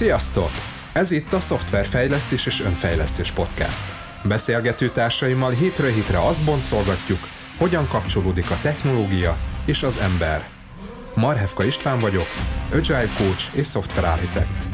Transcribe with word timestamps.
Sziasztok! 0.00 0.50
Ez 0.92 1.10
itt 1.10 1.32
a 1.32 1.40
Szoftverfejlesztés 1.40 2.46
és 2.46 2.60
Önfejlesztés 2.60 3.30
Podcast. 3.30 3.84
Beszélgető 4.22 4.88
társaimmal 4.88 5.50
hétről 5.50 5.90
hétre 5.90 6.18
azt 6.18 6.44
boncolgatjuk, 6.44 7.18
hogyan 7.58 7.88
kapcsolódik 7.88 8.50
a 8.50 8.58
technológia 8.62 9.36
és 9.66 9.82
az 9.82 9.96
ember. 9.96 10.48
Marhevka 11.14 11.64
István 11.64 12.00
vagyok, 12.00 12.28
Agile 12.72 13.08
Coach 13.16 13.56
és 13.56 13.68
Software 13.68 14.08
Architect. 14.08 14.68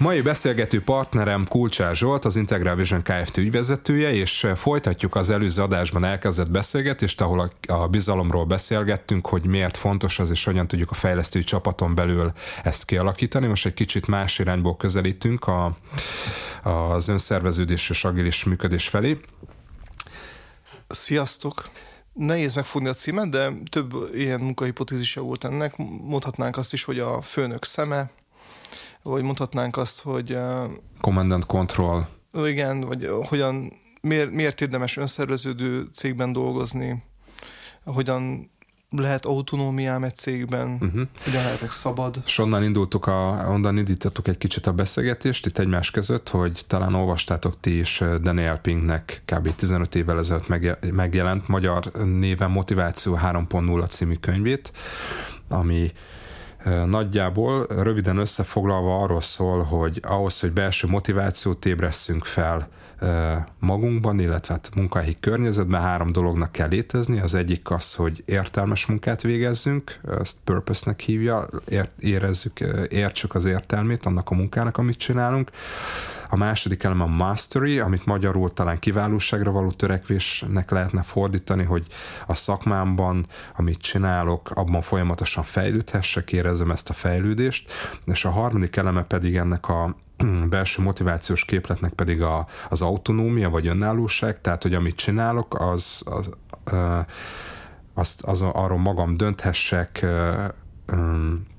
Mai 0.00 0.20
beszélgető 0.20 0.82
partnerem 0.82 1.46
Kulcsár 1.48 1.96
Zsolt, 1.96 2.24
az 2.24 2.36
Integral 2.36 2.74
Vision 2.74 3.02
Kft. 3.02 3.36
ügyvezetője, 3.36 4.12
és 4.12 4.46
folytatjuk 4.54 5.14
az 5.14 5.30
előző 5.30 5.62
adásban 5.62 6.04
elkezdett 6.04 6.50
beszélgetést, 6.50 7.20
ahol 7.20 7.40
a, 7.40 7.72
a 7.72 7.88
bizalomról 7.88 8.44
beszélgettünk, 8.44 9.26
hogy 9.26 9.46
miért 9.46 9.76
fontos 9.76 10.18
az, 10.18 10.30
és 10.30 10.44
hogyan 10.44 10.68
tudjuk 10.68 10.90
a 10.90 10.94
fejlesztői 10.94 11.44
csapaton 11.44 11.94
belül 11.94 12.32
ezt 12.62 12.84
kialakítani. 12.84 13.46
Most 13.46 13.66
egy 13.66 13.74
kicsit 13.74 14.06
más 14.06 14.38
irányból 14.38 14.76
közelítünk 14.76 15.46
a, 15.46 15.76
az 16.62 17.08
önszerveződés 17.08 17.90
és 17.90 18.04
agilis 18.04 18.44
működés 18.44 18.88
felé. 18.88 19.20
Sziasztok! 20.88 21.70
Nehéz 22.12 22.54
megfogni 22.54 22.88
a 22.88 22.94
címet, 22.94 23.30
de 23.30 23.52
több 23.70 24.08
ilyen 24.12 24.40
munkahipotézise 24.40 25.20
volt 25.20 25.44
ennek. 25.44 25.76
Mondhatnánk 26.02 26.56
azt 26.56 26.72
is, 26.72 26.84
hogy 26.84 26.98
a 26.98 27.22
főnök 27.22 27.64
szeme, 27.64 28.10
vagy 29.02 29.22
mondhatnánk 29.22 29.76
azt, 29.76 30.02
hogy... 30.02 30.36
Command 31.00 31.46
Control. 31.46 32.08
Igen, 32.32 32.80
vagy 32.80 33.10
hogyan, 33.28 33.72
miért, 34.00 34.30
miért 34.30 34.60
érdemes 34.60 34.96
önszerveződő 34.96 35.88
cégben 35.92 36.32
dolgozni, 36.32 37.02
hogyan 37.84 38.50
lehet 38.90 39.26
autonómiám 39.26 40.04
egy 40.04 40.16
cégben, 40.16 40.72
uh-huh. 40.72 41.02
hogyan 41.24 41.42
lehetek 41.42 41.70
szabad. 41.70 42.22
És 42.26 42.38
onnan 42.38 42.62
indultuk, 42.62 43.06
a, 43.06 43.46
onnan 43.48 43.76
indítottuk 43.76 44.28
egy 44.28 44.38
kicsit 44.38 44.66
a 44.66 44.72
beszélgetést 44.72 45.46
itt 45.46 45.58
egymás 45.58 45.90
között, 45.90 46.28
hogy 46.28 46.64
talán 46.66 46.94
olvastátok 46.94 47.60
ti 47.60 47.78
is 47.78 48.02
Daniel 48.22 48.58
Pinknek 48.58 49.22
kb. 49.24 49.54
15 49.54 49.94
évvel 49.94 50.18
ezelőtt 50.18 50.48
megjelent 50.92 51.48
magyar 51.48 51.92
néven 52.04 52.50
Motiváció 52.50 53.18
3.0 53.22 53.88
című 53.88 54.14
könyvét, 54.14 54.72
ami 55.48 55.92
Nagyjából 56.86 57.66
röviden 57.66 58.16
összefoglalva 58.16 59.02
arról 59.02 59.20
szól, 59.20 59.62
hogy 59.62 60.00
ahhoz, 60.02 60.40
hogy 60.40 60.52
belső 60.52 60.86
motivációt 60.86 61.66
ébresszünk 61.66 62.24
fel 62.24 62.68
magunkban, 63.58 64.18
illetve 64.18 64.54
hát 64.54 64.70
munkahelyi 64.74 65.16
környezetben 65.20 65.80
három 65.80 66.12
dolognak 66.12 66.52
kell 66.52 66.68
létezni. 66.68 67.20
Az 67.20 67.34
egyik 67.34 67.70
az, 67.70 67.94
hogy 67.94 68.22
értelmes 68.26 68.86
munkát 68.86 69.22
végezzünk, 69.22 70.00
ezt 70.20 70.36
purpose-nek 70.44 71.00
hívja, 71.00 71.48
érezzük, 71.98 72.60
értsük 72.88 73.34
az 73.34 73.44
értelmét 73.44 74.06
annak 74.06 74.30
a 74.30 74.34
munkának, 74.34 74.78
amit 74.78 74.98
csinálunk. 74.98 75.50
A 76.32 76.36
második 76.36 76.82
elem 76.82 77.00
a 77.00 77.06
mastery, 77.06 77.78
amit 77.78 78.06
magyarul 78.06 78.52
talán 78.52 78.78
kiválóságra 78.78 79.50
való 79.50 79.70
törekvésnek 79.70 80.70
lehetne 80.70 81.02
fordítani, 81.02 81.64
hogy 81.64 81.86
a 82.26 82.34
szakmámban, 82.34 83.26
amit 83.56 83.80
csinálok, 83.80 84.50
abban 84.50 84.80
folyamatosan 84.80 85.44
fejlődhessek, 85.44 86.32
érezzem 86.32 86.70
ezt 86.70 86.90
a 86.90 86.92
fejlődést. 86.92 87.72
És 88.04 88.24
a 88.24 88.30
harmadik 88.30 88.76
eleme 88.76 89.02
pedig 89.02 89.36
ennek 89.36 89.68
a 89.68 89.96
belső 90.48 90.82
motivációs 90.82 91.44
képletnek 91.44 91.92
pedig 91.92 92.22
a, 92.22 92.46
az 92.68 92.80
autonómia 92.80 93.50
vagy 93.50 93.66
önállóság, 93.66 94.40
tehát 94.40 94.62
hogy 94.62 94.74
amit 94.74 94.96
csinálok, 94.96 95.60
az, 95.60 96.02
az, 96.04 96.30
az 97.94 98.16
az, 98.22 98.40
arról 98.40 98.78
magam 98.78 99.16
dönthessek, 99.16 100.06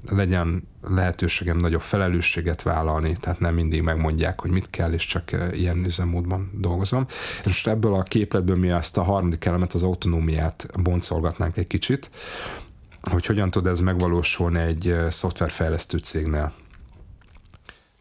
legyen 0.10 0.68
lehetőségem 0.88 1.58
nagyobb 1.58 1.82
felelősséget 1.82 2.62
vállalni, 2.62 3.16
tehát 3.20 3.40
nem 3.40 3.54
mindig 3.54 3.82
megmondják, 3.82 4.42
hogy 4.42 4.52
mit 4.52 4.70
kell, 4.70 4.92
és 4.92 5.06
csak 5.06 5.32
ilyen 5.52 5.86
üzemmódban 5.86 6.52
dolgozom. 6.54 7.06
És 7.40 7.46
most 7.46 7.68
ebből 7.68 7.94
a 7.94 8.04
képletből 8.04 8.56
mi 8.56 8.70
ezt 8.70 8.98
a 8.98 9.04
harmadik 9.04 9.46
elemet, 9.46 9.74
az 9.74 9.84
autonómiát 9.84 10.68
boncolgatnánk 10.84 11.58
egy 11.58 11.68
kicsit, 11.68 12.10
hogy 13.02 13.26
hogyan 13.26 13.52
tud 13.52 13.68
ez 13.68 13.80
megvalósulni 13.80 14.60
egy 14.60 14.96
szoftverfejlesztő 15.10 15.98
cégnél. 15.98 16.54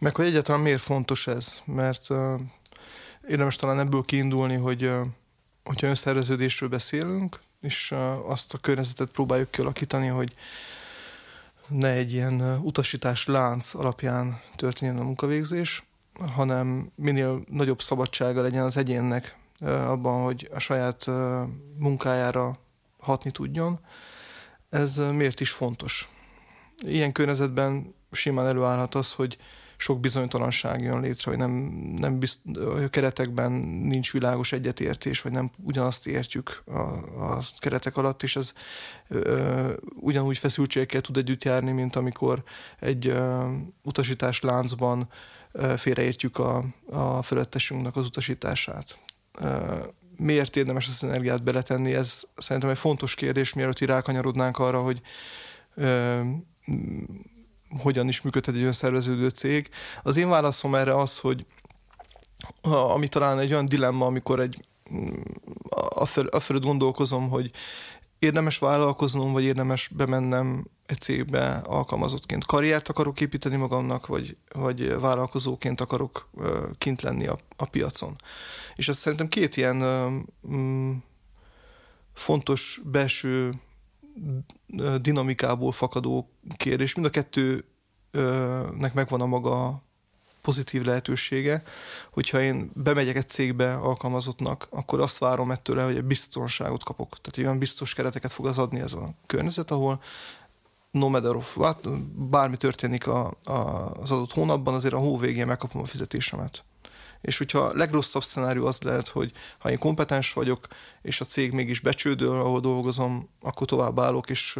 Meg 0.01 0.17
hogy 0.17 0.27
egyáltalán 0.27 0.61
miért 0.61 0.81
fontos 0.81 1.27
ez, 1.27 1.61
mert 1.65 2.11
uh, 2.11 2.41
érdemes 3.29 3.57
talán 3.57 3.79
ebből 3.79 4.03
kiindulni, 4.03 4.55
hogy 4.55 4.85
uh, 4.85 5.01
hogyha 5.65 5.87
önszerveződésről 5.87 6.69
beszélünk, 6.69 7.41
és 7.61 7.91
uh, 7.91 8.31
azt 8.31 8.55
a 8.55 8.59
környezetet 8.59 9.11
próbáljuk 9.11 9.51
kialakítani, 9.51 10.07
hogy 10.07 10.35
ne 11.69 11.89
egy 11.89 12.13
ilyen 12.13 12.41
utasítás 12.63 13.27
lánc 13.27 13.75
alapján 13.75 14.41
történjen 14.57 14.99
a 14.99 15.03
munkavégzés, 15.03 15.85
hanem 16.35 16.91
minél 16.95 17.43
nagyobb 17.51 17.83
szabadsága 17.83 18.43
legyen 18.43 18.65
az 18.65 18.77
egyénnek 18.77 19.37
abban, 19.61 20.23
hogy 20.23 20.49
a 20.55 20.59
saját 20.59 21.07
munkájára 21.79 22.59
hatni 22.99 23.31
tudjon. 23.31 23.81
Ez 24.71 24.97
miért 24.97 25.41
is 25.41 25.51
fontos? 25.51 26.09
Ilyen 26.87 27.13
környezetben 27.13 27.95
simán 28.13 28.47
előállhat 28.47 28.95
az, 28.95 29.13
hogy 29.13 29.39
sok 29.81 30.01
bizonytalanság 30.01 30.83
jön 30.83 31.01
létre, 31.01 31.31
hogy 31.31 31.39
nem, 31.39 31.51
nem 31.99 32.19
bizt, 32.19 32.39
a 32.85 32.89
keretekben 32.89 33.53
nincs 33.53 34.13
világos 34.13 34.53
egyetértés, 34.53 35.21
vagy 35.21 35.33
nem 35.33 35.51
ugyanazt 35.63 36.07
értjük 36.07 36.63
a, 36.67 36.79
a 37.33 37.39
keretek 37.59 37.97
alatt, 37.97 38.23
és 38.23 38.37
ez 38.37 38.53
ö, 39.09 39.73
ugyanúgy 39.95 40.39
feszültségekkel 40.39 41.01
tud 41.01 41.17
együtt 41.17 41.45
járni, 41.45 41.71
mint 41.71 41.97
amikor 41.97 42.43
egy 42.81 43.07
ö, 43.07 43.49
utasítás 43.83 44.41
láncban 44.41 45.09
ö, 45.53 45.75
félreértjük 45.77 46.39
a, 46.39 46.65
a 46.91 47.23
felettesünknek 47.23 47.97
az 47.97 48.07
utasítását. 48.07 48.99
Ö, 49.39 49.77
miért 50.17 50.57
érdemes 50.57 50.87
ezt 50.87 51.03
az 51.03 51.09
energiát 51.09 51.43
beletenni? 51.43 51.95
Ez 51.95 52.23
szerintem 52.37 52.71
egy 52.71 52.79
fontos 52.79 53.15
kérdés, 53.15 53.53
mielőtt 53.55 53.79
rákanyarodnánk 53.79 54.59
arra, 54.59 54.83
hogy 54.83 55.01
ö, 55.75 56.21
hogyan 57.79 58.09
is 58.09 58.21
működhet 58.21 58.55
egy 58.55 58.63
önszerveződő 58.63 59.29
cég. 59.29 59.69
Az 60.03 60.17
én 60.17 60.29
válaszom 60.29 60.75
erre 60.75 60.97
az, 60.97 61.19
hogy 61.19 61.47
ami 62.63 63.09
talán 63.09 63.39
egy 63.39 63.53
olyan 63.53 63.67
dilemma, 63.67 64.07
amikor 64.07 64.41
egy 64.41 64.65
a 66.31 66.41
fölött 66.41 66.65
gondolkozom, 66.65 67.29
hogy 67.29 67.51
érdemes 68.19 68.59
vállalkoznom, 68.59 69.33
vagy 69.33 69.45
érdemes 69.45 69.89
bemennem 69.89 70.65
egy 70.87 71.01
cégbe 71.01 71.63
alkalmazottként. 71.67 72.47
Karriert 72.47 72.89
akarok 72.89 73.21
építeni 73.21 73.57
magamnak, 73.57 74.07
vagy, 74.07 74.37
vagy 74.55 75.01
vállalkozóként 75.01 75.81
akarok 75.81 76.29
kint 76.79 77.03
lenni 77.03 77.27
a, 77.27 77.39
a 77.57 77.65
piacon. 77.65 78.17
És 78.75 78.89
ez 78.89 78.97
szerintem 78.97 79.29
két 79.29 79.57
ilyen 79.57 79.77
mm, 80.49 80.93
fontos 82.13 82.81
belső 82.85 83.53
dinamikából 85.01 85.73
fakadó 85.73 86.31
kérdés. 86.57 86.95
Mind 86.95 87.07
a 87.07 87.11
kettőnek 87.11 88.95
megvan 88.95 89.21
a 89.21 89.27
maga 89.27 89.83
pozitív 90.41 90.83
lehetősége, 90.83 91.63
hogyha 92.11 92.41
én 92.41 92.71
bemegyek 92.75 93.17
egy 93.17 93.29
cégbe 93.29 93.75
alkalmazottnak, 93.75 94.67
akkor 94.71 95.01
azt 95.01 95.19
várom 95.19 95.51
ettől, 95.51 95.85
hogy 95.85 95.97
egy 95.97 96.05
biztonságot 96.05 96.85
kapok. 96.85 97.09
Tehát 97.09 97.49
olyan 97.49 97.59
biztos 97.59 97.95
kereteket 97.95 98.33
fog 98.33 98.47
az 98.47 98.59
adni 98.59 98.81
ez 98.81 98.93
a 98.93 99.15
környezet, 99.27 99.71
ahol 99.71 100.01
no 100.91 101.09
matter 101.09 101.35
of 101.35 101.59
bármi 102.15 102.57
történik 102.57 103.07
a, 103.07 103.35
a, 103.45 103.91
az 104.01 104.11
adott 104.11 104.33
hónapban, 104.33 104.75
azért 104.75 104.95
a 104.95 104.99
hó 104.99 105.19
végén 105.19 105.47
megkapom 105.47 105.83
a 105.83 105.85
fizetésemet. 105.87 106.65
És 107.21 107.39
hogyha 107.39 107.75
legrosszabb 107.75 108.25
szenárió 108.25 108.67
az 108.67 108.79
lehet, 108.81 109.09
hogy 109.09 109.33
ha 109.59 109.71
én 109.71 109.79
kompetens 109.79 110.33
vagyok, 110.33 110.67
és 111.03 111.21
a 111.21 111.25
cég 111.25 111.53
mégis 111.53 111.81
becsődöl, 111.81 112.41
ahol 112.41 112.61
dolgozom, 112.61 113.29
akkor 113.41 113.67
tovább 113.67 114.01
állok, 114.01 114.31
és 114.31 114.59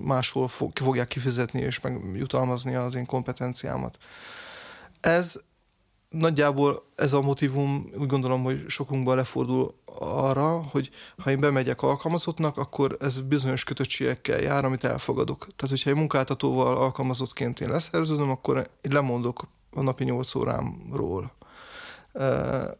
máshol 0.00 0.48
fogják 0.74 1.08
kifizetni 1.08 1.60
és 1.60 1.80
megjutalmazni 1.80 2.74
az 2.74 2.94
én 2.94 3.06
kompetenciámat. 3.06 3.98
Ez 5.00 5.40
nagyjából 6.08 6.84
ez 6.94 7.12
a 7.12 7.20
motivum 7.20 7.90
úgy 7.98 8.06
gondolom, 8.06 8.42
hogy 8.42 8.64
sokunkban 8.68 9.16
lefordul 9.16 9.74
arra, 9.98 10.62
hogy 10.62 10.90
ha 11.22 11.30
én 11.30 11.40
bemegyek 11.40 11.82
alkalmazottnak, 11.82 12.56
akkor 12.56 12.96
ez 13.00 13.20
bizonyos 13.20 13.64
kötöttségekkel 13.64 14.40
jár, 14.40 14.64
amit 14.64 14.84
elfogadok. 14.84 15.38
Tehát, 15.38 15.68
hogyha 15.68 15.90
egy 15.90 15.96
munkáltatóval 15.96 16.76
alkalmazottként 16.76 17.60
én 17.60 17.68
leszerződöm, 17.68 18.30
akkor 18.30 18.56
én 18.80 18.92
lemondok 18.92 19.48
a 19.70 19.82
napi 19.82 20.04
8 20.04 20.34
órámról 20.34 21.32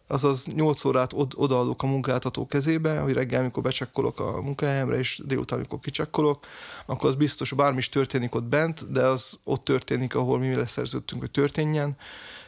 azaz 0.08 0.46
8 0.46 0.84
órát 0.84 1.12
od- 1.12 1.34
odaadok 1.36 1.82
a 1.82 1.86
munkáltató 1.86 2.46
kezébe, 2.46 2.98
hogy 2.98 3.12
reggel, 3.12 3.40
amikor 3.40 3.62
becsekkolok 3.62 4.20
a 4.20 4.42
munkahelyemre, 4.42 4.98
és 4.98 5.20
délután, 5.24 5.58
amikor 5.58 5.78
kicsekkolok, 5.78 6.46
akkor 6.86 7.08
az 7.08 7.14
biztos, 7.14 7.48
hogy 7.48 7.58
bármi 7.58 7.78
is 7.78 7.88
történik 7.88 8.34
ott 8.34 8.44
bent, 8.44 8.92
de 8.92 9.06
az 9.06 9.38
ott 9.44 9.64
történik, 9.64 10.14
ahol 10.14 10.38
mi 10.38 10.54
leszerződtünk, 10.54 11.20
hogy 11.20 11.30
történjen, 11.30 11.96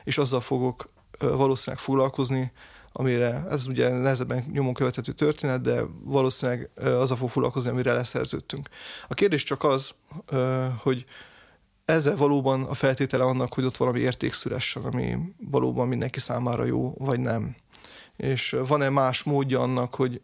és 0.05 0.19
azzal 0.19 0.41
fogok 0.41 0.87
valószínűleg 1.19 1.85
foglalkozni, 1.85 2.53
amire 2.93 3.47
ez 3.51 3.67
ugye 3.67 3.89
nehezebben 3.89 4.45
nyomon 4.53 4.75
követhető 4.75 5.13
történet, 5.13 5.61
de 5.61 5.83
valószínűleg 6.05 6.71
az 6.75 7.11
a 7.11 7.17
fog 7.17 7.29
foglalkozni, 7.29 7.71
amire 7.71 7.93
leszerződtünk. 7.93 8.69
A 9.09 9.15
kérdés 9.15 9.43
csak 9.43 9.65
az, 9.65 9.95
hogy 10.83 11.05
ezzel 11.87 12.17
valóban 12.17 12.63
a 12.63 12.75
feltétele 12.75 13.25
annak, 13.25 13.55
hogy 13.55 13.65
ott 13.65 13.77
valami 13.77 13.99
érték 13.99 14.33
szülessen, 14.33 14.83
ami 14.83 15.19
valóban 15.51 15.89
mindenki 15.89 16.21
számára 16.21 16.65
jó, 16.65 16.95
vagy 16.99 17.21
nem. 17.21 17.57
És 18.17 18.57
van-e 18.69 18.89
más 18.89 19.23
módja 19.23 19.61
annak, 19.61 19.95
hogy 19.95 20.21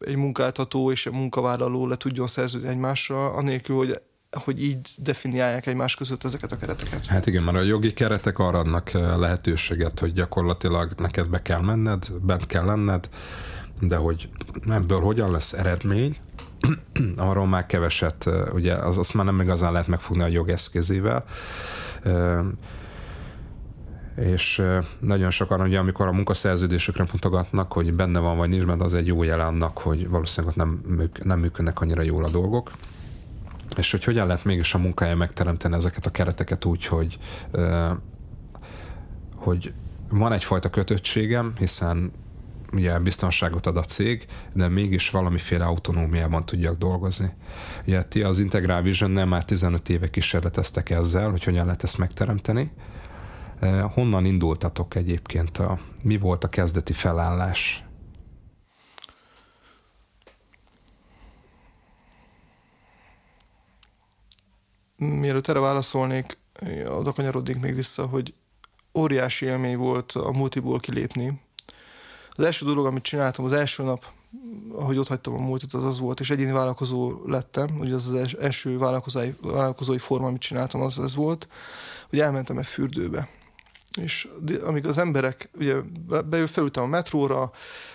egy 0.00 0.16
munkáltató 0.16 0.90
és 0.90 1.06
egy 1.06 1.12
munkavállaló 1.12 1.86
le 1.86 1.96
tudjon 1.96 2.26
szerződni 2.26 2.68
egymásra, 2.68 3.32
anélkül, 3.32 3.76
hogy 3.76 4.00
hogy 4.44 4.62
így 4.62 4.94
definiálják 4.96 5.66
egymás 5.66 5.94
között 5.94 6.24
ezeket 6.24 6.52
a 6.52 6.56
kereteket. 6.56 7.06
Hát 7.06 7.26
igen, 7.26 7.42
mert 7.42 7.56
a 7.56 7.60
jogi 7.60 7.92
keretek 7.92 8.38
arra 8.38 8.58
adnak 8.58 8.92
eh, 8.92 9.16
lehetőséget, 9.18 9.98
hogy 9.98 10.12
gyakorlatilag 10.12 10.92
neked 10.96 11.28
be 11.28 11.42
kell 11.42 11.60
menned, 11.60 12.06
bent 12.22 12.46
kell 12.46 12.64
lenned, 12.64 13.08
de 13.80 13.96
hogy 13.96 14.28
ebből 14.68 15.00
hogyan 15.00 15.30
lesz 15.30 15.52
eredmény, 15.52 16.16
arról 17.16 17.46
már 17.46 17.66
keveset, 17.66 18.30
ugye 18.52 18.74
az, 18.74 18.98
azt 18.98 19.14
már 19.14 19.24
nem 19.24 19.40
igazán 19.40 19.72
lehet 19.72 19.88
megfogni 19.88 20.22
a 20.22 20.26
jog 20.26 20.48
eszközével. 20.48 21.24
Eh, 22.02 22.38
és 24.16 24.62
nagyon 25.00 25.30
sokan 25.30 25.60
ugye, 25.60 25.78
amikor 25.78 26.06
a 26.06 26.12
munkaszerződésükre 26.12 27.06
mutogatnak, 27.12 27.72
hogy 27.72 27.94
benne 27.94 28.18
van 28.18 28.36
vagy 28.36 28.48
nincs 28.48 28.64
benne, 28.64 28.84
az 28.84 28.94
egy 28.94 29.06
jó 29.06 29.22
jel 29.22 29.40
annak, 29.40 29.78
hogy 29.78 30.08
valószínűleg 30.08 30.56
ott 30.56 30.64
nem, 30.64 31.00
nem 31.22 31.38
működnek 31.38 31.80
annyira 31.80 32.02
jól 32.02 32.24
a 32.24 32.30
dolgok 32.30 32.70
és 33.76 33.90
hogy 33.90 34.04
hogyan 34.04 34.26
lehet 34.26 34.44
mégis 34.44 34.74
a 34.74 34.78
munkája 34.78 35.16
megteremteni 35.16 35.74
ezeket 35.74 36.06
a 36.06 36.10
kereteket 36.10 36.64
úgy, 36.64 36.86
hogy, 36.86 37.18
hogy 39.34 39.72
van 40.08 40.32
egyfajta 40.32 40.70
kötöttségem, 40.70 41.52
hiszen 41.58 42.12
ugye 42.72 42.98
biztonságot 42.98 43.66
ad 43.66 43.76
a 43.76 43.82
cég, 43.82 44.24
de 44.52 44.68
mégis 44.68 45.10
valamiféle 45.10 45.64
autonómiában 45.64 46.44
tudjak 46.44 46.78
dolgozni. 46.78 47.32
Ugye 47.86 48.02
ti 48.02 48.22
az 48.22 48.38
Integral 48.38 48.82
vision 48.82 49.28
már 49.28 49.44
15 49.44 49.88
éve 49.88 50.10
kísérleteztek 50.10 50.90
ezzel, 50.90 51.30
hogy 51.30 51.44
hogyan 51.44 51.64
lehet 51.64 51.82
ezt 51.82 51.98
megteremteni. 51.98 52.72
Honnan 53.94 54.24
indultatok 54.24 54.94
egyébként? 54.94 55.58
A, 55.58 55.80
mi 56.02 56.18
volt 56.18 56.44
a 56.44 56.48
kezdeti 56.48 56.92
felállás? 56.92 57.84
mielőtt 65.00 65.48
erre 65.48 65.60
válaszolnék, 65.60 66.38
oda 66.86 67.12
kanyarodnék 67.12 67.60
még 67.60 67.74
vissza, 67.74 68.06
hogy 68.06 68.34
óriási 68.94 69.46
élmény 69.46 69.76
volt 69.76 70.12
a 70.12 70.32
multiból 70.32 70.78
kilépni. 70.78 71.40
Az 72.36 72.44
első 72.44 72.66
dolog, 72.66 72.86
amit 72.86 73.02
csináltam, 73.02 73.44
az 73.44 73.52
első 73.52 73.82
nap, 73.82 74.04
ahogy 74.72 74.98
ott 74.98 75.08
hagytam 75.08 75.34
a 75.34 75.38
multit, 75.38 75.72
az 75.72 75.84
az 75.84 75.98
volt, 75.98 76.20
és 76.20 76.30
egyéni 76.30 76.52
vállalkozó 76.52 77.12
lettem, 77.26 77.78
ugye 77.80 77.94
az 77.94 78.08
az 78.08 78.36
első 78.40 78.78
vállalkozói, 78.78 79.32
vállalkozói 79.42 79.98
forma, 79.98 80.26
amit 80.26 80.40
csináltam, 80.40 80.80
az 80.80 80.98
az 80.98 81.14
volt, 81.14 81.48
hogy 82.10 82.20
elmentem 82.20 82.58
egy 82.58 82.66
fürdőbe. 82.66 83.28
És 84.00 84.28
amíg 84.64 84.86
az 84.86 84.98
emberek, 84.98 85.50
ugye 85.58 85.76
beül, 86.24 86.46
felültem 86.46 86.82
a 86.82 86.86
metróra, 86.86 87.50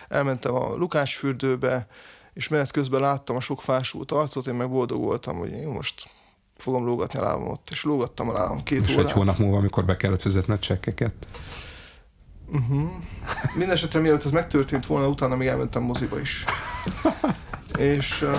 elmentem 0.07 0.55
a 0.55 0.75
Lukás 0.75 1.15
fürdőbe, 1.15 1.87
és 2.33 2.47
menet 2.47 2.71
közben 2.71 3.01
láttam 3.01 3.35
a 3.35 3.39
sok 3.39 3.61
fásult 3.61 4.11
arcot, 4.11 4.47
én 4.47 4.55
meg 4.55 4.69
boldog 4.69 5.01
voltam, 5.01 5.37
hogy 5.37 5.51
én 5.51 5.67
most 5.67 6.09
fogom 6.57 6.85
lógatni 6.85 7.19
a 7.19 7.23
lábam 7.23 7.47
ott, 7.47 7.67
és 7.71 7.83
lógattam 7.83 8.29
a 8.29 8.33
lábam 8.33 8.63
két 8.63 8.81
és 8.81 8.93
órát. 8.93 9.05
egy 9.05 9.11
hónap 9.11 9.37
múlva, 9.37 9.57
amikor 9.57 9.85
be 9.85 9.95
kellett 9.95 10.21
fizetni 10.21 10.53
a 10.53 10.59
csekkeket? 10.59 11.13
Uh-huh. 12.51 12.89
Mindenesetre 13.53 13.99
mielőtt 13.99 14.23
ez 14.23 14.31
megtörtént 14.31 14.85
volna, 14.85 15.07
utána 15.07 15.35
még 15.35 15.47
elmentem 15.47 15.83
moziba 15.83 16.19
is. 16.19 16.45
és 17.77 18.21
uh, 18.21 18.37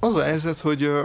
az 0.00 0.14
a 0.14 0.22
helyzet, 0.22 0.58
hogy 0.58 0.84
uh, 0.84 0.98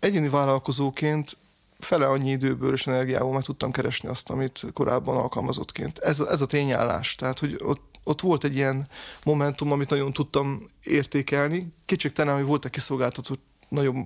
egyéni 0.00 0.28
vállalkozóként 0.28 1.36
fele 1.78 2.06
annyi 2.06 2.30
időből 2.30 2.72
és 2.72 2.86
energiából 2.86 3.32
meg 3.32 3.42
tudtam 3.42 3.70
keresni 3.70 4.08
azt, 4.08 4.30
amit 4.30 4.64
korábban 4.72 5.16
alkalmazottként. 5.16 5.98
Ez, 5.98 6.20
ez 6.20 6.40
a 6.40 6.46
tényállás. 6.46 7.14
Tehát, 7.14 7.38
hogy 7.38 7.56
ott, 7.62 7.98
ott 8.04 8.20
volt 8.20 8.44
egy 8.44 8.54
ilyen 8.54 8.88
momentum, 9.24 9.72
amit 9.72 9.90
nagyon 9.90 10.12
tudtam 10.12 10.66
értékelni. 10.82 11.72
Kétségtelen, 11.84 12.34
hogy 12.34 12.44
voltak 12.44 12.70
kiszolgáltatott 12.70 13.55
nagyobb 13.68 13.96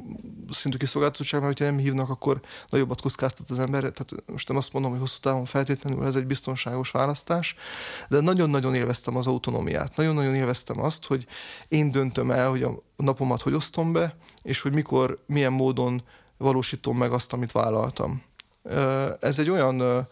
szintű 0.51 0.77
kiszolgáltatottság, 0.77 1.43
mert 1.43 1.59
ha 1.59 1.65
nem 1.65 1.79
hívnak, 1.79 2.09
akkor 2.11 2.41
nagyobbat 2.69 3.01
kockáztat 3.01 3.51
az 3.51 3.59
ember. 3.59 3.81
Tehát 3.81 4.15
most 4.27 4.49
nem 4.49 4.57
azt 4.57 4.73
mondom, 4.73 4.91
hogy 4.91 5.01
hosszú 5.01 5.19
távon 5.21 5.45
feltétlenül 5.45 6.07
ez 6.07 6.15
egy 6.15 6.27
biztonságos 6.27 6.91
választás, 6.91 7.55
de 8.09 8.21
nagyon-nagyon 8.21 8.75
élveztem 8.75 9.17
az 9.17 9.27
autonómiát. 9.27 9.97
Nagyon-nagyon 9.97 10.35
élveztem 10.35 10.81
azt, 10.81 11.07
hogy 11.07 11.27
én 11.69 11.91
döntöm 11.91 12.31
el, 12.31 12.49
hogy 12.49 12.63
a 12.63 12.83
napomat 12.97 13.41
hogy 13.41 13.55
osztom 13.55 13.93
be, 13.93 14.17
és 14.43 14.61
hogy 14.61 14.73
mikor, 14.73 15.19
milyen 15.27 15.53
módon 15.53 16.03
valósítom 16.37 16.97
meg 16.97 17.13
azt, 17.13 17.33
amit 17.33 17.53
vállaltam. 17.53 18.23
Ez 19.21 19.39
egy 19.39 19.51
olyan 19.51 20.09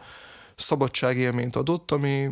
szabadságélményt 0.57 1.57
adott, 1.57 1.91
ami 1.91 2.31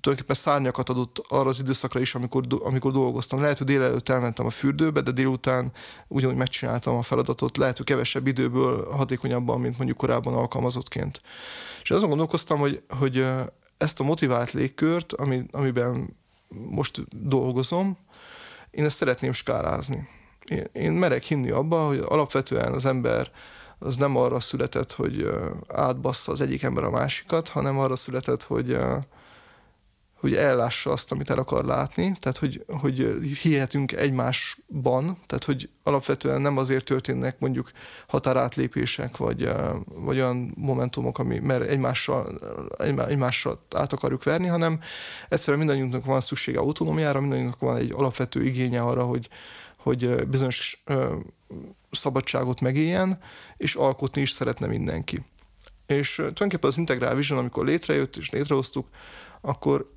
tulajdonképpen 0.00 0.36
szárnyakat 0.36 0.88
adott 0.88 1.18
arra 1.28 1.48
az 1.48 1.60
időszakra 1.60 2.00
is, 2.00 2.14
amikor, 2.14 2.44
amikor 2.60 2.92
dolgoztam. 2.92 3.40
Lehet, 3.40 3.58
hogy 3.58 3.66
délelőtt 3.66 4.08
elmentem 4.08 4.46
a 4.46 4.50
fürdőbe, 4.50 5.00
de 5.00 5.10
délután 5.10 5.72
ugyanúgy 6.08 6.36
megcsináltam 6.36 6.96
a 6.96 7.02
feladatot, 7.02 7.56
lehet, 7.56 7.76
hogy 7.76 7.86
kevesebb 7.86 8.26
időből 8.26 8.90
hatékonyabban, 8.90 9.60
mint 9.60 9.76
mondjuk 9.76 9.98
korábban 9.98 10.34
alkalmazottként. 10.34 11.20
És 11.82 11.90
azon 11.90 12.08
gondolkoztam, 12.08 12.58
hogy, 12.58 12.82
hogy 12.88 13.26
ezt 13.78 14.00
a 14.00 14.04
motivált 14.04 14.52
légkört, 14.52 15.12
ami, 15.12 15.44
amiben 15.50 16.16
most 16.48 17.04
dolgozom, 17.28 17.98
én 18.70 18.84
ezt 18.84 18.96
szeretném 18.96 19.32
skálázni. 19.32 20.08
Én, 20.44 20.66
én 20.72 20.92
merek 20.92 21.22
hinni 21.22 21.50
abba, 21.50 21.86
hogy 21.86 22.02
alapvetően 22.08 22.72
az 22.72 22.86
ember 22.86 23.30
az 23.78 23.96
nem 23.96 24.16
arra 24.16 24.40
született, 24.40 24.92
hogy 24.92 25.28
átbassza 25.68 26.32
az 26.32 26.40
egyik 26.40 26.62
ember 26.62 26.84
a 26.84 26.90
másikat, 26.90 27.48
hanem 27.48 27.78
arra 27.78 27.96
született, 27.96 28.42
hogy 28.42 28.78
hogy 30.20 30.34
ellássa 30.34 30.90
azt, 30.90 31.12
amit 31.12 31.30
el 31.30 31.38
akar 31.38 31.64
látni, 31.64 32.12
tehát 32.20 32.38
hogy, 32.38 32.64
hogy 32.66 32.98
hihetünk 33.42 33.92
egymásban, 33.92 35.18
tehát 35.26 35.44
hogy 35.44 35.68
alapvetően 35.82 36.40
nem 36.40 36.56
azért 36.56 36.84
történnek 36.84 37.38
mondjuk 37.38 37.70
határátlépések, 38.06 39.16
vagy, 39.16 39.50
vagy 39.84 40.16
olyan 40.16 40.52
momentumok, 40.56 41.18
ami, 41.18 41.38
mert 41.38 41.68
egymással, 41.68 42.38
egymással 43.08 43.64
át 43.70 43.92
akarjuk 43.92 44.24
verni, 44.24 44.46
hanem 44.46 44.80
egyszerűen 45.28 45.58
mindannyiunknak 45.58 46.04
van 46.04 46.20
szüksége 46.20 46.58
autonómiára, 46.58 47.20
mindannyiunknak 47.20 47.60
van 47.60 47.76
egy 47.76 47.92
alapvető 47.96 48.44
igénye 48.44 48.80
arra, 48.80 49.04
hogy, 49.04 49.28
hogy 49.76 50.26
bizonyos 50.26 50.84
szabadságot 51.90 52.60
megéljen, 52.60 53.18
és 53.56 53.74
alkotni 53.74 54.20
is 54.20 54.30
szeretne 54.30 54.66
mindenki. 54.66 55.24
És 55.86 56.14
tulajdonképpen 56.14 56.70
az 56.70 56.78
Integral 56.78 57.14
Vision, 57.14 57.38
amikor 57.38 57.64
létrejött 57.64 58.16
és 58.16 58.30
létrehoztuk, 58.30 58.86
akkor 59.40 59.96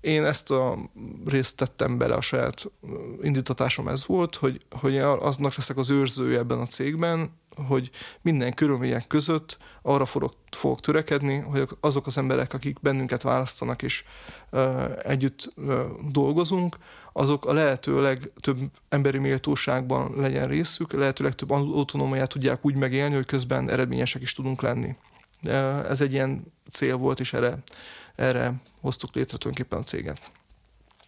én 0.00 0.24
ezt 0.24 0.50
a 0.50 0.78
részt 1.26 1.56
tettem 1.56 1.98
bele, 1.98 2.14
a 2.14 2.20
saját 2.20 2.70
indítatásom 3.22 3.88
ez 3.88 4.06
volt, 4.06 4.34
hogy, 4.34 4.60
hogy 4.70 4.98
aznak 4.98 5.54
leszek 5.54 5.76
az 5.76 5.90
őrzője 5.90 6.38
ebben 6.38 6.58
a 6.58 6.66
cégben, 6.66 7.38
hogy 7.66 7.90
minden 8.20 8.54
körülmények 8.54 9.06
között 9.06 9.58
arra 9.82 10.04
fogok, 10.04 10.34
fogok 10.50 10.80
törekedni, 10.80 11.38
hogy 11.38 11.68
azok 11.80 12.06
az 12.06 12.18
emberek, 12.18 12.54
akik 12.54 12.80
bennünket 12.80 13.22
választanak 13.22 13.82
és 13.82 14.04
uh, 14.50 14.84
együtt 15.02 15.52
uh, 15.56 15.80
dolgozunk, 16.10 16.76
azok 17.12 17.46
a 17.46 17.52
lehető 17.52 18.00
legtöbb 18.00 18.58
emberi 18.88 19.18
méltóságban 19.18 20.12
legyen 20.16 20.48
részük, 20.48 20.92
lehetőleg 20.92 21.34
több 21.34 21.50
autonómiát 21.50 22.28
tudják 22.28 22.64
úgy 22.64 22.74
megélni, 22.74 23.14
hogy 23.14 23.26
közben 23.26 23.70
eredményesek 23.70 24.22
is 24.22 24.32
tudunk 24.32 24.62
lenni. 24.62 24.96
Ez 25.88 26.00
egy 26.00 26.12
ilyen 26.12 26.52
cél 26.70 26.96
volt, 26.96 27.20
és 27.20 27.32
erre 27.32 27.62
erre 28.20 28.54
hoztuk 28.80 29.14
létre 29.14 29.36
tulajdonképpen 29.36 29.78
a 29.78 29.84
céget. 29.84 30.32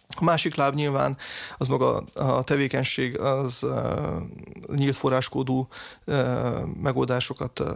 A 0.07 0.23
másik 0.23 0.55
láb 0.55 0.73
nyilván 0.73 1.17
az 1.57 1.67
maga 1.67 1.95
a 2.13 2.43
tevékenység, 2.43 3.19
az 3.19 3.63
uh, 3.63 4.21
nyílt 4.75 4.95
forráskódú 4.95 5.67
uh, 6.05 6.63
megoldásokat 6.81 7.59
uh, 7.59 7.67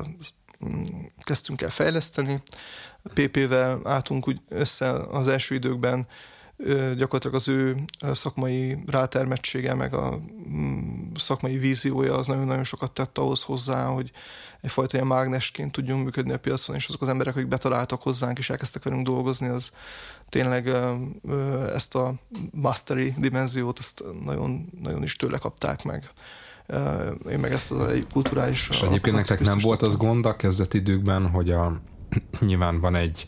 kezdtünk 1.23 1.61
el 1.61 1.69
fejleszteni. 1.69 2.41
PP-vel 3.13 3.79
álltunk 3.83 4.27
úgy 4.27 4.41
össze 4.49 4.91
az 4.91 5.27
első 5.27 5.55
időkben, 5.55 6.07
gyakorlatilag 6.95 7.35
az 7.35 7.47
ő 7.47 7.83
szakmai 8.13 8.77
rátermettsége, 8.87 9.73
meg 9.73 9.93
a 9.93 10.19
mm, 10.49 11.11
szakmai 11.15 11.57
víziója 11.57 12.15
az 12.15 12.27
nagyon-nagyon 12.27 12.63
sokat 12.63 12.91
tett 12.91 13.17
ahhoz 13.17 13.41
hozzá, 13.41 13.85
hogy 13.85 14.11
egyfajta 14.61 14.95
ilyen 14.95 15.07
mágnesként 15.07 15.71
tudjunk 15.71 16.03
működni 16.03 16.31
a 16.31 16.39
piacon, 16.39 16.75
és 16.75 16.87
azok 16.87 17.01
az 17.01 17.07
emberek, 17.07 17.35
akik 17.35 17.47
betaláltak 17.47 18.01
hozzánk 18.01 18.37
és 18.37 18.49
elkezdtek 18.49 18.83
velünk 18.83 19.05
dolgozni, 19.05 19.47
az 19.47 19.71
tényleg 20.29 20.67
ezt 21.73 21.95
a 21.95 22.13
mastery 22.51 23.13
dimenziót, 23.17 23.79
ezt 23.79 24.03
nagyon, 24.23 24.69
nagyon 24.81 25.03
is 25.03 25.15
tőle 25.15 25.37
kapták 25.37 25.83
meg. 25.83 26.09
Én 27.29 27.39
meg 27.39 27.51
ezt 27.51 27.71
az 27.71 27.87
egy 27.87 28.07
kulturális... 28.11 28.69
És 28.69 28.81
egyébként 28.81 29.15
nektek 29.15 29.39
nem 29.39 29.57
volt 29.57 29.81
az 29.81 29.95
gond 29.95 30.25
a 30.25 30.35
kezdeti 30.35 30.77
időkben, 30.77 31.29
hogy 31.29 31.51
a, 31.51 31.81
nyilván 32.39 32.79
van 32.79 32.95
egy 32.95 33.25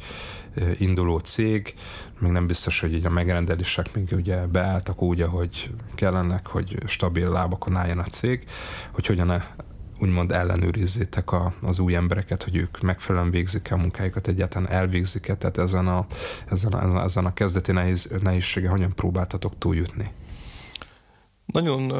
induló 0.77 1.17
cég, 1.17 1.73
még 2.19 2.31
nem 2.31 2.47
biztos, 2.47 2.79
hogy 2.79 2.93
így 2.93 3.05
a 3.05 3.09
megrendelések 3.09 3.93
még 3.93 4.07
ugye 4.11 4.45
beálltak 4.47 5.01
úgy, 5.01 5.21
ahogy 5.21 5.71
kellenek, 5.95 6.47
hogy 6.47 6.77
stabil 6.85 7.29
lábakon 7.29 7.75
álljon 7.75 7.99
a 7.99 8.03
cég, 8.03 8.43
hogy 8.93 9.05
hogyan 9.05 9.43
úgymond 9.99 10.31
ellenőrizzétek 10.31 11.31
a, 11.31 11.53
az 11.61 11.79
új 11.79 11.95
embereket, 11.95 12.43
hogy 12.43 12.55
ők 12.55 12.81
megfelelően 12.81 13.31
végzik-e 13.31 13.73
a 13.73 13.77
munkájukat, 13.77 14.27
egyáltalán 14.27 14.69
elvégzik-e, 14.69 15.35
tehát 15.35 15.57
ezen 15.57 15.87
a, 15.87 16.05
ezen 16.49 16.73
a, 16.73 17.03
ezen 17.03 17.25
a 17.25 17.33
kezdeti 17.33 17.71
nehéz, 17.71 18.09
nehézsége 18.21 18.69
hogyan 18.69 18.93
próbáltatok 18.95 19.57
túljutni? 19.57 20.11
Nagyon 21.45 21.91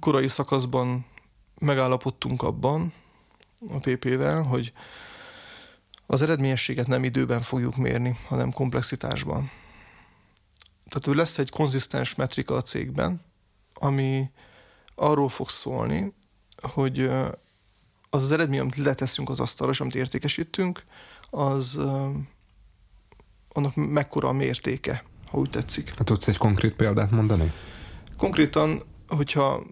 korai 0.00 0.28
szakaszban 0.28 1.04
megállapodtunk 1.58 2.42
abban 2.42 2.92
a 3.68 3.78
PP-vel, 3.78 4.42
hogy 4.42 4.72
az 6.06 6.22
eredményességet 6.22 6.86
nem 6.86 7.04
időben 7.04 7.40
fogjuk 7.40 7.76
mérni, 7.76 8.16
hanem 8.26 8.52
komplexitásban. 8.52 9.50
Tehát 10.88 11.18
lesz 11.18 11.38
egy 11.38 11.50
konzisztens 11.50 12.14
metrika 12.14 12.54
a 12.54 12.62
cégben, 12.62 13.24
ami 13.74 14.30
arról 14.94 15.28
fog 15.28 15.48
szólni, 15.48 16.12
hogy 16.62 17.00
az 18.10 18.22
az 18.22 18.30
eredmény, 18.30 18.60
amit 18.60 18.76
leteszünk 18.76 19.28
az 19.28 19.40
asztalra, 19.40 19.72
és 19.72 19.80
amit 19.80 19.94
értékesítünk, 19.94 20.84
az 21.30 21.78
annak 23.48 23.74
mekkora 23.74 24.28
a 24.28 24.32
mértéke, 24.32 25.04
ha 25.26 25.38
úgy 25.38 25.50
tetszik. 25.50 25.94
Hát 25.94 26.04
tudsz 26.04 26.28
egy 26.28 26.36
konkrét 26.36 26.74
példát 26.74 27.10
mondani? 27.10 27.52
Konkrétan, 28.16 28.82
hogyha 29.08 29.62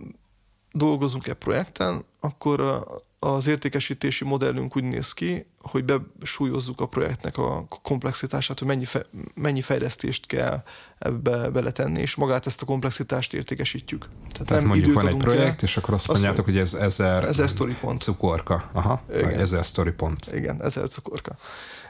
dolgozunk 0.73 1.27
egy 1.27 1.35
projekten, 1.35 2.05
akkor 2.21 2.87
az 3.23 3.47
értékesítési 3.47 4.25
modellünk 4.25 4.77
úgy 4.77 4.85
néz 4.85 5.13
ki, 5.13 5.47
hogy 5.59 5.85
besúlyozzuk 6.19 6.81
a 6.81 6.87
projektnek 6.87 7.39
a 7.39 7.67
komplexitását, 7.83 8.59
hogy 8.59 8.69
mennyi, 8.69 8.85
fe, 8.85 9.07
mennyi 9.35 9.61
fejlesztést 9.61 10.27
kell 10.27 10.63
ebbe 10.99 11.49
beletenni, 11.49 12.01
és 12.01 12.15
magát 12.15 12.47
ezt 12.47 12.63
a 12.63 12.65
komplexitást 12.65 13.35
értékesítjük. 13.35 14.01
Tehát, 14.01 14.47
Tehát 14.47 14.63
nem 14.63 14.67
mondjuk 14.73 14.95
van 14.95 15.07
egy 15.09 15.17
projekt, 15.17 15.63
el, 15.63 15.69
és 15.69 15.77
akkor 15.77 15.95
azt 15.95 16.09
mondjátok, 16.09 16.45
hogy 16.45 16.59
ez 16.59 16.75
ezer, 16.75 17.25
ezer 17.25 17.49
story 17.49 17.75
pont. 17.81 18.01
cukorka. 18.01 18.71
Aha, 18.73 19.03
Igen. 19.15 19.39
ezer 19.39 19.65
story 19.65 19.93
pont. 19.93 20.27
Igen, 20.33 20.63
ezer 20.63 20.89
cukorka. 20.89 21.37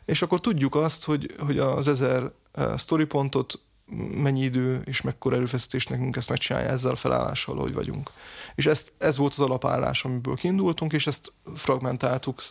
És 0.04 0.22
akkor 0.22 0.40
tudjuk 0.40 0.74
azt, 0.74 1.04
hogy, 1.04 1.34
hogy 1.38 1.58
az 1.58 1.88
ezer 1.88 2.32
uh, 2.56 2.78
story 2.78 3.04
pontot 3.04 3.60
mennyi 4.14 4.40
idő 4.40 4.82
és 4.84 5.00
mekkora 5.00 5.36
erőfeszítés 5.36 5.86
nekünk 5.86 6.16
ezt 6.16 6.28
megcsinálja 6.28 6.68
ezzel 6.68 6.90
a 6.90 6.96
felállással, 6.96 7.56
hogy 7.56 7.74
vagyunk. 7.74 8.10
És 8.54 8.66
ezt, 8.66 8.92
ez 8.98 9.16
volt 9.16 9.32
az 9.32 9.40
alapállás, 9.40 10.04
amiből 10.04 10.34
kiindultunk, 10.34 10.92
és 10.92 11.06
ezt 11.06 11.32
fragmentáltuk 11.54 12.42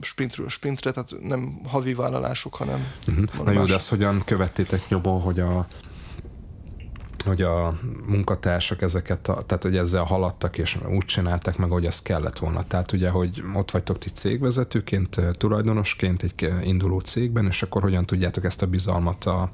sprintről 0.00 0.48
sprintre, 0.48 0.90
tehát 0.90 1.14
nem 1.22 1.60
havi 1.66 1.94
vállalások, 1.94 2.54
hanem... 2.54 2.92
Uh-huh. 3.08 3.44
Na 3.44 3.50
jó, 3.50 3.64
de 3.64 3.74
ezt 3.74 3.88
hogyan 3.88 4.22
követtétek 4.24 4.88
nyomon, 4.88 5.20
hogy 5.20 5.40
a 5.40 5.66
hogy 7.26 7.42
a 7.42 7.78
munkatársak 8.06 8.82
ezeket, 8.82 9.28
a, 9.28 9.42
tehát 9.42 9.62
hogy 9.62 9.76
ezzel 9.76 10.04
haladtak, 10.04 10.58
és 10.58 10.78
úgy 10.88 11.04
csinálták 11.04 11.56
meg, 11.56 11.70
hogy 11.70 11.86
az 11.86 12.02
kellett 12.02 12.38
volna. 12.38 12.66
Tehát 12.66 12.92
ugye, 12.92 13.10
hogy 13.10 13.42
ott 13.54 13.70
vagytok 13.70 13.98
ti 13.98 14.10
cégvezetőként, 14.10 15.20
tulajdonosként 15.38 16.22
egy 16.22 16.52
induló 16.62 17.00
cégben, 17.00 17.46
és 17.46 17.62
akkor 17.62 17.82
hogyan 17.82 18.06
tudjátok 18.06 18.44
ezt 18.44 18.62
a 18.62 18.66
bizalmat 18.66 19.24
a 19.24 19.50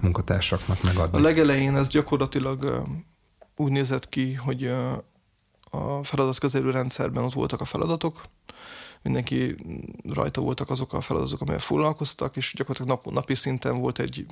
munkatársaknak 0.00 0.82
megadni? 0.82 1.18
A 1.18 1.20
legelején 1.20 1.76
ez 1.76 1.88
gyakorlatilag 1.88 2.84
úgy 3.56 3.72
nézett 3.72 4.08
ki, 4.08 4.34
hogy 4.34 4.64
a 5.70 6.02
feladatkezelő 6.02 6.70
rendszerben 6.70 7.24
az 7.24 7.34
voltak 7.34 7.60
a 7.60 7.64
feladatok, 7.64 8.22
mindenki 9.02 9.56
rajta 10.12 10.40
voltak 10.40 10.70
azok 10.70 10.92
a 10.92 11.00
feladatok, 11.00 11.40
amelyek 11.40 11.60
foglalkoztak, 11.60 12.36
és 12.36 12.54
gyakorlatilag 12.56 13.00
nap, 13.04 13.14
napi 13.14 13.34
szinten 13.34 13.80
volt 13.80 13.98
egy 13.98 14.26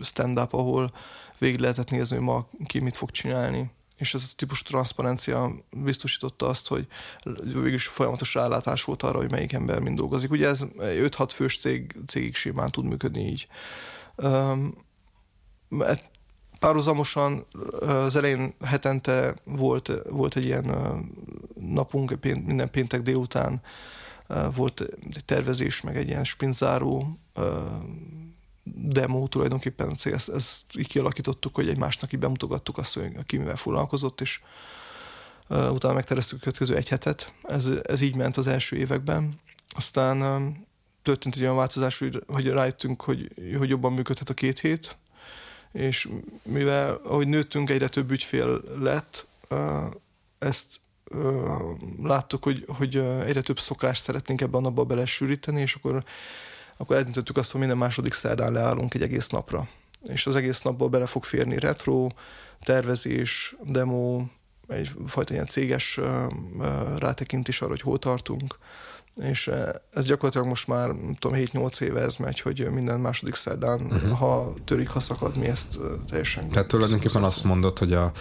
stand-up, 0.00 0.52
ahol 0.52 0.92
végig 1.38 1.58
lehetett 1.58 1.90
nézni, 1.90 2.16
hogy 2.16 2.24
ma 2.24 2.46
ki 2.64 2.78
mit 2.78 2.96
fog 2.96 3.10
csinálni 3.10 3.70
és 4.02 4.14
ez 4.14 4.22
a 4.22 4.34
típusú 4.36 4.62
transzparencia 4.64 5.52
biztosította 5.76 6.46
azt, 6.46 6.68
hogy 6.68 6.86
végülis 7.42 7.86
folyamatos 7.86 8.34
rálátás 8.34 8.84
volt 8.84 9.02
arra, 9.02 9.18
hogy 9.18 9.30
melyik 9.30 9.52
ember 9.52 9.80
mind 9.80 9.96
dolgozik. 9.96 10.30
Ugye 10.30 10.48
ez 10.48 10.64
5-6 10.78 11.28
fős 11.32 11.58
cég, 11.58 11.94
cégig 12.06 12.34
simán 12.34 12.70
tud 12.70 12.84
működni 12.84 13.20
így. 13.20 13.46
Um, 14.16 14.74
párhuzamosan 16.58 17.46
az 17.80 18.16
elején 18.16 18.54
hetente 18.64 19.34
volt, 19.44 19.92
volt 20.10 20.36
egy 20.36 20.44
ilyen 20.44 20.66
napunk, 21.60 22.18
minden 22.22 22.70
péntek 22.70 23.02
délután 23.02 23.62
volt 24.54 24.80
egy 24.80 25.24
tervezés, 25.24 25.80
meg 25.80 25.96
egy 25.96 26.08
ilyen 26.08 26.24
sprintzáró 26.24 27.18
demo 28.64 29.26
tulajdonképpen 29.26 29.94
ezt, 30.02 30.28
ezt 30.28 30.64
így 30.78 30.88
kialakítottuk, 30.88 31.54
hogy 31.54 31.68
egymásnak 31.68 32.12
így 32.12 32.20
bemutogattuk 32.20 32.78
azt, 32.78 32.94
hogy 32.94 33.12
ki 33.26 33.36
mivel 33.36 33.56
foglalkozott, 33.56 34.20
és 34.20 34.40
uh, 35.48 35.72
utána 35.72 35.94
megtereztük 35.94 36.36
a 36.36 36.40
következő 36.40 36.76
egy 36.76 36.88
hetet. 36.88 37.34
Ez, 37.42 37.70
ez 37.82 38.00
így 38.00 38.16
ment 38.16 38.36
az 38.36 38.46
első 38.46 38.76
években. 38.76 39.40
Aztán 39.68 40.22
um, 40.22 40.66
történt 41.02 41.34
egy 41.34 41.42
olyan 41.42 41.56
változás, 41.56 41.98
hogy, 41.98 42.22
hogy 42.26 42.48
rájöttünk, 42.48 43.02
hogy, 43.02 43.30
hogy 43.58 43.68
jobban 43.68 43.92
működhet 43.92 44.30
a 44.30 44.34
két 44.34 44.58
hét, 44.60 44.96
és 45.72 46.08
mivel 46.42 47.00
ahogy 47.04 47.28
nőttünk, 47.28 47.70
egyre 47.70 47.88
több 47.88 48.10
ügyfél 48.10 48.62
lett, 48.78 49.26
uh, 49.50 49.84
ezt 50.38 50.80
láttuk, 52.02 52.44
hogy, 52.44 52.64
hogy 52.68 52.96
egyre 52.96 53.40
több 53.40 53.58
szokást 53.58 54.02
szeretnénk 54.02 54.40
ebben 54.40 54.60
a 54.60 54.62
napba 54.62 54.84
belesűríteni, 54.84 55.60
és 55.60 55.74
akkor 55.74 56.04
akkor 56.82 56.96
eldöntöttük 56.96 57.36
azt, 57.36 57.50
hogy 57.50 57.60
minden 57.60 57.78
második 57.78 58.12
szerdán 58.12 58.52
leállunk 58.52 58.94
egy 58.94 59.02
egész 59.02 59.28
napra. 59.28 59.68
És 60.02 60.26
az 60.26 60.36
egész 60.36 60.62
napból 60.62 60.88
bele 60.88 61.06
fog 61.06 61.24
férni 61.24 61.58
retro, 61.58 62.06
tervezés, 62.64 63.56
demo, 63.62 64.22
egyfajta 64.68 65.32
ilyen 65.32 65.46
céges 65.46 66.00
rátekintés 66.98 67.60
arra, 67.60 67.70
hogy 67.70 67.80
hol 67.80 67.98
tartunk, 67.98 68.58
és 69.16 69.50
ez 69.92 70.04
gyakorlatilag 70.04 70.46
most 70.46 70.66
már, 70.66 70.90
tudom, 71.18 71.38
7-8 71.38 71.80
éve 71.80 72.00
ez 72.00 72.16
megy, 72.16 72.40
hogy 72.40 72.68
minden 72.70 73.00
második 73.00 73.34
szerdán, 73.34 73.80
uh-huh. 73.80 74.18
ha 74.18 74.54
törik, 74.64 74.88
ha 74.88 75.00
szakad, 75.00 75.36
mi 75.36 75.46
ezt 75.46 75.78
teljesen... 76.08 76.50
Tehát 76.50 76.68
tulajdonképpen 76.68 77.24
azt 77.24 77.44
mondod, 77.44 77.78
hogy 77.78 77.92
a, 77.92 78.12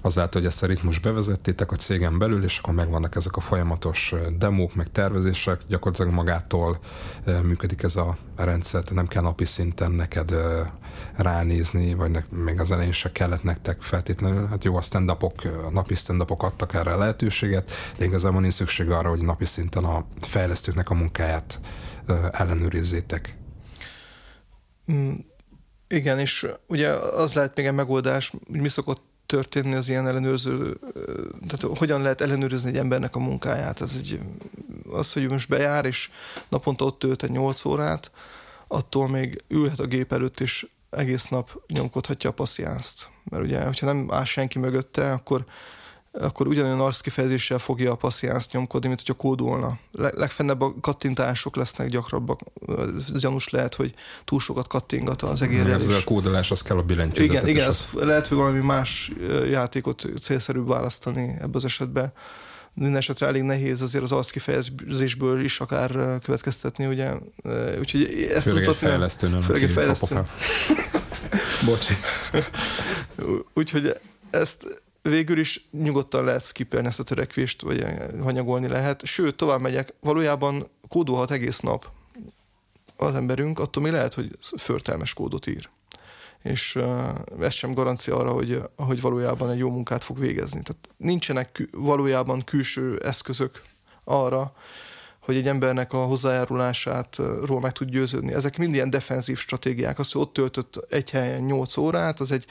azáltal, 0.00 0.40
hogy 0.40 0.50
ezt 0.50 0.62
a 0.62 0.66
ritmus 0.66 0.98
bevezettétek 0.98 1.72
a 1.72 1.76
cégen 1.76 2.18
belül, 2.18 2.44
és 2.44 2.58
akkor 2.58 2.74
megvannak 2.74 3.16
ezek 3.16 3.36
a 3.36 3.40
folyamatos 3.40 4.14
demók, 4.38 4.74
meg 4.74 4.90
tervezések, 4.90 5.60
gyakorlatilag 5.68 6.12
magától 6.12 6.78
működik 7.42 7.82
ez 7.82 7.96
a 7.96 8.16
rendszer, 8.36 8.82
nem 8.90 9.08
kell 9.08 9.22
napi 9.22 9.44
szinten 9.44 9.90
neked 9.90 10.34
ránézni, 11.16 11.94
vagy 11.94 12.10
ne, 12.10 12.20
még 12.30 12.60
az 12.60 12.70
elején 12.70 12.92
se 12.92 13.12
kellett 13.12 13.42
nektek 13.42 13.82
feltétlenül. 13.82 14.46
Hát 14.46 14.64
jó, 14.64 14.76
a 14.76 14.82
stand 14.82 15.10
a 15.10 15.16
napi 15.72 15.94
stand 15.94 16.24
adtak 16.26 16.74
erre 16.74 16.92
a 16.92 16.98
lehetőséget, 16.98 17.70
de 17.98 18.04
igazából 18.04 18.40
nincs 18.40 18.54
szükség 18.54 18.90
arra, 18.90 19.08
hogy 19.08 19.24
napi 19.24 19.44
szinten 19.44 19.84
a 19.84 20.04
fejlesztőknek 20.38 20.90
a 20.90 20.94
munkáját 20.94 21.60
ellenőrizzétek. 22.30 23.34
Mm, 24.92 25.12
igen, 25.88 26.18
és 26.18 26.46
ugye 26.66 26.88
az 26.92 27.32
lehet 27.32 27.56
még 27.56 27.66
egy 27.66 27.74
megoldás, 27.74 28.32
hogy 28.50 28.60
mi 28.60 28.68
szokott 28.68 29.02
történni 29.26 29.74
az 29.74 29.88
ilyen 29.88 30.06
ellenőrző, 30.06 30.78
tehát 31.48 31.78
hogyan 31.78 32.02
lehet 32.02 32.20
ellenőrizni 32.20 32.68
egy 32.68 32.76
embernek 32.76 33.16
a 33.16 33.18
munkáját. 33.18 33.80
Ez 33.80 33.94
egy, 33.98 34.20
az, 34.90 35.12
hogy 35.12 35.30
most 35.30 35.48
bejár, 35.48 35.84
és 35.84 36.10
naponta 36.48 36.84
ott 36.84 36.98
tölt 36.98 37.22
egy 37.22 37.30
8 37.30 37.64
órát, 37.64 38.10
attól 38.68 39.08
még 39.08 39.44
ülhet 39.48 39.80
a 39.80 39.86
gép 39.86 40.12
előtt, 40.12 40.40
és 40.40 40.66
egész 40.90 41.24
nap 41.28 41.62
nyomkodhatja 41.66 42.30
a 42.30 42.32
passziánzt. 42.32 43.08
Mert 43.24 43.44
ugye, 43.44 43.64
hogyha 43.64 43.86
nem 43.86 44.08
áll 44.10 44.24
senki 44.24 44.58
mögötte, 44.58 45.12
akkor 45.12 45.44
akkor 46.20 46.46
ugyanolyan 46.46 46.80
arckifejezéssel 46.80 47.58
fogja 47.58 47.92
a 47.92 47.94
passziánzt 47.94 48.52
nyomkodni, 48.52 48.88
mint 48.88 49.00
hogyha 49.00 49.14
kódolna. 49.14 49.78
Legfennebb 49.92 50.60
a 50.60 50.74
kattintások 50.80 51.56
lesznek 51.56 51.88
gyakrabbak. 51.88 52.40
Gyanús 53.18 53.48
lehet, 53.48 53.74
hogy 53.74 53.94
túl 54.24 54.40
sokat 54.40 54.66
kattingat 54.66 55.22
az 55.22 55.42
egérrel. 55.42 55.80
Ez 55.80 55.88
a 55.88 56.04
kódolás, 56.04 56.50
az 56.50 56.62
kell 56.62 56.76
a 56.76 56.82
billentyűzetet. 56.82 57.42
Igen, 57.42 57.48
igen 57.48 57.68
az... 57.68 57.86
lehet, 57.92 58.26
hogy 58.26 58.36
valami 58.36 58.60
más 58.60 59.12
játékot 59.50 60.06
célszerűbb 60.22 60.68
választani 60.68 61.36
ebbe 61.40 61.56
az 61.56 61.64
esetben. 61.64 62.12
Minden 62.74 62.96
esetre 62.96 63.26
elég 63.26 63.42
nehéz 63.42 63.82
azért 63.82 64.04
az 64.04 64.12
arckifejezésből 64.12 65.44
is 65.44 65.60
akár 65.60 66.18
következtetni, 66.22 66.86
ugye. 66.86 67.12
Úgyhogy 67.78 68.30
ezt 68.34 68.48
főleg 68.48 68.68
egy 68.68 68.76
fejlesztő, 68.76 69.28
nem 69.28 69.40
főleg 69.40 69.62
egy 69.62 69.70
fejlesztő. 69.70 70.22
Bocsi. 71.66 71.94
Úgyhogy 73.54 74.00
ezt 74.30 74.82
végül 75.08 75.38
is 75.38 75.68
nyugodtan 75.70 76.24
lehet 76.24 76.44
skippelni 76.44 76.86
ezt 76.86 77.00
a 77.00 77.02
törekvést, 77.02 77.62
vagy 77.62 77.86
hanyagolni 78.22 78.68
lehet. 78.68 79.04
Sőt, 79.04 79.36
tovább 79.36 79.60
megyek, 79.60 79.94
valójában 80.00 80.66
kódolhat 80.88 81.30
egész 81.30 81.60
nap 81.60 81.90
az 82.96 83.14
emberünk, 83.14 83.58
attól 83.58 83.82
még 83.82 83.92
lehet, 83.92 84.14
hogy 84.14 84.30
förtelmes 84.56 85.14
kódot 85.14 85.46
ír. 85.46 85.68
És 86.42 86.74
uh, 86.74 87.08
ez 87.40 87.52
sem 87.52 87.74
garancia 87.74 88.16
arra, 88.16 88.30
hogy, 88.30 88.62
hogy 88.76 89.00
valójában 89.00 89.50
egy 89.50 89.58
jó 89.58 89.70
munkát 89.70 90.04
fog 90.04 90.18
végezni. 90.18 90.62
Tehát 90.62 90.88
nincsenek 90.96 91.52
kü- 91.52 91.74
valójában 91.74 92.44
külső 92.44 93.00
eszközök 93.04 93.62
arra, 94.04 94.52
hogy 95.28 95.36
egy 95.36 95.48
embernek 95.48 95.92
a 95.92 96.04
hozzájárulásátról 96.04 97.60
meg 97.60 97.72
tud 97.72 97.88
győződni. 97.88 98.32
Ezek 98.32 98.58
mind 98.58 98.74
ilyen 98.74 98.90
defenzív 98.90 99.38
stratégiák. 99.38 99.98
Az, 99.98 100.12
hogy 100.12 100.20
ott 100.20 100.32
töltött 100.32 100.86
egy 100.90 101.10
helyen 101.10 101.42
8 101.42 101.76
órát, 101.76 102.20
az 102.20 102.32
egy 102.32 102.46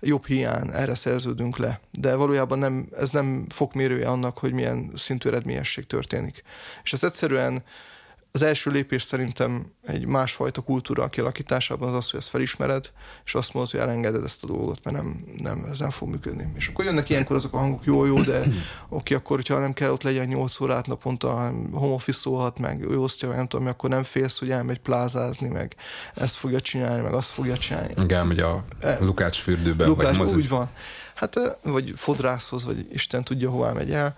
jobb 0.00 0.26
hiány, 0.26 0.70
erre 0.72 0.94
szerződünk 0.94 1.56
le. 1.56 1.80
De 1.90 2.14
valójában 2.14 2.58
nem, 2.58 2.88
ez 2.92 3.10
nem 3.10 3.44
fokmérője 3.48 4.08
annak, 4.08 4.38
hogy 4.38 4.52
milyen 4.52 4.90
szintű 4.96 5.28
eredményesség 5.28 5.86
történik. 5.86 6.42
És 6.82 6.92
ez 6.92 7.04
egyszerűen 7.04 7.62
az 8.34 8.42
első 8.42 8.70
lépés 8.70 9.02
szerintem 9.02 9.72
egy 9.86 10.06
másfajta 10.06 10.60
kultúra 10.60 11.08
kialakításában 11.08 11.88
az 11.88 11.94
az, 11.94 12.10
hogy 12.10 12.20
ezt 12.20 12.28
felismered, 12.28 12.90
és 13.24 13.34
azt 13.34 13.52
mondod, 13.52 13.72
hogy 13.72 13.80
elengeded 13.80 14.24
ezt 14.24 14.44
a 14.44 14.46
dolgot, 14.46 14.84
mert 14.84 14.96
nem, 14.96 15.24
nem, 15.36 15.66
ez 15.70 15.78
nem 15.78 15.90
fog 15.90 16.08
működni. 16.08 16.52
És 16.56 16.68
akkor 16.68 16.84
jönnek 16.84 17.10
ilyenkor 17.10 17.36
azok 17.36 17.54
a 17.54 17.58
hangok, 17.58 17.84
jó, 17.84 18.04
jó, 18.04 18.22
de 18.22 18.42
oké, 18.88 19.14
akkor, 19.14 19.36
hogyha 19.36 19.58
nem 19.58 19.72
kell 19.72 19.90
ott 19.90 20.02
legyen 20.02 20.26
8 20.26 20.60
órát 20.60 20.86
naponta, 20.86 21.30
home 21.72 21.94
office 21.94 22.18
szólhat 22.18 22.58
meg, 22.58 22.82
ő 22.82 22.98
osztja, 22.98 23.28
meg 23.28 23.36
nem 23.36 23.46
tudom, 23.46 23.66
akkor 23.66 23.90
nem 23.90 24.02
félsz, 24.02 24.38
hogy 24.38 24.50
elmegy 24.50 24.78
plázázni, 24.78 25.48
meg 25.48 25.74
ezt 26.14 26.34
fogja 26.34 26.60
csinálni, 26.60 27.02
meg 27.02 27.12
azt 27.12 27.30
fogja 27.30 27.56
csinálni. 27.56 27.92
Igen, 27.96 28.18
elmegy 28.18 28.40
a 28.40 28.64
e, 28.80 28.98
Lukács 29.00 29.38
fürdőbe, 29.38 29.86
Lukács, 29.86 30.16
vagy 30.16 30.34
úgy 30.34 30.48
van. 30.48 30.70
Hát, 31.14 31.58
vagy 31.62 31.92
fodrászhoz, 31.96 32.64
vagy 32.64 32.86
Isten 32.92 33.24
tudja, 33.24 33.50
hová 33.50 33.72
megy 33.72 33.92
el 33.92 34.16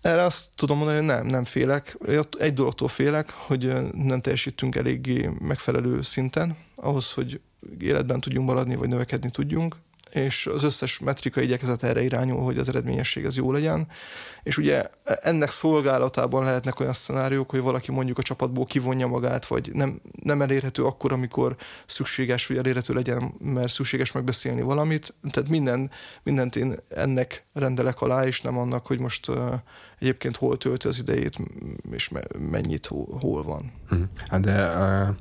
erre 0.00 0.22
azt 0.22 0.48
tudom 0.54 0.76
mondani, 0.76 0.98
hogy 0.98 1.06
nem, 1.06 1.26
nem 1.26 1.44
félek. 1.44 1.96
Egy 2.38 2.52
dologtól 2.52 2.88
félek, 2.88 3.30
hogy 3.30 3.92
nem 3.92 4.20
teljesítünk 4.20 4.74
eléggé 4.74 5.30
megfelelő 5.38 6.02
szinten 6.02 6.56
ahhoz, 6.74 7.12
hogy 7.12 7.40
életben 7.78 8.20
tudjunk 8.20 8.48
maradni, 8.48 8.74
vagy 8.74 8.88
növekedni 8.88 9.30
tudjunk 9.30 9.76
és 10.12 10.46
az 10.46 10.62
összes 10.62 10.98
metrika 10.98 11.40
igyekezet 11.40 11.82
erre 11.82 12.02
irányul, 12.02 12.42
hogy 12.42 12.58
az 12.58 12.68
eredményesség 12.68 13.26
az 13.26 13.36
jó 13.36 13.52
legyen. 13.52 13.88
És 14.42 14.58
ugye 14.58 14.84
ennek 15.04 15.50
szolgálatában 15.50 16.44
lehetnek 16.44 16.80
olyan 16.80 16.92
szenáriók, 16.92 17.50
hogy 17.50 17.60
valaki 17.60 17.92
mondjuk 17.92 18.18
a 18.18 18.22
csapatból 18.22 18.64
kivonja 18.64 19.06
magát, 19.06 19.46
vagy 19.46 19.70
nem, 19.72 20.00
nem 20.22 20.42
elérhető 20.42 20.84
akkor, 20.84 21.12
amikor 21.12 21.56
szükséges, 21.86 22.46
hogy 22.46 22.56
elérhető 22.56 22.94
legyen, 22.94 23.34
mert 23.38 23.72
szükséges 23.72 24.12
megbeszélni 24.12 24.62
valamit. 24.62 25.14
Tehát 25.30 25.48
minden, 25.50 25.90
mindent 26.22 26.56
én 26.56 26.76
ennek 26.88 27.44
rendelek 27.52 28.00
alá, 28.00 28.26
és 28.26 28.40
nem 28.40 28.58
annak, 28.58 28.86
hogy 28.86 29.00
most 29.00 29.28
uh, 29.28 29.54
egyébként 29.98 30.36
hol 30.36 30.56
tölti 30.56 30.86
az 30.86 30.98
idejét, 30.98 31.36
és 31.90 32.10
mennyit 32.50 32.86
hol, 32.86 33.18
hol 33.20 33.42
van. 33.42 33.72
Hm. 33.88 34.02
Hát 34.26 34.40
de 34.40 34.68
uh 34.68 35.16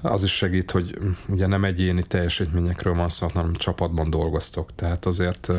az 0.00 0.22
is 0.22 0.36
segít, 0.36 0.70
hogy 0.70 0.98
ugye 1.28 1.46
nem 1.46 1.64
egyéni 1.64 2.02
teljesítményekről 2.02 2.94
van 2.94 3.08
szó, 3.08 3.26
hanem 3.34 3.52
csapatban 3.52 4.10
dolgoztok. 4.10 4.74
Tehát 4.74 5.06
azért 5.06 5.52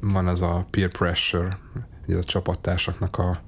van 0.00 0.28
ez 0.28 0.40
a 0.40 0.66
peer 0.70 0.90
pressure, 0.90 1.58
ugye 2.06 2.18
a 2.18 2.24
csapattársaknak 2.24 3.18
a 3.18 3.40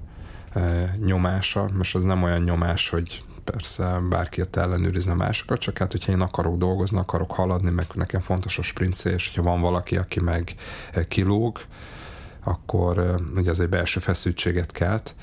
nyomása. 1.05 1.69
Most 1.73 1.95
az 1.95 2.03
nem 2.03 2.23
olyan 2.23 2.41
nyomás, 2.41 2.89
hogy 2.89 3.23
persze 3.43 3.99
bárki 4.09 4.41
ott 4.41 4.55
ellenőrizne 4.55 5.13
másokat, 5.13 5.59
csak 5.59 5.77
hát, 5.77 5.91
hogyha 5.91 6.11
én 6.11 6.21
akarok 6.21 6.57
dolgozni, 6.57 6.97
akarok 6.97 7.31
haladni, 7.31 7.69
meg 7.69 7.85
nekem 7.93 8.21
fontos 8.21 8.57
a 8.57 8.61
sprint 8.61 9.05
és 9.05 9.27
hogyha 9.27 9.49
van 9.49 9.61
valaki, 9.61 9.97
aki 9.97 10.19
meg 10.19 10.55
kilóg, 11.07 11.59
akkor 12.43 13.21
ugye 13.35 13.49
az 13.49 13.59
egy 13.59 13.69
belső 13.69 13.99
feszültséget 13.99 14.71
kelt 14.71 15.15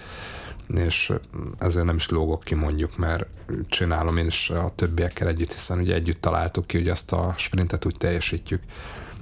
és 0.74 1.12
ezért 1.58 1.86
nem 1.86 1.96
is 1.96 2.08
lógok 2.08 2.44
ki 2.44 2.54
mondjuk, 2.54 2.96
mert 2.96 3.26
csinálom 3.68 4.16
én 4.16 4.26
is 4.26 4.50
a 4.50 4.72
többiekkel 4.74 5.28
együtt, 5.28 5.52
hiszen 5.52 5.78
ugye 5.78 5.94
együtt 5.94 6.20
találtuk 6.20 6.66
ki, 6.66 6.76
hogy 6.76 6.88
ezt 6.88 7.12
a 7.12 7.34
sprintet 7.36 7.84
úgy 7.84 7.96
teljesítjük. 7.96 8.62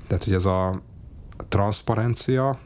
Tehát, 0.06 0.24
hogy 0.24 0.32
ez 0.32 0.44
a 0.44 0.82
transzparencia, 1.48 2.58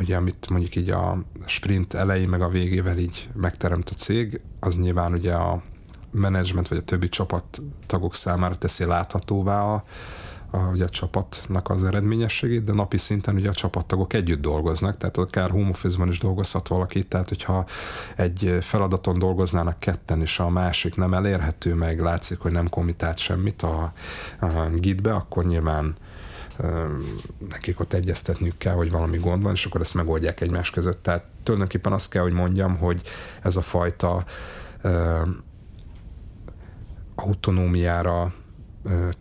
ugye 0.00 0.16
amit 0.16 0.48
mondjuk 0.50 0.76
így 0.76 0.90
a 0.90 1.24
sprint 1.46 1.94
elején 1.94 2.28
meg 2.28 2.42
a 2.42 2.48
végével 2.48 2.98
így 2.98 3.28
megteremt 3.34 3.90
a 3.90 3.94
cég, 3.94 4.40
az 4.60 4.76
nyilván 4.76 5.12
ugye 5.12 5.32
a 5.32 5.62
menedzsment 6.10 6.68
vagy 6.68 6.78
a 6.78 6.82
többi 6.82 7.08
csapattagok 7.08 8.14
számára 8.14 8.56
teszi 8.56 8.84
láthatóvá 8.84 9.62
a, 9.62 9.84
a, 10.56 10.70
ugye 10.72 10.84
a 10.84 10.88
csapatnak 10.88 11.70
az 11.70 11.84
eredményességét, 11.84 12.64
de 12.64 12.72
napi 12.72 12.96
szinten 12.96 13.34
ugye 13.34 13.48
a 13.48 13.54
csapattagok 13.54 14.12
együtt 14.12 14.40
dolgoznak, 14.40 14.96
tehát 14.96 15.16
akár 15.16 15.50
home 15.50 15.68
office-ban 15.68 16.08
is 16.08 16.18
dolgozhat 16.18 16.68
valaki, 16.68 17.02
tehát 17.02 17.28
hogyha 17.28 17.66
egy 18.16 18.58
feladaton 18.60 19.18
dolgoznának 19.18 19.78
ketten, 19.80 20.20
és 20.20 20.38
a 20.38 20.48
másik 20.48 20.96
nem 20.96 21.14
elérhető, 21.14 21.74
meg 21.74 22.00
látszik, 22.00 22.38
hogy 22.38 22.52
nem 22.52 22.68
komitált 22.68 23.18
semmit 23.18 23.62
a, 23.62 23.92
a 24.40 24.68
gidbe, 24.74 25.14
akkor 25.14 25.46
nyilván 25.46 25.94
nekik 27.48 27.80
ott 27.80 27.92
egyeztetniük 27.92 28.58
kell, 28.58 28.74
hogy 28.74 28.90
valami 28.90 29.18
gond 29.18 29.42
van, 29.42 29.52
és 29.52 29.64
akkor 29.64 29.80
ezt 29.80 29.94
megoldják 29.94 30.40
egymás 30.40 30.70
között. 30.70 31.02
Tehát 31.02 31.24
tulajdonképpen 31.42 31.92
azt 31.92 32.10
kell, 32.10 32.22
hogy 32.22 32.32
mondjam, 32.32 32.76
hogy 32.76 33.02
ez 33.42 33.56
a 33.56 33.62
fajta 33.62 34.24
autonómiára 37.14 38.32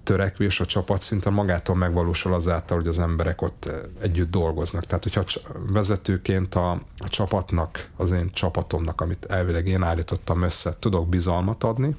törekvés 0.03 0.59
a 0.59 0.65
csapat 0.65 1.01
szinten 1.01 1.33
magától 1.33 1.75
megvalósul 1.75 2.33
azáltal, 2.33 2.77
hogy 2.77 2.87
az 2.87 2.99
emberek 2.99 3.41
ott 3.41 3.69
együtt 4.01 4.31
dolgoznak. 4.31 4.85
Tehát, 4.85 5.03
hogyha 5.03 5.23
vezetőként 5.67 6.55
a, 6.55 6.71
a 6.97 7.07
csapatnak, 7.07 7.89
az 7.97 8.11
én 8.11 8.29
csapatomnak, 8.33 9.01
amit 9.01 9.25
elvileg 9.25 9.67
én 9.67 9.83
állítottam 9.83 10.41
össze, 10.41 10.75
tudok 10.79 11.09
bizalmat 11.09 11.63
adni, 11.63 11.95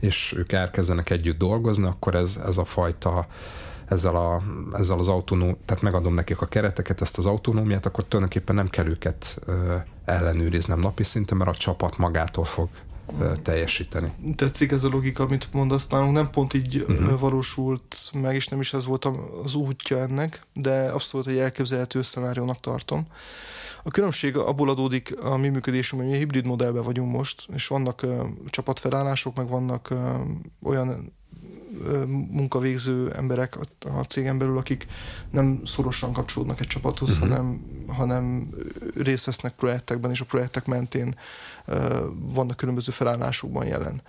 és 0.00 0.34
ők 0.36 0.52
elkezdenek 0.52 1.10
együtt 1.10 1.38
dolgozni, 1.38 1.86
akkor 1.86 2.14
ez, 2.14 2.40
ez 2.46 2.58
a 2.58 2.64
fajta 2.64 3.26
ezzel, 3.86 4.16
a, 4.16 4.42
ezzel 4.72 4.98
az 4.98 5.08
autonóm, 5.08 5.56
tehát 5.64 5.82
megadom 5.82 6.14
nekik 6.14 6.40
a 6.40 6.46
kereteket, 6.46 7.00
ezt 7.00 7.18
az 7.18 7.26
autonómiát, 7.26 7.86
akkor 7.86 8.04
tulajdonképpen 8.04 8.54
nem 8.54 8.68
kell 8.68 8.86
őket 8.86 9.40
ellenőriznem 10.04 10.78
napi 10.78 11.02
szinten, 11.02 11.36
mert 11.36 11.50
a 11.50 11.56
csapat 11.56 11.98
magától 11.98 12.44
fog 12.44 12.68
teljesíteni. 13.42 14.12
Tetszik 14.36 14.72
ez 14.72 14.84
a 14.84 14.88
logika, 14.88 15.22
amit 15.22 15.52
mondasz, 15.52 15.86
nálunk 15.86 16.12
nem 16.12 16.30
pont 16.30 16.54
így 16.54 16.76
uh-huh. 16.76 17.20
valósult 17.20 18.10
meg, 18.12 18.34
és 18.34 18.48
nem 18.48 18.60
is 18.60 18.72
ez 18.72 18.84
volt 18.84 19.08
az 19.44 19.54
útja 19.54 19.98
ennek, 19.98 20.46
de 20.52 20.88
abszolút 20.88 21.26
egy 21.26 21.38
elképzelhető 21.38 22.02
szenáriónak 22.02 22.60
tartom. 22.60 23.06
A 23.82 23.90
különbség 23.90 24.36
abból 24.36 24.68
adódik 24.68 25.20
a 25.20 25.36
mi 25.36 25.48
működésünk, 25.48 26.02
hogy 26.02 26.10
mi 26.10 26.16
hibrid 26.16 26.46
modellben 26.46 26.82
vagyunk 26.82 27.12
most, 27.12 27.48
és 27.54 27.66
vannak 27.66 28.00
uh, 28.02 28.26
csapatfelállások, 28.46 29.36
meg 29.36 29.48
vannak 29.48 29.88
uh, 29.90 29.98
olyan 30.62 31.12
munkavégző 32.06 33.12
emberek 33.12 33.56
a 33.80 34.00
cégen 34.00 34.38
belül, 34.38 34.58
akik 34.58 34.86
nem 35.30 35.60
szorosan 35.64 36.12
kapcsolódnak 36.12 36.60
egy 36.60 36.66
csapathoz, 36.66 37.10
uh-huh. 37.10 37.28
hanem, 37.28 37.64
hanem 37.86 38.48
részt 38.94 39.24
vesznek 39.24 39.52
projektekben, 39.52 40.10
és 40.10 40.20
a 40.20 40.24
projektek 40.24 40.66
mentén 40.66 41.16
vannak 42.10 42.56
különböző 42.56 42.92
felállásokban 42.92 43.66
jelen. 43.66 44.02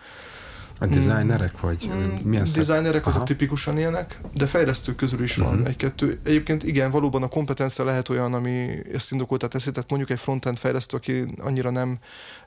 A 0.79 0.85
designerek 0.85 1.59
vagy? 1.59 1.89
Mm, 1.93 2.29
milyen 2.29 2.45
designerek 2.53 3.05
azok 3.05 3.17
Aha. 3.17 3.25
tipikusan 3.25 3.77
ilyenek, 3.77 4.19
de 4.33 4.45
fejlesztők 4.45 4.95
közül 4.95 5.23
is 5.23 5.35
van 5.35 5.53
uh-huh. 5.53 5.67
egy-kettő. 5.67 6.19
Egyébként 6.23 6.63
igen, 6.63 6.91
valóban 6.91 7.23
a 7.23 7.27
kompetencia 7.27 7.85
lehet 7.85 8.09
olyan, 8.09 8.33
ami 8.33 8.83
ezt 8.93 9.11
indokoltát 9.11 9.49
teszi, 9.49 9.71
tehát 9.71 9.89
mondjuk 9.89 10.11
egy 10.11 10.19
frontend 10.19 10.57
fejlesztő, 10.57 10.97
aki 10.97 11.33
annyira 11.39 11.69
nem 11.69 11.99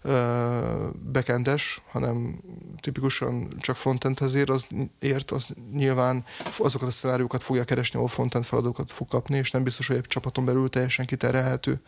uh, 0.05 0.13
backendes, 1.13 1.83
hanem 1.91 2.41
tipikusan 2.81 3.57
csak 3.61 3.77
frontendhez 3.77 4.35
ér, 4.35 4.51
az 4.51 4.67
ért, 4.99 5.31
az 5.31 5.49
nyilván 5.73 6.25
azokat 6.59 6.89
a 6.89 6.91
szenáriókat 6.91 7.43
fogja 7.43 7.65
keresni, 7.65 7.97
ahol 7.97 8.09
frontend 8.09 8.45
feladatokat 8.45 8.93
fog 8.93 9.09
kapni, 9.09 9.37
és 9.37 9.51
nem 9.51 9.63
biztos, 9.63 9.87
hogy 9.87 9.97
egy 9.97 10.07
csapaton 10.07 10.45
belül 10.45 10.69
teljesen 10.69 11.07
kiterelhető. 11.07 11.81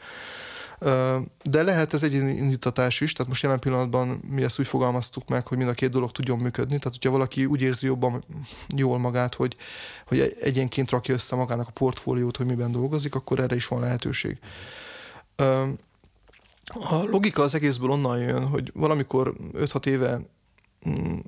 De 1.43 1.63
lehet 1.63 1.93
ez 1.93 2.03
egy 2.03 2.13
indítatás 2.13 3.01
is, 3.01 3.13
tehát 3.13 3.29
most 3.29 3.43
jelen 3.43 3.59
pillanatban 3.59 4.09
mi 4.09 4.43
ezt 4.43 4.59
úgy 4.59 4.67
fogalmaztuk 4.67 5.29
meg, 5.29 5.47
hogy 5.47 5.59
mind 5.59 5.71
a 5.71 5.73
két 5.73 5.91
dolog 5.91 6.13
tudjon 6.13 6.39
működni, 6.39 6.79
tehát 6.79 6.93
hogyha 6.93 7.11
valaki 7.11 7.45
úgy 7.45 7.61
érzi 7.61 7.87
jobban 7.87 8.25
jól 8.77 8.99
magát, 8.99 9.35
hogy, 9.35 9.57
hogy 10.07 10.37
egyénként 10.41 10.91
rakja 10.91 11.15
össze 11.15 11.37
magának 11.37 11.69
a 11.69 11.73
portfóliót, 11.73 12.37
hogy 12.37 12.47
miben 12.47 12.73
dolgozik, 12.73 13.15
akkor 13.15 13.41
erre 13.41 13.55
is 13.55 13.67
van 13.67 13.81
lehetőség. 13.81 14.39
A 16.75 17.03
logika 17.03 17.43
az 17.43 17.55
egészből 17.55 17.91
onnan 17.91 18.19
jön, 18.19 18.47
hogy 18.47 18.71
valamikor 18.75 19.35
5-6 19.53 19.87
éve 19.87 20.21
mm, 20.89 21.19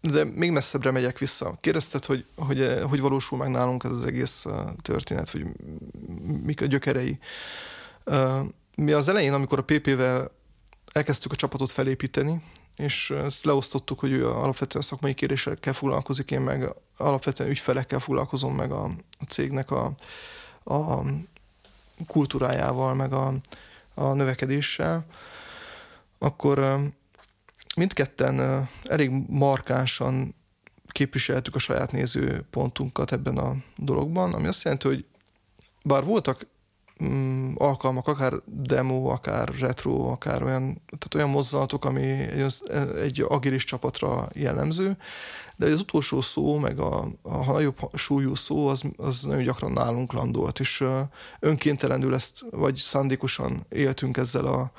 de 0.00 0.24
még 0.24 0.50
messzebbre 0.50 0.90
megyek 0.90 1.18
vissza. 1.18 1.58
Kérdezted, 1.60 2.04
hogy, 2.04 2.24
hogy 2.36 2.78
hogy 2.88 3.00
valósul 3.00 3.38
meg 3.38 3.50
nálunk 3.50 3.84
ez 3.84 3.90
az 3.90 4.04
egész 4.04 4.46
történet, 4.82 5.30
hogy 5.30 5.46
mik 6.42 6.60
a 6.60 6.66
gyökerei. 6.66 7.18
Mi 8.76 8.92
az 8.92 9.08
elején, 9.08 9.32
amikor 9.32 9.58
a 9.58 9.64
PP-vel 9.64 10.30
elkezdtük 10.92 11.32
a 11.32 11.36
csapatot 11.36 11.70
felépíteni, 11.70 12.42
és 12.76 13.10
ezt 13.10 13.44
leosztottuk, 13.44 14.00
hogy 14.00 14.12
ő 14.12 14.28
alapvetően 14.28 14.84
szakmai 14.84 15.14
kérésekkel 15.14 15.72
foglalkozik, 15.72 16.30
én 16.30 16.40
meg 16.40 16.74
alapvetően 16.96 17.50
ügyfelekkel 17.50 17.98
foglalkozom, 17.98 18.54
meg 18.54 18.72
a, 18.72 18.84
a 19.18 19.24
cégnek 19.28 19.70
a, 19.70 19.92
a 20.64 21.02
kultúrájával, 22.06 22.94
meg 22.94 23.12
a, 23.12 23.34
a 23.94 24.12
növekedéssel, 24.12 25.06
akkor 26.18 26.80
mindketten 27.76 28.68
elég 28.84 29.10
markánsan 29.28 30.34
képviseltük 30.88 31.54
a 31.54 31.58
saját 31.58 31.92
nézőpontunkat 31.92 33.12
ebben 33.12 33.38
a 33.38 33.56
dologban, 33.76 34.34
ami 34.34 34.46
azt 34.46 34.62
jelenti, 34.62 34.86
hogy 34.86 35.04
bár 35.84 36.04
voltak 36.04 36.46
mm, 37.04 37.52
alkalmak, 37.56 38.08
akár 38.08 38.32
demo, 38.46 39.08
akár 39.08 39.48
retro, 39.58 40.10
akár 40.10 40.42
olyan, 40.42 40.82
tehát 40.86 41.14
olyan 41.14 41.30
mozzanatok, 41.30 41.84
ami 41.84 42.02
egy, 42.10 42.54
egy 43.02 43.24
agilis 43.28 43.64
csapatra 43.64 44.28
jellemző, 44.32 44.96
de 45.56 45.66
az 45.66 45.80
utolsó 45.80 46.20
szó, 46.20 46.58
meg 46.58 46.78
a, 46.78 47.08
a 47.22 47.52
nagyobb 47.52 47.90
súlyú 47.94 48.34
szó, 48.34 48.68
az, 48.68 48.82
az 48.96 49.22
nagyon 49.22 49.44
gyakran 49.44 49.72
nálunk 49.72 50.12
landolt, 50.12 50.60
és 50.60 50.84
önkéntelenül 51.40 52.14
ezt, 52.14 52.44
vagy 52.50 52.76
szándékosan 52.76 53.66
éltünk 53.68 54.16
ezzel 54.16 54.46
a, 54.46 54.72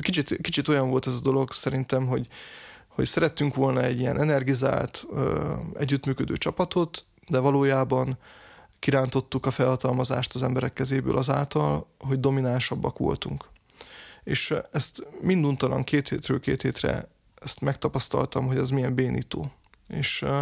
kicsit, 0.00 0.36
kicsit 0.40 0.68
olyan 0.68 0.90
volt 0.90 1.06
ez 1.06 1.14
a 1.14 1.20
dolog 1.20 1.52
szerintem, 1.52 2.06
hogy, 2.06 2.26
hogy 2.88 3.06
szerettünk 3.06 3.54
volna 3.54 3.82
egy 3.82 4.00
ilyen 4.00 4.20
energizált, 4.20 5.06
együttműködő 5.74 6.36
csapatot, 6.36 7.04
de 7.28 7.38
valójában 7.38 8.18
kirántottuk 8.78 9.46
a 9.46 9.50
felhatalmazást 9.50 10.34
az 10.34 10.42
emberek 10.42 10.72
kezéből 10.72 11.16
azáltal, 11.16 11.86
hogy 11.98 12.20
dominánsabbak 12.20 12.98
voltunk. 12.98 13.48
És 14.24 14.54
ezt 14.72 15.06
minduntalan 15.20 15.84
két 15.84 16.08
hétről 16.08 16.40
két 16.40 16.62
hétre 16.62 17.08
ezt 17.40 17.60
megtapasztaltam, 17.60 18.46
hogy 18.46 18.56
ez 18.56 18.70
milyen 18.70 18.94
bénító. 18.94 19.52
És 19.88 20.22
uh, 20.22 20.40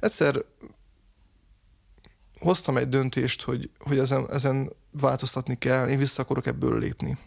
egyszer 0.00 0.44
hoztam 2.38 2.76
egy 2.76 2.88
döntést, 2.88 3.42
hogy, 3.42 3.70
hogy 3.78 3.98
ezen, 3.98 4.30
ezen 4.30 4.72
változtatni 4.90 5.58
kell, 5.58 5.88
én 5.88 5.98
vissza 5.98 6.22
akarok 6.22 6.46
ebből 6.46 6.78
lépni. 6.78 7.18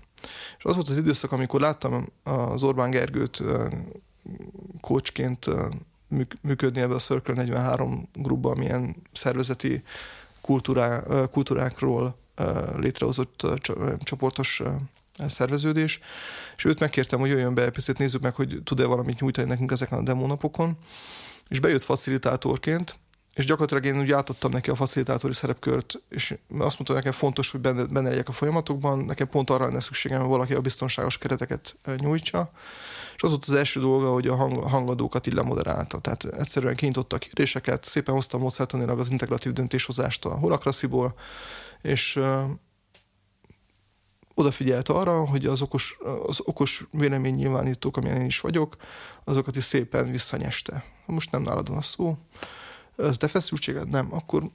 És 0.57 0.63
az 0.63 0.75
volt 0.75 0.87
az 0.87 0.97
időszak, 0.97 1.31
amikor 1.31 1.59
láttam 1.59 2.09
az 2.23 2.63
Orbán 2.63 2.89
Gergőt 2.89 3.43
kócsként 4.81 5.45
működni 6.41 6.81
ebbe 6.81 6.93
a 6.93 6.99
Circle 6.99 7.33
43 7.33 8.09
grupban, 8.13 8.57
milyen 8.57 8.95
szervezeti 9.13 9.83
kultúrá, 10.41 11.03
kultúrákról 11.31 12.17
létrehozott 12.77 13.47
csoportos 13.99 14.61
szerveződés, 15.27 15.99
és 16.57 16.65
őt 16.65 16.79
megkértem, 16.79 17.19
hogy 17.19 17.29
jöjjön 17.29 17.53
be, 17.53 17.69
picit 17.69 17.97
nézzük 17.97 18.21
meg, 18.21 18.35
hogy 18.35 18.61
tud-e 18.63 18.85
valamit 18.85 19.19
nyújtani 19.19 19.47
nekünk 19.47 19.71
ezeken 19.71 19.99
a 19.99 20.03
demónapokon, 20.03 20.77
és 21.47 21.59
bejött 21.59 21.83
facilitátorként, 21.83 22.99
és 23.33 23.45
gyakorlatilag 23.45 23.85
én 23.85 24.01
úgy 24.01 24.11
átadtam 24.11 24.51
neki 24.51 24.69
a 24.69 24.75
facilitátori 24.75 25.33
szerepkört, 25.33 26.01
és 26.09 26.29
azt 26.49 26.59
mondta, 26.59 26.85
hogy 26.85 26.95
nekem 26.95 27.11
fontos, 27.11 27.51
hogy 27.51 27.61
benne, 27.61 27.85
benne 27.85 28.09
legyek 28.09 28.27
a 28.27 28.31
folyamatokban, 28.31 28.99
nekem 28.99 29.27
pont 29.27 29.49
arra 29.49 29.65
lenne 29.65 29.79
szükségem, 29.79 30.19
hogy 30.19 30.29
valaki 30.29 30.53
a 30.53 30.61
biztonságos 30.61 31.17
kereteket 31.17 31.75
nyújtsa, 31.97 32.51
és 33.15 33.23
az 33.23 33.29
volt 33.29 33.45
az 33.45 33.53
első 33.53 33.79
dolga, 33.79 34.11
hogy 34.11 34.27
a 34.27 34.35
hang, 34.35 34.63
hangadókat 34.63 35.27
így 35.27 35.33
lemoderálta. 35.33 35.99
Tehát 35.99 36.23
egyszerűen 36.23 36.75
kinyitotta 36.75 37.15
a 37.15 37.19
kérdéseket, 37.19 37.83
szépen 37.83 38.13
hozta 38.13 38.37
módszertanilag 38.37 38.99
az 38.99 39.11
integratív 39.11 39.53
döntéshozást 39.53 40.25
a 40.25 40.29
Horakrasziból, 40.29 41.15
és 41.81 42.19
odafigyelt 44.33 44.89
arra, 44.89 45.25
hogy 45.25 45.45
az 45.45 45.61
okos, 45.61 45.97
az 46.25 46.39
okos 46.43 46.87
véleménynyilvánítók, 46.91 47.97
amilyen 47.97 48.19
én 48.19 48.25
is 48.25 48.39
vagyok, 48.39 48.75
azokat 49.23 49.55
is 49.55 49.63
szépen 49.63 50.11
visszanyeste. 50.11 50.83
Most 51.05 51.31
nem 51.31 51.41
nálad 51.41 51.69
van 51.69 51.81
szó, 51.81 52.17
ez 53.03 53.17
te 53.17 53.27
feszültséged? 53.27 53.89
Nem. 53.89 54.13
Akkor 54.13 54.49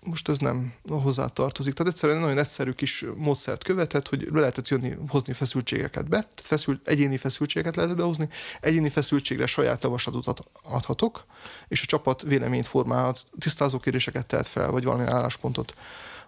most 0.00 0.28
ez 0.28 0.38
nem 0.38 0.74
hozzá 0.88 1.26
tartozik. 1.26 1.74
Tehát 1.74 1.92
egyszerűen 1.92 2.20
nagyon 2.20 2.38
egyszerű 2.38 2.70
kis 2.70 3.04
módszert 3.16 3.64
követett, 3.64 4.08
hogy 4.08 4.28
le 4.32 4.40
lehetett 4.40 4.68
jönni, 4.68 4.96
hozni 5.08 5.32
feszültségeket 5.32 6.08
be, 6.08 6.18
tehát 6.18 6.40
feszült, 6.40 6.88
egyéni 6.88 7.16
feszültségeket 7.16 7.76
lehetett 7.76 7.96
behozni, 7.96 8.28
egyéni 8.60 8.88
feszültségre 8.88 9.46
saját 9.46 9.82
javaslatot 9.82 10.40
adhatok, 10.62 11.24
és 11.68 11.82
a 11.82 11.86
csapat 11.86 12.22
véleményt 12.22 12.66
formálhat, 12.66 13.24
tisztázó 13.38 13.78
kérdéseket 13.78 14.26
tehet 14.26 14.46
fel, 14.46 14.70
vagy 14.70 14.84
valamilyen 14.84 15.12
álláspontot 15.12 15.74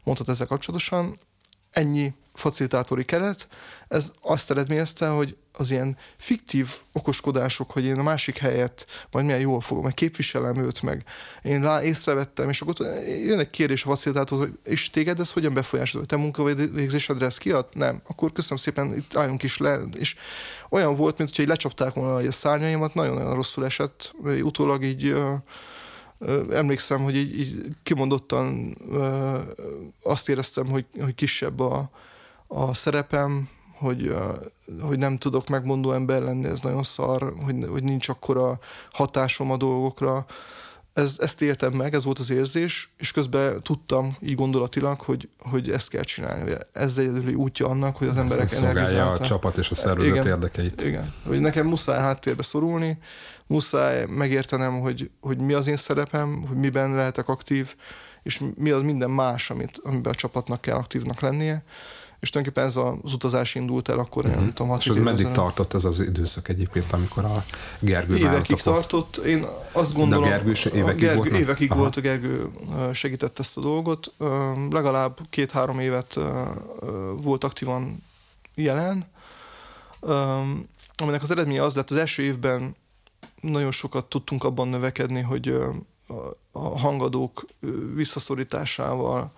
mondhat 0.05 0.29
ezzel 0.29 0.47
kapcsolatosan. 0.47 1.19
Ennyi 1.71 2.15
facilitátori 2.35 3.05
keret, 3.05 3.49
ez 3.89 4.13
azt 4.23 4.51
eredményezte, 4.51 5.09
hogy 5.09 5.37
az 5.53 5.71
ilyen 5.71 5.97
fiktív 6.17 6.75
okoskodások, 6.93 7.71
hogy 7.71 7.85
én 7.85 7.99
a 7.99 8.03
másik 8.03 8.39
helyet 8.39 8.87
majd 9.11 9.25
milyen 9.25 9.41
jól 9.41 9.61
fogom, 9.61 9.85
meg 9.85 9.95
képviselem 9.95 10.57
őt, 10.57 10.83
meg 10.83 11.05
én 11.43 11.63
lá, 11.63 11.83
észrevettem, 11.83 12.49
és 12.49 12.61
akkor 12.61 12.75
jön 13.07 13.39
egy 13.39 13.51
kérdés 13.51 13.85
a 13.85 13.89
facilitátor, 13.89 14.39
hogy 14.39 14.59
és 14.65 14.91
téged 14.91 15.21
ez 15.21 15.33
hogyan 15.33 15.55
befolyásolja? 15.55 16.07
Te 16.07 16.17
munkavégzésedre 16.17 17.27
ez 17.27 17.39
kiad? 17.39 17.67
Nem. 17.73 18.03
Akkor 18.09 18.33
köszönöm 18.33 18.59
szépen, 18.59 18.97
itt 18.97 19.17
álljunk 19.17 19.43
is 19.43 19.59
le, 19.59 19.81
és 19.99 20.15
olyan 20.71 20.97
volt, 20.97 21.19
mint 21.19 21.37
hogyha 21.37 21.51
lecsapták 21.51 21.95
volna 21.95 22.29
a 22.29 22.33
szárnyaimat, 22.33 22.95
nagyon-nagyon 22.95 23.35
rosszul 23.35 23.65
esett, 23.65 24.15
utólag 24.43 24.85
így 24.85 25.15
emlékszem, 26.51 27.03
hogy 27.03 27.17
így, 27.17 27.39
így 27.39 27.77
kimondottan 27.83 28.77
azt 30.03 30.29
éreztem, 30.29 30.67
hogy, 30.67 30.87
hogy 31.01 31.15
kisebb 31.15 31.61
a, 31.61 31.91
a 32.47 32.75
szerepem, 32.75 33.49
hogy, 33.79 34.15
hogy 34.81 34.99
nem 34.99 35.19
tudok 35.19 35.49
megmondó 35.49 35.93
ember 35.93 36.23
lenni, 36.23 36.47
ez 36.47 36.61
nagyon 36.61 36.83
szar, 36.83 37.35
hogy, 37.45 37.67
hogy 37.71 37.83
nincs 37.83 38.09
akkora 38.09 38.59
hatásom 38.91 39.51
a 39.51 39.57
dolgokra. 39.57 40.27
Ez, 40.99 41.17
ezt 41.19 41.43
éltem 41.43 41.73
meg, 41.73 41.95
ez 41.95 42.05
volt 42.05 42.19
az 42.19 42.31
érzés, 42.31 42.93
és 42.97 43.11
közben 43.11 43.63
tudtam 43.63 44.17
így 44.21 44.35
gondolatilag, 44.35 45.01
hogy, 45.01 45.29
hogy 45.39 45.71
ezt 45.71 45.89
kell 45.89 46.03
csinálni. 46.03 46.53
Ez 46.73 46.99
egyedüli 46.99 47.35
útja 47.35 47.67
annak, 47.67 47.97
hogy 47.97 48.09
az 48.09 48.17
ez 48.17 48.23
emberek 48.23 48.49
szolgálja 48.49 49.11
a 49.11 49.19
csapat 49.19 49.57
és 49.57 49.71
a 49.71 49.75
szervezet 49.75 50.13
igen, 50.13 50.27
érdekeit. 50.27 50.83
Igen, 50.83 51.15
hogy 51.27 51.41
nekem 51.41 51.67
muszáj 51.67 52.01
háttérbe 52.01 52.43
szorulni, 52.43 52.99
muszáj 53.47 54.07
megértenem, 54.07 54.81
hogy, 54.81 55.11
hogy 55.21 55.41
mi 55.41 55.53
az 55.53 55.67
én 55.67 55.77
szerepem, 55.77 56.45
hogy 56.49 56.57
miben 56.57 56.95
lehetek 56.95 57.29
aktív, 57.29 57.75
és 58.23 58.43
mi 58.55 58.71
az 58.71 58.83
minden 58.83 59.11
más, 59.11 59.51
amit, 59.51 59.81
amiben 59.83 60.13
a 60.13 60.17
csapatnak 60.17 60.61
kell 60.61 60.77
aktívnak 60.77 61.21
lennie 61.21 61.65
és 62.21 62.31
tulajdonképpen 62.31 62.69
ez 62.69 62.77
az 62.77 63.13
utazás 63.13 63.55
indult 63.55 63.89
el 63.89 63.99
akkor, 63.99 64.25
uh-huh. 64.25 64.41
nem 64.41 64.53
tudom, 64.53 64.77
És 64.79 64.87
meddig 64.87 65.21
ezen. 65.21 65.33
tartott 65.33 65.75
ez 65.75 65.85
az 65.85 66.01
időszak 66.01 66.49
egyébként, 66.49 66.93
amikor 66.93 67.25
a 67.25 67.45
Gergő 67.81 68.17
Évekig 68.17 68.57
tartott, 68.57 69.17
én 69.17 69.47
azt 69.73 69.95
gondolom... 69.95 70.25
De 70.25 70.31
a 70.31 70.33
Gergő 70.37 70.55
se 70.55 70.71
évekig 70.71 71.01
Gergő, 71.01 71.17
volt? 71.17 71.37
Évekig 71.37 71.71
Aha. 71.71 71.81
volt, 71.81 71.97
a 71.97 72.01
Gergő 72.01 72.51
segített 72.93 73.39
ezt 73.39 73.57
a 73.57 73.61
dolgot. 73.61 74.13
Legalább 74.71 75.19
két-három 75.31 75.79
évet 75.79 76.19
volt 77.23 77.45
aktívan 77.45 78.03
jelen, 78.55 79.07
aminek 80.95 81.23
az 81.23 81.31
eredménye 81.31 81.63
az 81.63 81.75
lett, 81.75 81.91
az 81.91 81.97
első 81.97 82.23
évben 82.23 82.77
nagyon 83.41 83.71
sokat 83.71 84.05
tudtunk 84.05 84.45
abban 84.45 84.69
növekedni, 84.69 85.21
hogy 85.21 85.57
a 86.53 86.79
hangadók 86.79 87.47
visszaszorításával, 87.95 89.33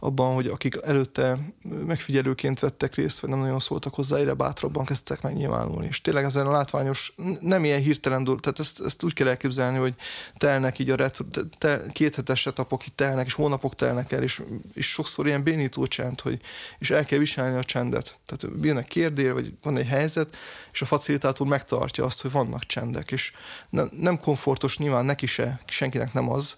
abban, 0.00 0.34
hogy 0.34 0.46
akik 0.46 0.78
előtte 0.82 1.38
megfigyelőként 1.86 2.60
vettek 2.60 2.94
részt, 2.94 3.20
vagy 3.20 3.30
nem 3.30 3.38
nagyon 3.38 3.58
szóltak 3.58 3.94
hozzá, 3.94 4.16
egyre 4.16 4.34
bátrabban 4.34 4.84
kezdtek 4.84 5.22
megnyilvánulni. 5.22 5.86
És 5.86 6.00
tényleg 6.00 6.24
ezen 6.24 6.46
a 6.46 6.50
látványos, 6.50 7.14
nem 7.40 7.64
ilyen 7.64 7.80
hirtelen 7.80 8.24
dolog, 8.24 8.40
tehát 8.40 8.58
ezt, 8.58 8.80
ezt 8.84 9.02
úgy 9.02 9.12
kell 9.12 9.28
elképzelni, 9.28 9.78
hogy 9.78 9.94
telnek 10.36 10.78
így 10.78 10.90
a 10.90 10.96
retro, 10.96 11.24
tel, 11.58 11.86
két 11.92 12.14
hetes 12.14 12.46
etapok 12.46 12.86
itt 12.86 12.96
telnek, 12.96 13.26
és 13.26 13.32
hónapok 13.32 13.74
telnek 13.74 14.12
el, 14.12 14.22
és, 14.22 14.42
és 14.74 14.90
sokszor 14.90 15.26
ilyen 15.26 15.42
bénító 15.42 15.86
csend, 15.86 16.20
hogy 16.20 16.40
és 16.78 16.90
el 16.90 17.04
kell 17.04 17.18
viselni 17.18 17.56
a 17.56 17.64
csendet. 17.64 18.18
Tehát 18.26 18.56
jön 18.62 18.78
egy 18.78 18.84
kérdés, 18.84 19.32
vagy 19.32 19.52
van 19.62 19.76
egy 19.76 19.86
helyzet, 19.86 20.36
és 20.72 20.82
a 20.82 20.86
facilitátor 20.86 21.46
megtartja 21.46 22.04
azt, 22.04 22.22
hogy 22.22 22.30
vannak 22.30 22.64
csendek, 22.64 23.10
és 23.10 23.32
nem, 23.70 23.90
nem 24.00 24.18
komfortos 24.18 24.78
nyilván 24.78 25.04
neki 25.04 25.26
se, 25.26 25.60
senkinek 25.66 26.12
nem 26.12 26.30
az, 26.30 26.56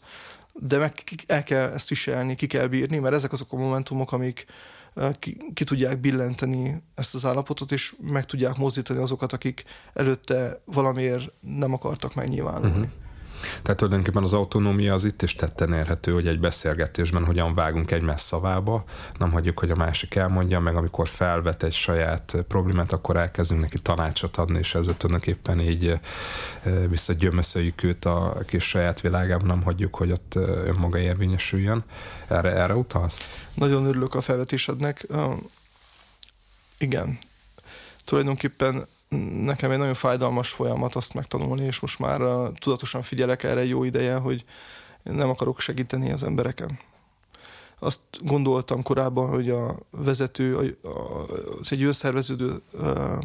de 0.52 0.78
meg 0.78 0.92
el 1.26 1.42
kell 1.42 1.70
ezt 1.70 1.88
viselni, 1.88 2.34
ki 2.34 2.46
kell 2.46 2.66
bírni, 2.66 2.98
mert 2.98 3.14
ezek 3.14 3.32
azok 3.32 3.52
a 3.52 3.56
momentumok, 3.56 4.12
amik 4.12 4.46
ki, 5.18 5.36
ki 5.54 5.64
tudják 5.64 6.00
billenteni 6.00 6.82
ezt 6.94 7.14
az 7.14 7.24
állapotot, 7.24 7.72
és 7.72 7.94
meg 8.00 8.26
tudják 8.26 8.56
mozdítani 8.56 9.00
azokat, 9.00 9.32
akik 9.32 9.64
előtte 9.92 10.62
valamiért 10.64 11.32
nem 11.40 11.72
akartak 11.72 12.14
megnyilvánulni. 12.14 12.76
Uh-huh. 12.76 13.01
Tehát 13.62 13.76
tulajdonképpen 13.76 14.22
az 14.22 14.32
autonómia 14.32 14.94
az 14.94 15.04
itt 15.04 15.22
is 15.22 15.34
tetten 15.34 15.72
érhető, 15.72 16.12
hogy 16.12 16.26
egy 16.26 16.40
beszélgetésben 16.40 17.24
hogyan 17.24 17.54
vágunk 17.54 17.90
egymás 17.90 18.20
szavába, 18.20 18.84
nem 19.18 19.30
hagyjuk, 19.30 19.58
hogy 19.58 19.70
a 19.70 19.76
másik 19.76 20.14
elmondja, 20.14 20.60
meg 20.60 20.76
amikor 20.76 21.08
felvet 21.08 21.62
egy 21.62 21.72
saját 21.72 22.36
problémát, 22.48 22.92
akkor 22.92 23.16
elkezdünk 23.16 23.60
neki 23.60 23.78
tanácsot 23.78 24.36
adni, 24.36 24.58
és 24.58 24.74
ezzel 24.74 24.96
tulajdonképpen 24.96 25.60
így 25.60 26.00
visszagyömöszöljük 26.88 27.82
őt 27.82 28.04
a 28.04 28.36
kis 28.46 28.64
saját 28.68 29.00
világában, 29.00 29.46
nem 29.46 29.62
hagyjuk, 29.62 29.96
hogy 29.96 30.10
ott 30.10 30.34
önmaga 30.64 30.98
érvényesüljön. 30.98 31.84
Erre, 32.28 32.50
erre 32.50 32.74
utalsz? 32.74 33.44
Nagyon 33.54 33.86
örülök 33.86 34.14
a 34.14 34.20
felvetésednek. 34.20 35.06
Igen. 36.78 37.18
Tulajdonképpen 38.04 38.86
nekem 39.42 39.70
egy 39.70 39.78
nagyon 39.78 39.94
fájdalmas 39.94 40.50
folyamat 40.50 40.94
azt 40.94 41.14
megtanulni, 41.14 41.64
és 41.64 41.80
most 41.80 41.98
már 41.98 42.22
uh, 42.22 42.52
tudatosan 42.52 43.02
figyelek 43.02 43.42
erre 43.42 43.64
jó 43.64 43.84
ideje, 43.84 44.16
hogy 44.16 44.44
nem 45.02 45.28
akarok 45.28 45.60
segíteni 45.60 46.12
az 46.12 46.22
embereken. 46.22 46.78
Azt 47.78 48.00
gondoltam 48.20 48.82
korábban, 48.82 49.28
hogy 49.28 49.50
a 49.50 49.76
vezető, 49.90 50.76
az 51.60 51.72
egy 51.72 51.82
összerveződő 51.82 52.62
uh, 52.72 53.18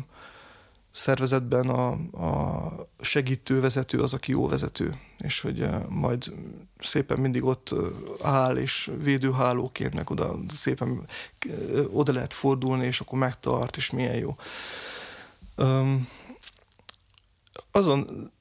szervezetben 0.98 1.70
a, 1.70 1.90
a 2.12 2.72
segítő 3.00 3.60
vezető 3.60 4.00
az, 4.00 4.14
aki 4.14 4.32
jó 4.32 4.48
vezető, 4.48 5.00
és 5.18 5.42
hogy 5.42 5.68
majd 5.90 6.32
szépen 6.80 7.20
mindig 7.20 7.44
ott 7.44 7.74
áll, 8.22 8.56
és 8.56 8.92
védőhálóként 9.04 9.94
meg 9.94 10.10
oda 10.10 10.36
szépen 10.48 11.06
oda 11.92 12.14
lehet 12.14 12.34
fordulni, 12.34 12.86
és 12.86 13.00
akkor 13.00 13.20
megtart, 13.20 13.78
és 13.78 13.92
milyen 13.92 14.16
jó. 14.16 14.36
Azon 17.72 18.32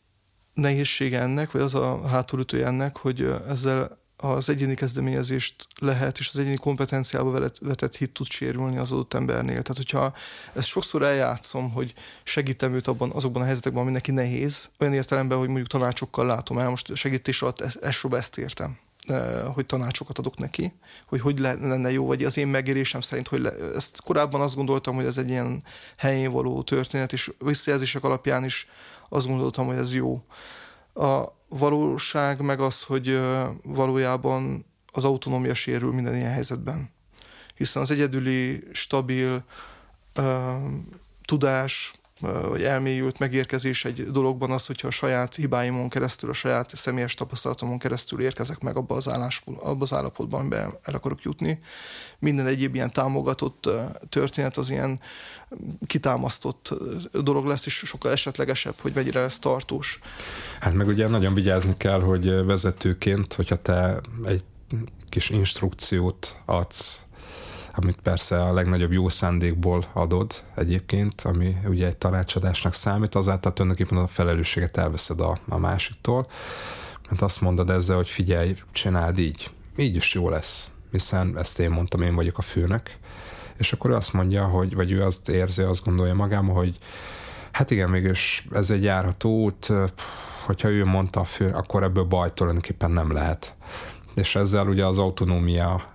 nehézsége 0.55 1.21
ennek, 1.21 1.51
vagy 1.51 1.63
az 1.63 1.75
a 1.75 2.07
hátulütője 2.07 2.67
ennek, 2.67 2.97
hogy 2.97 3.21
ezzel 3.49 3.99
az 4.17 4.49
egyéni 4.49 4.75
kezdeményezést 4.75 5.67
lehet, 5.81 6.19
és 6.19 6.29
az 6.29 6.39
egyéni 6.39 6.57
kompetenciába 6.57 7.51
vetett 7.61 7.97
hit 7.97 8.13
tud 8.13 8.27
sérülni 8.27 8.77
az 8.77 8.93
adott 8.93 9.15
embernél. 9.15 9.63
Tehát, 9.63 9.77
hogyha 9.77 10.15
ezt 10.55 10.67
sokszor 10.67 11.03
eljátszom, 11.03 11.71
hogy 11.71 11.95
segítem 12.23 12.75
őt 12.75 12.87
abban, 12.87 13.11
azokban 13.11 13.43
a 13.43 13.45
helyzetekben, 13.45 13.83
ami 13.83 13.91
neki 13.91 14.11
nehéz, 14.11 14.71
olyan 14.79 14.95
értelemben, 14.95 15.39
hogy 15.39 15.47
mondjuk 15.47 15.69
tanácsokkal 15.69 16.27
látom 16.27 16.59
el, 16.59 16.69
most 16.69 16.95
segítés 16.95 17.43
alatt 17.43 17.61
ezt, 17.61 17.77
ezt 18.11 18.39
értem 18.39 18.79
hogy 19.55 19.67
tanácsokat 19.67 20.19
adok 20.19 20.37
neki, 20.37 20.73
hogy 21.07 21.21
hogy 21.21 21.39
lenne 21.39 21.93
jó, 21.93 22.07
vagy 22.07 22.25
az 22.25 22.37
én 22.37 22.47
megérésem 22.47 23.01
szerint, 23.01 23.29
hogy 23.29 23.41
le, 23.41 23.53
ezt 23.75 24.01
korábban 24.01 24.41
azt 24.41 24.55
gondoltam, 24.55 24.95
hogy 24.95 25.05
ez 25.05 25.19
egy 25.19 25.29
ilyen 25.29 25.63
helyén 25.97 26.31
való 26.31 26.63
történet, 26.63 27.13
és 27.13 27.33
visszajelzések 27.39 28.05
alapján 28.05 28.45
is 28.45 28.69
azt 29.09 29.27
gondoltam, 29.27 29.67
hogy 29.67 29.77
ez 29.77 29.95
jó. 29.95 30.23
A 30.95 31.25
valóság 31.49 32.41
meg 32.41 32.61
az, 32.61 32.83
hogy 32.83 33.21
valójában 33.63 34.67
az 34.93 35.05
autonómia 35.05 35.55
sérül 35.55 35.93
minden 35.93 36.15
ilyen 36.15 36.33
helyzetben. 36.33 36.91
Hiszen 37.55 37.83
az 37.83 37.91
egyedüli, 37.91 38.63
stabil 38.73 39.45
tudás, 41.25 41.95
vagy 42.21 42.63
elmélyült 42.63 43.19
megérkezés 43.19 43.85
egy 43.85 44.11
dologban 44.11 44.51
az, 44.51 44.67
hogyha 44.67 44.89
a 44.89 44.91
saját 44.91 45.35
hibáimon 45.35 45.89
keresztül, 45.89 46.31
a 46.31 46.33
saját 46.33 46.77
személyes 46.77 47.15
tapasztalatomon 47.15 47.79
keresztül 47.79 48.21
érkezek 48.21 48.61
meg 48.61 48.77
abba 48.77 48.95
az, 48.95 49.09
állás, 49.09 49.43
abba 49.63 49.83
az 49.83 49.93
állapotban, 49.93 50.41
amiben 50.41 50.75
el 50.83 50.95
akarok 50.95 51.23
jutni. 51.23 51.59
Minden 52.19 52.47
egyéb 52.47 52.75
ilyen 52.75 52.93
támogatott 52.93 53.69
történet 54.09 54.57
az 54.57 54.71
ilyen 54.71 55.01
kitámasztott 55.87 56.75
dolog 57.13 57.47
lesz, 57.47 57.67
és 57.67 57.75
sokkal 57.75 58.13
esetlegesebb, 58.13 58.75
hogy 58.81 58.93
mennyire 58.95 59.21
lesz 59.21 59.39
tartós. 59.39 60.01
Hát 60.61 60.75
meg 60.75 60.87
ugye 60.87 61.09
nagyon 61.09 61.35
vigyázni 61.35 61.75
kell, 61.77 62.01
hogy 62.01 62.45
vezetőként, 62.45 63.35
hogyha 63.35 63.57
te 63.57 64.01
egy 64.25 64.45
kis 65.09 65.31
instrukciót 65.31 66.41
adsz 66.45 67.06
amit 67.79 68.01
persze 68.03 68.43
a 68.43 68.53
legnagyobb 68.53 68.93
jó 68.93 69.09
szándékból 69.09 69.85
adod 69.93 70.43
egyébként, 70.55 71.21
ami 71.21 71.57
ugye 71.67 71.87
egy 71.87 71.97
tanácsadásnak 71.97 72.75
számít, 72.75 73.15
azáltal 73.15 73.53
tulajdonképpen 73.53 73.99
a 73.99 74.07
felelősséget 74.07 74.77
elveszed 74.77 75.21
a, 75.21 75.39
a 75.49 75.59
másiktól, 75.59 76.27
mert 77.09 77.23
azt 77.23 77.41
mondod 77.41 77.71
ezzel, 77.71 77.97
hogy 77.97 78.09
figyelj, 78.09 78.57
csináld 78.73 79.19
így, 79.19 79.51
így 79.77 79.97
is 79.97 80.15
jó 80.15 80.29
lesz, 80.29 80.71
hiszen 80.91 81.39
ezt 81.39 81.59
én 81.59 81.71
mondtam, 81.71 82.03
én 82.03 82.15
vagyok 82.15 82.39
a 82.39 82.43
főnek, 82.43 82.99
és 83.59 83.73
akkor 83.73 83.91
ő 83.91 83.95
azt 83.95 84.13
mondja, 84.13 84.45
hogy, 84.45 84.75
vagy 84.75 84.91
ő 84.91 85.03
azt 85.03 85.29
érzi, 85.29 85.63
azt 85.63 85.85
gondolja 85.85 86.15
magában, 86.15 86.55
hogy 86.55 86.79
hát 87.51 87.71
igen, 87.71 87.91
mégis 87.91 88.47
ez 88.53 88.71
egy 88.71 88.83
járható 88.83 89.43
út, 89.43 89.73
hogyha 90.45 90.69
ő 90.69 90.85
mondta 90.85 91.21
a 91.21 91.25
fő, 91.25 91.51
akkor 91.51 91.83
ebből 91.83 92.05
baj 92.05 92.33
tulajdonképpen 92.35 92.91
nem 92.91 93.13
lehet. 93.13 93.55
És 94.15 94.35
ezzel 94.37 94.69
ugye 94.69 94.87
az 94.87 94.99
autonómia 94.99 95.95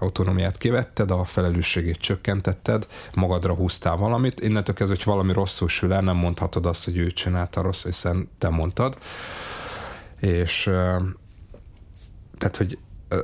autonómiát 0.00 0.58
kivetted, 0.58 1.10
a 1.10 1.24
felelősségét 1.24 1.98
csökkentetted, 1.98 2.86
magadra 3.14 3.54
húztál 3.54 3.96
valamit, 3.96 4.40
innentől 4.40 4.74
kezdve, 4.74 4.96
hogy 4.96 5.04
valami 5.04 5.32
rosszul 5.32 5.68
sül 5.68 5.92
el, 5.92 6.00
nem 6.00 6.16
mondhatod 6.16 6.66
azt, 6.66 6.84
hogy 6.84 6.96
ő 6.96 7.10
csinálta 7.10 7.60
rossz, 7.60 7.84
hiszen 7.84 8.28
te 8.38 8.48
mondtad. 8.48 8.98
És 10.20 10.62
tehát, 12.38 12.56
hogy 12.56 12.78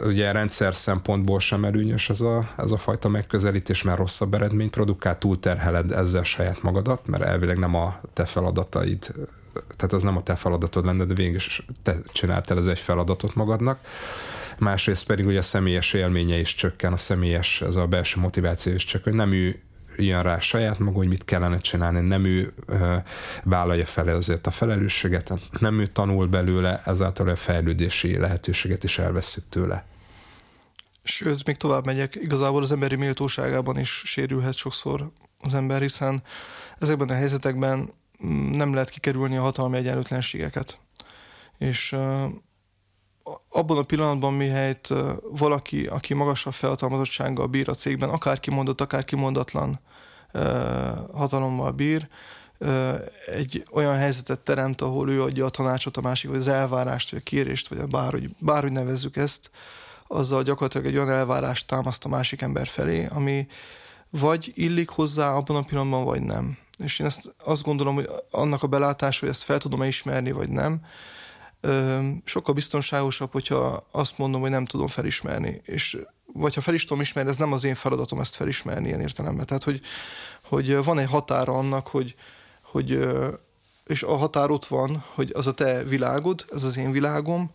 ugye 0.04 0.32
rendszer 0.32 0.74
szempontból 0.74 1.40
sem 1.40 1.64
előnyös 1.64 2.10
ez 2.10 2.20
a, 2.20 2.48
ez 2.56 2.70
a 2.70 2.78
fajta 2.78 3.08
megközelítés, 3.08 3.82
mert 3.82 3.98
rosszabb 3.98 4.34
eredményt 4.34 4.70
produkál, 4.70 5.18
túlterheled 5.18 5.92
ezzel 5.92 6.22
saját 6.22 6.62
magadat, 6.62 7.06
mert 7.06 7.22
elvileg 7.22 7.58
nem 7.58 7.74
a 7.74 8.00
te 8.12 8.24
feladataid, 8.24 9.12
tehát 9.76 9.92
az 9.92 10.02
nem 10.02 10.16
a 10.16 10.22
te 10.22 10.34
feladatod 10.34 10.84
lenne, 10.84 11.04
de 11.04 11.14
végül 11.14 11.34
is 11.34 11.66
te 11.82 11.96
csináltál 12.12 12.58
ez 12.58 12.66
egy 12.66 12.78
feladatot 12.78 13.34
magadnak 13.34 13.78
másrészt 14.58 15.06
pedig 15.06 15.26
ugye 15.26 15.38
a 15.38 15.42
személyes 15.42 15.92
élménye 15.92 16.38
is 16.38 16.54
csökken, 16.54 16.92
a 16.92 16.96
személyes, 16.96 17.60
ez 17.62 17.76
a 17.76 17.86
belső 17.86 18.20
motiváció 18.20 18.72
is 18.72 18.84
csökken, 18.84 19.14
nem 19.14 19.32
ő 19.32 19.60
jön 19.96 20.22
rá 20.22 20.38
saját 20.38 20.78
maga, 20.78 20.96
hogy 20.96 21.08
mit 21.08 21.24
kellene 21.24 21.58
csinálni, 21.58 22.00
nem 22.00 22.24
ő 22.24 22.52
ö, 22.66 22.96
vállalja 23.44 23.86
fel 23.86 24.08
azért 24.08 24.46
a 24.46 24.50
felelősséget, 24.50 25.32
nem 25.58 25.80
ő 25.80 25.86
tanul 25.86 26.26
belőle, 26.26 26.82
ezáltal 26.84 27.28
a 27.28 27.36
fejlődési 27.36 28.16
lehetőséget 28.16 28.84
is 28.84 28.98
elveszik 28.98 29.44
tőle. 29.48 29.84
Sőt, 31.02 31.46
még 31.46 31.56
tovább 31.56 31.84
megyek, 31.84 32.14
igazából 32.14 32.62
az 32.62 32.72
emberi 32.72 32.96
méltóságában 32.96 33.78
is 33.78 34.02
sérülhet 34.04 34.54
sokszor 34.54 35.10
az 35.40 35.54
ember, 35.54 35.80
hiszen 35.80 36.22
ezekben 36.78 37.08
a 37.08 37.14
helyzetekben 37.14 37.90
mm, 38.26 38.50
nem 38.50 38.74
lehet 38.74 38.90
kikerülni 38.90 39.36
a 39.36 39.42
hatalmi 39.42 39.76
egyenlőtlenségeket. 39.76 40.80
És 41.58 41.96
abban 43.48 43.78
a 43.78 43.82
pillanatban, 43.82 44.34
mihelyt 44.34 44.92
valaki, 45.30 45.86
aki 45.86 46.14
magasabb 46.14 46.52
felhatalmazottsággal 46.52 47.46
bír 47.46 47.68
a 47.68 47.74
cégben, 47.74 48.08
akár 48.08 48.40
kimondott, 48.40 48.80
akár 48.80 49.04
kimondatlan 49.04 49.80
hatalommal 51.12 51.70
bír, 51.70 52.08
egy 53.26 53.64
olyan 53.72 53.96
helyzetet 53.96 54.40
teremt, 54.40 54.80
ahol 54.80 55.10
ő 55.10 55.22
adja 55.22 55.44
a 55.44 55.48
tanácsot 55.48 55.96
a 55.96 56.00
másik, 56.00 56.30
vagy 56.30 56.38
az 56.38 56.48
elvárást, 56.48 57.10
vagy 57.10 57.20
a 57.24 57.28
kérést, 57.28 57.68
vagy 57.68 57.78
a 57.78 57.86
bárhogy, 57.86 58.30
bárhogy 58.38 58.72
nevezzük 58.72 59.16
ezt, 59.16 59.50
azzal 60.06 60.42
gyakorlatilag 60.42 60.86
egy 60.86 60.96
olyan 60.96 61.10
elvárást 61.10 61.66
támaszt 61.66 62.04
a 62.04 62.08
másik 62.08 62.42
ember 62.42 62.66
felé, 62.66 63.06
ami 63.06 63.46
vagy 64.10 64.52
illik 64.54 64.88
hozzá 64.88 65.32
abban 65.32 65.56
a 65.56 65.62
pillanatban, 65.62 66.04
vagy 66.04 66.22
nem. 66.22 66.58
És 66.78 66.98
én 66.98 67.06
ezt 67.06 67.34
azt 67.44 67.62
gondolom, 67.62 67.94
hogy 67.94 68.10
annak 68.30 68.62
a 68.62 68.66
belátása, 68.66 69.20
hogy 69.20 69.28
ezt 69.28 69.42
fel 69.42 69.58
tudom-e 69.58 69.86
ismerni, 69.86 70.32
vagy 70.32 70.48
nem, 70.48 70.80
sokkal 72.24 72.54
biztonságosabb, 72.54 73.32
hogyha 73.32 73.86
azt 73.90 74.18
mondom, 74.18 74.40
hogy 74.40 74.50
nem 74.50 74.64
tudom 74.64 74.86
felismerni. 74.86 75.60
És 75.64 75.98
vagy 76.32 76.54
ha 76.54 76.60
fel 76.60 76.74
is 76.74 76.84
tudom 76.84 77.00
ismerni, 77.00 77.30
ez 77.30 77.36
nem 77.36 77.52
az 77.52 77.64
én 77.64 77.74
feladatom 77.74 78.20
ezt 78.20 78.36
felismerni 78.36 78.86
ilyen 78.86 79.00
értelemben. 79.00 79.46
Tehát, 79.46 79.64
hogy, 79.64 79.80
hogy 80.42 80.84
van 80.84 80.98
egy 80.98 81.08
határa 81.08 81.52
annak, 81.52 81.88
hogy, 81.88 82.14
hogy 82.62 83.08
és 83.86 84.02
a 84.02 84.16
határ 84.16 84.50
ott 84.50 84.64
van, 84.64 85.04
hogy 85.14 85.30
az 85.34 85.46
a 85.46 85.52
te 85.52 85.84
világod, 85.84 86.44
ez 86.52 86.62
az 86.62 86.76
én 86.76 86.90
világom, 86.90 87.50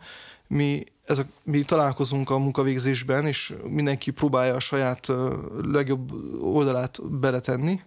mi, 0.47 0.83
ez 1.05 1.17
a, 1.17 1.23
mi 1.43 1.61
találkozunk 1.61 2.29
a 2.29 2.37
munkavégzésben, 2.37 3.27
és 3.27 3.53
mindenki 3.63 4.11
próbálja 4.11 4.55
a 4.55 4.59
saját 4.59 5.07
legjobb 5.71 6.11
oldalát 6.41 7.09
beletenni, 7.09 7.81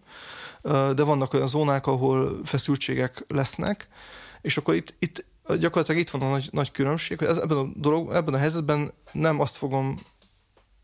de 0.71 1.03
vannak 1.03 1.35
olyan 1.35 1.47
zónák, 1.47 1.87
ahol 1.87 2.41
feszültségek 2.45 3.25
lesznek, 3.29 3.89
és 4.41 4.57
akkor 4.57 4.75
itt, 4.75 4.95
itt 4.99 5.25
gyakorlatilag 5.47 6.01
itt 6.01 6.11
van 6.11 6.21
a 6.23 6.31
nagy, 6.31 6.49
nagy 6.53 6.71
különbség, 6.71 7.19
hogy 7.19 7.27
ez, 7.27 7.39
ebben, 7.39 7.57
a 7.57 7.67
dolog, 7.75 8.13
ebben 8.13 8.35
a 8.35 8.39
helyzetben 8.39 8.93
nem 9.13 9.41
azt 9.41 9.57
fogom, 9.57 9.99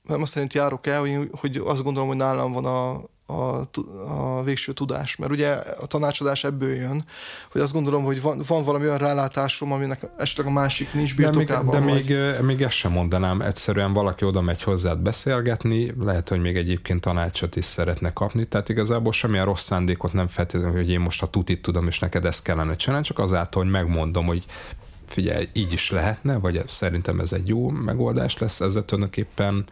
nem 0.03 0.23
azt 0.23 0.33
szerint 0.33 0.55
járok 0.55 0.87
el, 0.87 1.01
hogy, 1.01 1.31
hogy 1.33 1.57
azt 1.57 1.83
gondolom, 1.83 2.09
hogy 2.09 2.17
nálam 2.17 2.53
van 2.53 2.65
a, 2.65 3.05
a, 3.31 3.69
a 4.07 4.43
végső 4.43 4.73
tudás. 4.73 5.17
Mert 5.17 5.33
ugye 5.33 5.49
a 5.81 5.87
tanácsadás 5.87 6.45
ebből 6.45 6.75
jön, 6.75 7.05
hogy 7.53 7.61
azt 7.61 7.73
gondolom, 7.73 8.05
hogy 8.05 8.23
van, 8.23 8.43
van 8.47 8.65
valami 8.65 8.85
olyan 8.85 8.99
rálátásom, 8.99 9.73
aminek 9.73 10.01
esetleg 10.19 10.47
a 10.47 10.51
másik 10.51 10.95
nincs 10.95 11.17
birtokában. 11.17 11.71
De, 11.71 11.93
még, 11.93 12.07
de 12.07 12.31
még, 12.31 12.45
még 12.45 12.63
ezt 12.63 12.77
sem 12.77 12.93
mondanám, 12.93 13.41
egyszerűen 13.41 13.93
valaki 13.93 14.25
oda 14.25 14.41
megy 14.41 14.63
hozzád 14.63 14.99
beszélgetni, 14.99 15.95
lehet, 16.01 16.29
hogy 16.29 16.41
még 16.41 16.57
egyébként 16.57 17.01
tanácsot 17.01 17.57
is 17.57 17.65
szeretne 17.65 18.13
kapni, 18.13 18.47
tehát 18.47 18.69
igazából 18.69 19.13
semmilyen 19.13 19.45
rossz 19.45 19.65
szándékot 19.65 20.13
nem 20.13 20.29
feltétlenül, 20.29 20.77
hogy 20.77 20.91
én 20.91 21.01
most 21.01 21.23
a 21.23 21.27
tutit 21.27 21.63
tudom, 21.63 21.87
és 21.87 21.99
neked 21.99 22.25
ezt 22.25 22.43
kellene 22.43 22.77
csinálni, 22.77 23.05
csak 23.05 23.19
azáltal, 23.19 23.63
hogy 23.63 23.71
megmondom, 23.71 24.27
hogy 24.27 24.45
figyelj, 25.11 25.49
így 25.53 25.73
is 25.73 25.91
lehetne, 25.91 26.37
vagy 26.37 26.63
szerintem 26.67 27.21
ez 27.21 27.33
egy 27.33 27.49
jó 27.49 27.69
megoldás 27.69 28.39
lesz, 28.39 28.61
ezzel 28.61 28.85
tulajdonképpen 28.85 29.65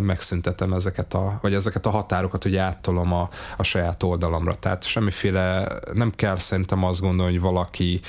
megszüntetem 0.00 0.72
ezeket 0.72 1.14
a, 1.14 1.38
vagy 1.42 1.54
ezeket 1.54 1.86
a 1.86 1.90
határokat, 1.90 2.42
hogy 2.42 2.56
áttolom 2.56 3.12
a, 3.12 3.28
a 3.56 3.62
saját 3.62 4.02
oldalamra. 4.02 4.54
Tehát 4.54 4.84
semmiféle, 4.84 5.78
nem 5.92 6.10
kell 6.10 6.36
szerintem 6.36 6.84
azt 6.84 7.00
gondolni, 7.00 7.32
hogy 7.32 7.40
valaki 7.40 8.00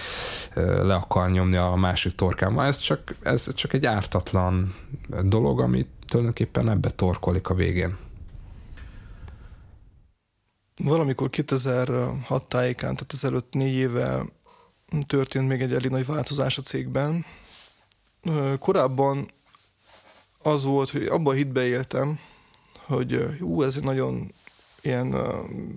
le 0.55 0.93
akar 0.93 1.31
nyomni 1.31 1.55
a 1.55 1.75
másik 1.75 2.15
torkán. 2.15 2.61
Ez 2.61 2.77
csak, 2.77 3.15
ez 3.21 3.53
csak 3.53 3.73
egy 3.73 3.85
ártatlan 3.85 4.75
dolog, 5.23 5.59
amit 5.59 5.89
tulajdonképpen 6.07 6.69
ebbe 6.69 6.89
torkolik 6.89 7.49
a 7.49 7.53
végén. 7.53 7.97
Valamikor 10.83 11.29
2006 11.29 12.47
tájékán, 12.47 12.93
tehát 12.93 13.13
ezelőtt 13.13 13.53
négy 13.53 13.73
évvel 13.73 14.25
történt 15.07 15.47
még 15.47 15.61
egy 15.61 15.73
elég 15.73 15.89
nagy 15.89 16.05
változás 16.05 16.57
a 16.57 16.61
cégben. 16.61 17.25
Korábban 18.59 19.31
az 20.41 20.63
volt, 20.63 20.89
hogy 20.89 21.05
abban 21.05 21.33
a 21.33 21.37
hitbe 21.37 21.65
éltem, 21.65 22.19
hogy 22.85 23.37
ú, 23.39 23.61
ez 23.63 23.75
egy 23.75 23.83
nagyon 23.83 24.31
ilyen, 24.81 25.11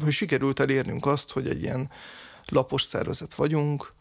hogy 0.03 0.13
sikerült 0.13 0.61
elérnünk 0.61 1.07
azt, 1.07 1.31
hogy 1.31 1.49
egy 1.49 1.63
ilyen 1.63 1.91
lapos 2.45 2.83
szervezet 2.83 3.35
vagyunk, 3.35 3.93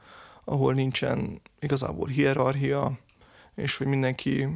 ahol 0.43 0.73
nincsen 0.73 1.41
igazából 1.59 2.07
hierarchia, 2.07 2.99
és 3.55 3.77
hogy 3.77 3.87
mindenki 3.87 4.47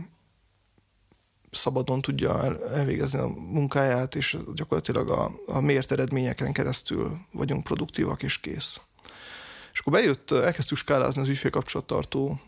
szabadon 1.52 2.02
tudja 2.02 2.58
elvégezni 2.74 3.20
a 3.20 3.28
munkáját, 3.28 4.16
és 4.16 4.38
gyakorlatilag 4.54 5.10
a, 5.10 5.32
a 5.48 5.60
mért 5.60 5.92
eredményeken 5.92 6.54
keresztül 6.54 7.18
vagyunk 7.32 7.64
produktívak, 7.64 8.24
és 8.24 8.40
kész. 8.40 8.82
És 9.74 9.80
akkor 9.80 9.94
bejött, 9.94 10.32
elkezdtük 10.32 10.78
skálázni 10.78 11.22
az 11.22 11.28
ügyfélkapcsolattartó 11.28 12.40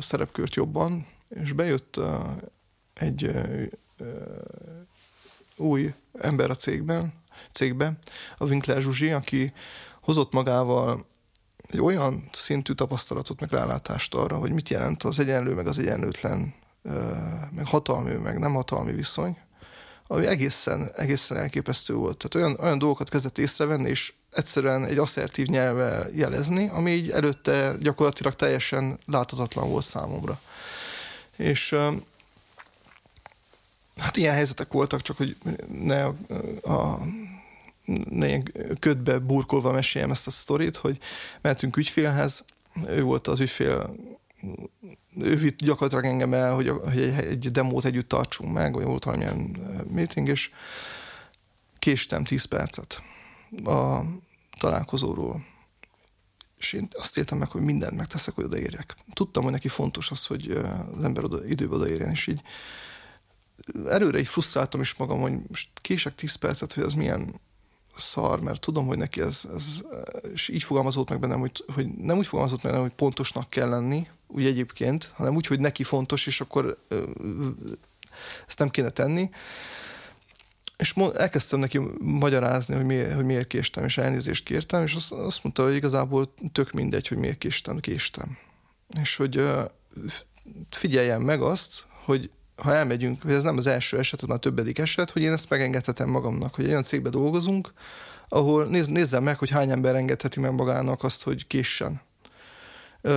szerepkört 0.00 0.54
jobban, 0.54 1.06
és 1.28 1.52
bejött 1.52 2.00
egy 2.94 3.30
új 5.56 5.94
ember 6.18 6.50
a 6.50 6.54
cégben, 6.54 7.12
cégbe, 7.52 7.92
a 8.38 8.44
Winkler 8.44 8.82
Zsuzsi, 8.82 9.10
aki 9.10 9.52
hozott 10.00 10.32
magával 10.32 11.06
egy 11.70 11.80
olyan 11.80 12.28
szintű 12.32 12.72
tapasztalatot, 12.72 13.40
meg 13.40 13.50
rálátást 13.50 14.14
arra, 14.14 14.36
hogy 14.36 14.52
mit 14.52 14.68
jelent 14.68 15.02
az 15.02 15.18
egyenlő, 15.18 15.54
meg 15.54 15.66
az 15.66 15.78
egyenlőtlen, 15.78 16.54
meg 17.50 17.66
hatalmi, 17.66 18.12
meg 18.12 18.38
nem 18.38 18.54
hatalmi 18.54 18.92
viszony, 18.92 19.38
ami 20.06 20.26
egészen, 20.26 20.90
egészen 20.96 21.36
elképesztő 21.36 21.94
volt. 21.94 22.16
Tehát 22.16 22.46
olyan, 22.46 22.60
olyan 22.64 22.78
dolgokat 22.78 23.08
kezdett 23.08 23.38
észrevenni, 23.38 23.88
és 23.88 24.12
egyszerűen 24.30 24.84
egy 24.84 24.98
asszertív 24.98 25.46
nyelvvel 25.46 26.08
jelezni, 26.14 26.68
ami 26.68 26.90
így 26.90 27.10
előtte 27.10 27.74
gyakorlatilag 27.80 28.34
teljesen 28.34 28.98
láthatatlan 29.06 29.68
volt 29.68 29.84
számomra. 29.84 30.40
És 31.36 31.76
hát 33.96 34.16
ilyen 34.16 34.34
helyzetek 34.34 34.72
voltak, 34.72 35.00
csak 35.00 35.16
hogy 35.16 35.36
ne 35.82 36.04
a, 36.04 36.14
a 36.62 36.98
ne 38.08 38.26
ilyen 38.26 38.52
ködbe 38.78 39.18
burkolva 39.18 39.72
meséljem 39.72 40.10
ezt 40.10 40.26
a 40.26 40.30
sztorit, 40.30 40.76
hogy 40.76 40.98
mentünk 41.40 41.76
ügyfélhez, 41.76 42.44
ő 42.88 43.02
volt 43.02 43.26
az 43.26 43.40
ügyfél, 43.40 43.94
ő 45.16 45.36
vitt 45.36 45.58
gyakorlatilag 45.58 46.04
engem 46.04 46.34
el, 46.34 46.54
hogy, 46.54 46.68
hogy 46.68 47.02
egy 47.02 47.50
demót 47.50 47.84
együtt 47.84 48.08
tartsunk 48.08 48.52
meg, 48.52 48.72
vagy 48.74 48.84
volt 48.84 49.04
valamilyen 49.04 49.56
meeting, 49.92 50.28
és 50.28 50.50
késtem 51.78 52.24
10 52.24 52.44
percet 52.44 53.02
a 53.64 54.00
találkozóról. 54.58 55.44
És 56.58 56.72
én 56.72 56.88
azt 56.92 57.18
értem 57.18 57.38
meg, 57.38 57.48
hogy 57.48 57.60
mindent 57.60 57.96
megteszek, 57.96 58.34
hogy 58.34 58.44
odaérjek. 58.44 58.96
Tudtam, 59.12 59.42
hogy 59.42 59.52
neki 59.52 59.68
fontos 59.68 60.10
az, 60.10 60.26
hogy 60.26 60.50
az 60.96 61.04
ember 61.04 61.24
oda, 61.24 61.46
időbe 61.46 61.74
odaérjen, 61.74 62.10
és 62.10 62.26
így 62.26 62.42
előre 63.88 64.18
így 64.18 64.28
frusztráltam 64.28 64.80
is 64.80 64.94
magam, 64.94 65.20
hogy 65.20 65.32
most 65.48 65.68
kések 65.74 66.14
10 66.14 66.34
percet, 66.34 66.72
hogy 66.72 66.82
az 66.82 66.94
milyen 66.94 67.40
szar, 67.96 68.40
mert 68.40 68.60
tudom, 68.60 68.86
hogy 68.86 68.98
neki 68.98 69.20
ez, 69.20 69.48
ez 69.54 69.64
és 70.32 70.48
így 70.48 70.62
fogalmazott 70.62 71.10
meg 71.10 71.20
bennem, 71.20 71.40
hogy, 71.40 71.64
hogy 71.74 71.88
nem 71.88 72.16
úgy 72.16 72.26
fogalmazott 72.26 72.62
meg 72.62 72.72
bennem, 72.72 72.88
hogy 72.88 72.96
pontosnak 72.96 73.50
kell 73.50 73.68
lenni, 73.68 74.08
úgy 74.26 74.46
egyébként, 74.46 75.12
hanem 75.14 75.34
úgy, 75.34 75.46
hogy 75.46 75.60
neki 75.60 75.82
fontos, 75.82 76.26
és 76.26 76.40
akkor 76.40 76.78
ezt 78.46 78.58
nem 78.58 78.68
kéne 78.68 78.90
tenni. 78.90 79.30
És 80.76 80.94
elkezdtem 81.14 81.58
neki 81.58 81.78
magyarázni, 81.98 82.74
hogy 82.74 82.84
miért, 82.84 83.14
hogy 83.14 83.24
miért 83.24 83.46
késtem, 83.46 83.84
és 83.84 83.98
elnézést 83.98 84.44
kértem, 84.44 84.82
és 84.82 84.94
azt, 84.94 85.12
azt 85.12 85.42
mondta, 85.42 85.62
hogy 85.62 85.74
igazából 85.74 86.34
tök 86.52 86.70
mindegy, 86.70 87.08
hogy 87.08 87.18
miért 87.18 87.38
késtem, 87.38 87.80
késtem. 87.80 88.38
És 89.00 89.16
hogy 89.16 89.46
figyeljem 90.70 91.22
meg 91.22 91.42
azt, 91.42 91.84
hogy 92.04 92.30
ha 92.56 92.74
elmegyünk, 92.74 93.22
hogy 93.22 93.32
ez 93.32 93.42
nem 93.42 93.56
az 93.56 93.66
első 93.66 93.98
eset, 93.98 94.20
hanem 94.20 94.36
a 94.36 94.38
többedik 94.38 94.78
eset, 94.78 95.10
hogy 95.10 95.22
én 95.22 95.32
ezt 95.32 95.48
megengedhetem 95.48 96.08
magamnak, 96.08 96.54
hogy 96.54 96.66
olyan 96.66 96.82
cégbe 96.82 97.08
dolgozunk, 97.08 97.72
ahol 98.28 98.64
néz, 98.64 98.86
nézzem 98.86 99.22
meg, 99.22 99.38
hogy 99.38 99.50
hány 99.50 99.70
ember 99.70 99.94
engedheti 99.94 100.40
meg 100.40 100.52
magának 100.52 101.04
azt, 101.04 101.22
hogy 101.22 101.46
késsen. 101.46 102.00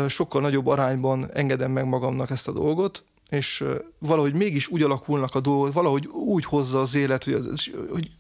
Sokkal 0.08 0.42
nagyobb 0.42 0.68
arányban 0.68 1.30
engedem 1.34 1.72
meg 1.72 1.86
magamnak 1.86 2.30
ezt 2.30 2.48
a 2.48 2.52
dolgot, 2.52 3.04
és 3.30 3.64
valahogy 4.00 4.34
mégis 4.34 4.68
úgy 4.68 4.84
alakulnak 4.84 5.36
a 5.36 5.40
dolgok, 5.40 5.74
valahogy 5.74 6.08
úgy 6.08 6.46
hozza 6.46 6.80
az 6.82 6.96
élet, 6.96 7.24
hogy, 7.24 7.38
hogy, 7.90 8.12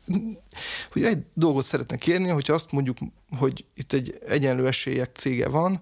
hogy 0.91 1.03
egy 1.03 1.23
dolgot 1.33 1.65
szeretnek 1.65 1.99
kérni, 1.99 2.27
hogyha 2.27 2.53
azt 2.53 2.71
mondjuk, 2.71 2.97
hogy 3.37 3.65
itt 3.73 3.93
egy 3.93 4.19
egyenlő 4.27 4.67
esélyek 4.67 5.15
cége 5.15 5.49
van, 5.49 5.81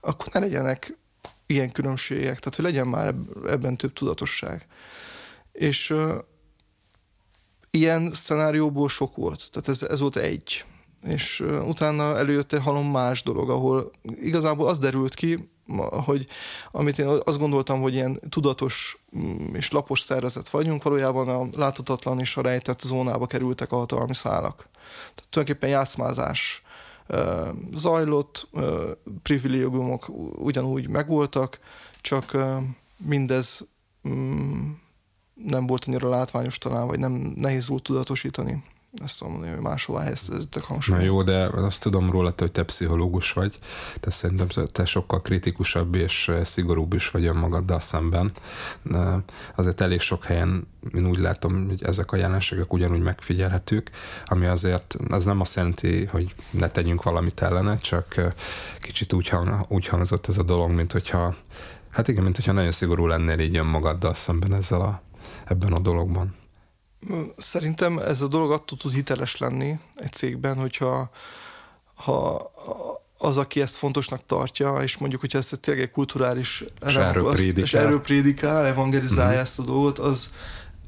akkor 0.00 0.26
ne 0.32 0.40
legyenek 0.40 0.96
ilyen 1.46 1.70
különbségek, 1.70 2.38
tehát 2.38 2.54
hogy 2.54 2.64
legyen 2.64 2.86
már 2.86 3.14
ebben 3.46 3.76
több 3.76 3.92
tudatosság. 3.92 4.66
És 5.52 5.90
uh, 5.90 6.14
ilyen 7.70 8.12
szenárióból 8.12 8.88
sok 8.88 9.16
volt, 9.16 9.50
tehát 9.50 9.68
ez, 9.68 9.82
ez 9.82 10.00
volt 10.00 10.16
egy. 10.16 10.64
És 11.02 11.40
uh, 11.40 11.68
utána 11.68 12.18
előjött 12.18 12.52
egy 12.52 12.62
halom 12.62 12.90
más 12.90 13.22
dolog, 13.22 13.50
ahol 13.50 13.90
igazából 14.02 14.68
az 14.68 14.78
derült 14.78 15.14
ki, 15.14 15.48
hogy 16.04 16.26
amit 16.70 16.98
én 16.98 17.06
azt 17.06 17.38
gondoltam, 17.38 17.80
hogy 17.80 17.94
ilyen 17.94 18.20
tudatos 18.28 18.98
mm, 19.16 19.54
és 19.54 19.70
lapos 19.70 20.00
szervezet 20.00 20.48
vagyunk, 20.48 20.82
valójában 20.82 21.28
a 21.28 21.46
láthatatlan 21.56 22.20
és 22.20 22.36
a 22.36 22.42
rejtett 22.42 22.80
zónába 22.80 23.26
kerültek 23.26 23.72
a 23.72 23.76
hatalmi 23.76 24.14
szálak. 24.14 24.68
Tehát 25.14 25.30
tulajdonképpen 25.30 25.70
játszmázás 25.70 26.62
zajlott, 27.74 28.48
privilégiumok 29.22 30.08
ugyanúgy 30.36 30.88
megvoltak, 30.88 31.58
csak 32.00 32.36
mindez 32.96 33.66
mm, 34.08 34.70
nem 35.34 35.66
volt 35.66 35.84
annyira 35.84 36.08
látványos 36.08 36.58
talán, 36.58 36.86
vagy 36.86 36.98
nem 36.98 37.12
nehéz 37.36 37.68
volt 37.68 37.82
tudatosítani 37.82 38.62
ezt 39.02 39.18
tudom 39.18 39.32
mondani, 39.32 39.54
hogy 39.54 39.62
máshová 39.62 40.02
helyeztetek 40.02 40.62
hangsúlyt. 40.62 40.98
Na 40.98 41.04
jó, 41.04 41.22
de 41.22 41.46
azt 41.46 41.82
tudom 41.82 42.10
róla, 42.10 42.34
hogy 42.36 42.52
te 42.52 42.62
pszichológus 42.62 43.32
vagy, 43.32 43.58
de 44.00 44.10
szerintem 44.10 44.66
te 44.72 44.84
sokkal 44.84 45.22
kritikusabb 45.22 45.94
és 45.94 46.32
szigorúbb 46.42 46.92
is 46.92 47.10
vagy 47.10 47.24
önmagaddal 47.24 47.80
szemben. 47.80 48.32
Azért 49.54 49.80
elég 49.80 50.00
sok 50.00 50.24
helyen 50.24 50.66
én 50.94 51.06
úgy 51.06 51.18
látom, 51.18 51.66
hogy 51.66 51.84
ezek 51.84 52.12
a 52.12 52.16
jelenségek 52.16 52.72
ugyanúgy 52.72 53.02
megfigyelhetők, 53.02 53.90
ami 54.24 54.46
azért, 54.46 54.96
az 55.08 55.24
nem 55.24 55.40
azt 55.40 55.56
jelenti, 55.56 56.04
hogy 56.04 56.34
ne 56.50 56.68
tegyünk 56.68 57.02
valamit 57.02 57.42
ellene, 57.42 57.76
csak 57.76 58.32
kicsit 58.78 59.12
úgy, 59.12 59.28
hang, 59.28 59.66
úgy 59.68 59.86
hangzott 59.86 60.28
ez 60.28 60.38
a 60.38 60.42
dolog, 60.42 60.70
mint 60.70 60.92
hogyha 60.92 61.34
Hát 61.94 62.08
igen, 62.08 62.22
mint 62.22 62.36
hogyha 62.36 62.52
nagyon 62.52 62.72
szigorú 62.72 63.06
lennél 63.06 63.38
így 63.38 63.56
önmagaddal 63.56 64.14
szemben 64.14 64.54
ezzel 64.54 64.80
a, 64.80 65.02
ebben 65.44 65.72
a 65.72 65.78
dologban. 65.78 66.34
Szerintem 67.36 67.98
ez 67.98 68.20
a 68.20 68.26
dolog 68.26 68.50
attól 68.50 68.78
tud 68.78 68.92
hiteles 68.92 69.36
lenni 69.36 69.78
egy 69.94 70.12
cégben, 70.12 70.58
hogyha 70.58 71.10
ha 71.94 72.50
az, 73.18 73.36
aki 73.36 73.60
ezt 73.60 73.76
fontosnak 73.76 74.26
tartja, 74.26 74.76
és 74.82 74.96
mondjuk, 74.96 75.20
hogyha 75.20 75.38
ezt 75.38 75.60
tényleg 75.60 75.82
egy 75.84 75.90
kulturális 75.90 76.64
és 76.86 76.94
erről, 76.94 77.30
prédikál. 77.30 77.64
és 77.64 77.74
erről 77.74 78.00
prédikál, 78.00 78.66
evangelizálja 78.66 79.24
uh-huh. 79.24 79.42
ezt 79.42 79.58
a 79.58 79.62
dolgot, 79.62 79.98
az, 79.98 80.28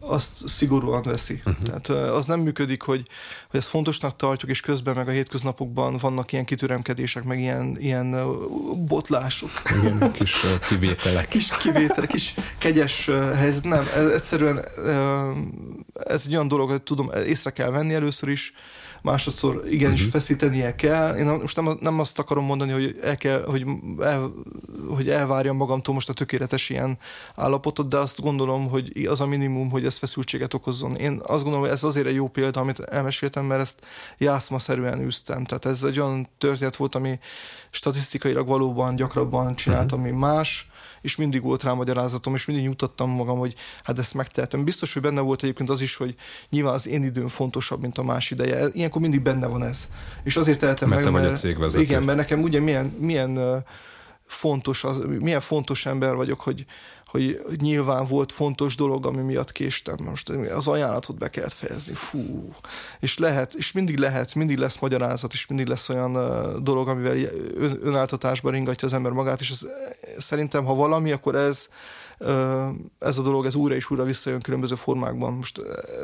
azt 0.09 0.49
szigorúan 0.49 1.03
veszi. 1.03 1.43
Uh-huh. 1.45 1.65
Tehát 1.65 1.89
az 1.89 2.27
nem 2.27 2.41
működik, 2.41 2.83
hogy, 2.83 3.03
hogy 3.51 3.61
ezt 3.61 3.69
fontosnak 3.69 4.17
tartjuk, 4.17 4.51
és 4.51 4.61
közben 4.61 4.95
meg 4.95 5.09
a 5.09 5.11
hétköznapokban 5.11 5.97
vannak 5.97 6.33
ilyen 6.33 6.45
kitüremkedések, 6.45 7.25
meg 7.25 7.39
ilyen, 7.39 7.77
ilyen 7.79 8.17
botlások. 8.87 9.51
Igen, 9.83 10.13
kis 10.13 10.35
kivételek. 10.69 11.29
Kis 11.29 11.57
kivételek, 11.63 12.09
kis 12.09 12.35
kegyes 12.59 13.11
helyzet. 13.35 13.65
Nem, 13.65 13.85
ez 13.95 14.11
egyszerűen 14.11 14.65
ez 16.05 16.23
egy 16.27 16.33
olyan 16.33 16.49
dolog, 16.49 16.71
hogy 16.71 16.83
tudom, 16.83 17.11
észre 17.27 17.51
kell 17.51 17.71
venni 17.71 17.95
először 17.95 18.29
is, 18.29 18.53
másodszor 19.03 19.65
igenis 19.71 19.99
uh-huh. 19.99 20.13
feszítenie 20.13 20.75
kell. 20.75 21.17
Én 21.17 21.27
most 21.27 21.57
nem, 21.57 21.77
nem 21.81 22.01
azt 22.01 22.19
akarom 22.19 22.45
mondani, 22.45 22.73
hogy, 22.73 22.99
el 23.03 23.17
kell, 23.17 23.45
hogy, 23.47 23.67
el, 24.01 24.33
hogy 24.95 25.11
elvárjam 25.11 25.57
magamtól 25.57 25.95
most 25.95 26.09
a 26.09 26.13
tökéletes 26.13 26.71
ilyen 26.71 26.99
állapotot, 27.35 27.89
de 27.89 27.97
azt 27.97 28.21
gondolom, 28.21 28.69
hogy 28.69 29.07
az 29.07 29.21
a 29.21 29.27
minimum, 29.27 29.71
hogy 29.71 29.85
ez 29.85 29.97
feszültséget 29.97 30.55
okozzon. 30.55 30.95
Én 30.95 31.13
azt 31.13 31.43
gondolom, 31.43 31.61
hogy 31.61 31.71
ez 31.71 31.83
azért 31.83 32.07
egy 32.07 32.15
jó 32.15 32.29
példa, 32.29 32.61
amit 32.61 32.81
elmeséltem, 32.81 33.45
mert 33.45 33.61
ezt 33.61 33.87
jászmaszerűen 34.19 35.01
űztem. 35.01 35.45
Tehát 35.45 35.67
ez 35.67 35.83
egy 35.83 36.01
olyan 36.01 36.29
történet 36.39 36.77
volt, 36.77 36.95
ami 36.95 37.19
statisztikailag 37.71 38.47
valóban 38.47 38.97
gyakrabban 38.97 39.55
csináltam, 39.55 40.01
mint 40.01 40.19
más 40.19 40.69
és 41.07 41.17
mindig 41.17 41.43
volt 41.43 41.63
rá 41.63 41.73
magyarázatom, 41.73 42.35
és 42.35 42.45
mindig 42.45 42.65
nyugtattam 42.65 43.11
magam, 43.11 43.39
hogy 43.39 43.55
hát 43.83 43.99
ezt 43.99 44.15
megtehetem. 44.15 44.65
Biztos, 44.65 44.93
hogy 44.93 45.03
benne 45.03 45.21
volt 45.21 45.43
egyébként 45.43 45.71
az 45.71 45.81
is, 45.81 45.97
hogy 45.97 46.15
nyilván 46.51 46.75
az 46.75 46.87
én 46.87 47.03
időm 47.03 47.29
fontosabb, 47.29 47.81
mint 47.81 47.99
a 47.99 48.03
más 48.03 48.31
ideje. 48.31 48.69
Ilyenkor 48.73 49.01
mindig 49.01 49.23
benne 49.23 49.47
van 49.47 49.63
ez. 49.63 49.89
És 50.25 50.37
azért 50.37 50.59
tehetem 50.59 50.89
mert 50.89 51.05
meg, 51.05 51.13
te 51.13 51.19
mert, 51.19 51.25
vagy 51.25 51.35
a 51.35 51.41
cégvezető. 51.41 51.83
Igen, 51.83 52.03
mert 52.03 52.19
nekem 52.19 52.43
ugye 52.43 52.61
milyen, 52.61 52.87
milyen 52.99 53.65
fontos, 54.27 54.85
az, 54.85 54.99
milyen 55.19 55.41
fontos 55.41 55.87
ember 55.87 56.15
vagyok, 56.15 56.41
hogy, 56.41 56.65
hogy 57.05 57.41
nyilván 57.61 58.05
volt 58.05 58.33
fontos 58.33 58.75
dolog, 58.75 59.07
ami 59.07 59.23
miatt 59.23 59.53
késtem. 59.53 59.97
Most 60.05 60.29
az 60.29 60.67
ajánlatot 60.67 61.19
be 61.19 61.29
kellett 61.29 61.53
fejezni. 61.53 61.95
Fú. 61.95 62.55
És 63.01 63.19
lehet, 63.19 63.55
és 63.55 63.73
mindig 63.73 63.99
lehet, 63.99 64.35
mindig 64.35 64.59
lesz 64.59 64.81
magyarázat, 64.81 65.33
és 65.33 65.47
mindig 65.47 65.67
lesz 65.67 65.89
olyan 65.89 66.13
dolog, 66.63 66.89
amivel 66.89 67.17
önáltatásban 67.83 68.53
ringatja 68.53 68.89
az 68.89 68.95
ember 68.95 69.13
magát, 69.13 69.41
és 69.41 69.51
ez, 69.51 69.61
szerintem, 70.19 70.65
ha 70.65 70.75
valami, 70.75 71.13
akkor 71.13 71.35
ez, 71.35 71.69
ez 72.99 73.19
a 73.19 73.23
dolog 73.23 73.47
ez 73.47 73.55
újra 73.55 73.75
és 73.75 73.91
újra 73.91 74.05
visszajön 74.05 74.41
különböző 74.41 74.75
formákban, 74.75 75.33
most 75.33 75.61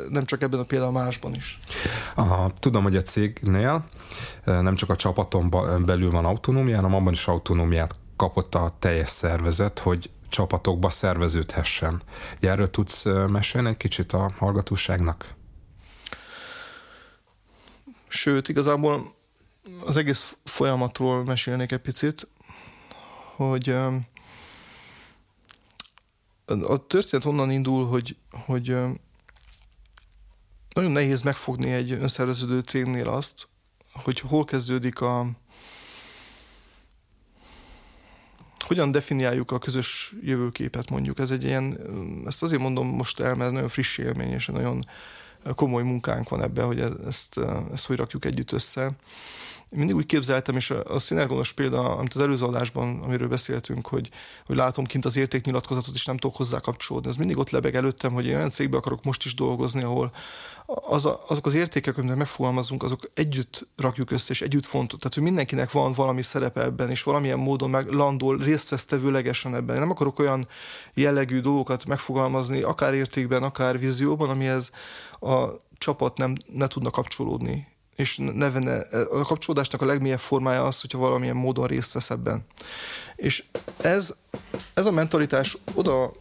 nem 0.09 0.25
csak 0.25 0.41
ebben 0.41 0.59
a 0.59 0.63
például 0.63 0.91
másban 0.91 1.35
is. 1.35 1.59
Aha, 2.15 2.53
tudom, 2.59 2.83
hogy 2.83 2.95
a 2.95 3.01
cégnél 3.01 3.85
nem 4.45 4.75
csak 4.75 4.89
a 4.89 4.95
csapaton 4.95 5.49
belül 5.85 6.11
van 6.11 6.25
autonómia, 6.25 6.75
hanem 6.75 6.93
abban 6.93 7.13
is 7.13 7.27
autonómiát 7.27 8.01
kapott 8.15 8.55
a 8.55 8.75
teljes 8.79 9.09
szervezet, 9.09 9.79
hogy 9.79 10.09
csapatokba 10.29 10.89
szerveződhessen. 10.89 12.01
Erről 12.39 12.69
tudsz 12.69 13.05
mesélni 13.27 13.69
egy 13.69 13.77
kicsit 13.77 14.11
a 14.11 14.33
hallgatóságnak? 14.37 15.35
Sőt, 18.07 18.49
igazából 18.49 19.13
az 19.85 19.97
egész 19.97 20.35
folyamatról 20.43 21.23
mesélnék 21.23 21.71
egy 21.71 21.79
picit, 21.79 22.27
hogy 23.35 23.69
a 26.45 26.87
történet 26.87 27.25
onnan 27.25 27.51
indul, 27.51 27.87
hogy, 27.87 28.17
hogy 28.45 28.67
nagyon 30.73 30.91
nehéz 30.91 31.21
megfogni 31.21 31.71
egy 31.71 31.91
önszerveződő 31.91 32.59
cégnél 32.59 33.07
azt, 33.07 33.47
hogy 33.93 34.19
hol 34.19 34.45
kezdődik 34.45 35.01
a, 35.01 35.27
hogyan 38.63 38.91
definiáljuk 38.91 39.51
a 39.51 39.59
közös 39.59 40.13
jövőképet 40.21 40.89
mondjuk. 40.89 41.19
Ez 41.19 41.31
egy 41.31 41.43
ilyen, 41.43 41.79
ezt 42.25 42.43
azért 42.43 42.61
mondom 42.61 42.87
most 42.87 43.19
el, 43.19 43.35
mert 43.35 43.51
nagyon 43.51 43.67
friss 43.67 43.97
élmény, 43.97 44.31
és 44.31 44.47
nagyon 44.47 44.83
komoly 45.55 45.83
munkánk 45.83 46.29
van 46.29 46.41
ebben, 46.41 46.65
hogy 46.65 46.79
ezt, 47.07 47.39
ezt 47.73 47.85
hogy 47.85 47.97
rakjuk 47.97 48.25
együtt 48.25 48.51
össze. 48.51 48.91
Én 49.73 49.79
mindig 49.79 49.95
úgy 49.95 50.05
képzeltem, 50.05 50.55
és 50.55 50.69
a, 50.69 50.99
szinergonos 50.99 51.53
példa, 51.53 51.95
amit 51.95 52.13
az 52.13 52.21
előző 52.21 52.45
adásban, 52.45 53.01
amiről 53.01 53.27
beszéltünk, 53.27 53.87
hogy, 53.87 54.09
hogy 54.45 54.55
látom 54.55 54.85
kint 54.85 55.05
az 55.05 55.15
értéknyilatkozatot, 55.15 55.93
és 55.95 56.05
nem 56.05 56.17
tudok 56.17 56.35
hozzá 56.35 56.59
kapcsolódni. 56.59 57.09
Ez 57.09 57.15
mindig 57.15 57.37
ott 57.37 57.49
lebeg 57.49 57.75
előttem, 57.75 58.13
hogy 58.13 58.25
én 58.25 58.35
olyan 58.35 58.49
cégbe 58.49 58.77
akarok 58.77 59.03
most 59.03 59.25
is 59.25 59.35
dolgozni, 59.35 59.83
ahol 59.83 60.11
az 60.65 61.05
a, 61.05 61.21
azok 61.27 61.45
az 61.45 61.53
értékek, 61.53 61.97
amiket 61.97 62.17
megfogalmazunk, 62.17 62.83
azok 62.83 63.09
együtt 63.13 63.67
rakjuk 63.77 64.11
össze, 64.11 64.31
és 64.31 64.41
együtt 64.41 64.65
fontos. 64.65 64.99
Tehát, 64.99 65.13
hogy 65.13 65.23
mindenkinek 65.23 65.71
van 65.71 65.91
valami 65.91 66.21
szerepe 66.21 66.61
ebben, 66.61 66.89
és 66.89 67.03
valamilyen 67.03 67.39
módon 67.39 67.69
meg 67.69 67.89
landol, 67.89 68.37
részt 68.37 68.69
vesz 68.69 68.85
tevőlegesen 68.85 69.55
ebben. 69.55 69.75
Én 69.75 69.81
nem 69.81 69.91
akarok 69.91 70.19
olyan 70.19 70.47
jellegű 70.93 71.39
dolgokat 71.39 71.85
megfogalmazni, 71.85 72.61
akár 72.61 72.93
értékben, 72.93 73.43
akár 73.43 73.79
vízióban, 73.79 74.29
amihez 74.29 74.71
a 75.19 75.45
csapat 75.77 76.17
nem, 76.17 76.35
ne 76.53 76.67
tudna 76.67 76.89
kapcsolódni 76.89 77.72
és 77.95 78.17
ne 78.17 78.51
venne, 78.51 78.79
a 79.09 79.23
kapcsolódásnak 79.23 79.81
a 79.81 79.85
legmélyebb 79.85 80.19
formája 80.19 80.63
az, 80.63 80.81
hogyha 80.81 80.97
valamilyen 80.97 81.35
módon 81.35 81.67
részt 81.67 81.93
vesz 81.93 82.09
ebben. 82.09 82.45
És 83.15 83.43
ez, 83.77 84.13
ez 84.73 84.85
a 84.85 84.91
mentalitás 84.91 85.57
oda 85.73 86.13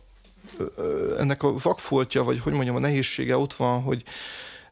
ennek 1.18 1.43
a 1.43 1.55
vakfoltja, 1.62 2.23
vagy 2.23 2.41
hogy 2.41 2.53
mondjam, 2.53 2.77
a 2.77 2.79
nehézsége 2.79 3.37
ott 3.37 3.55
van, 3.55 3.83
hogy 3.83 4.05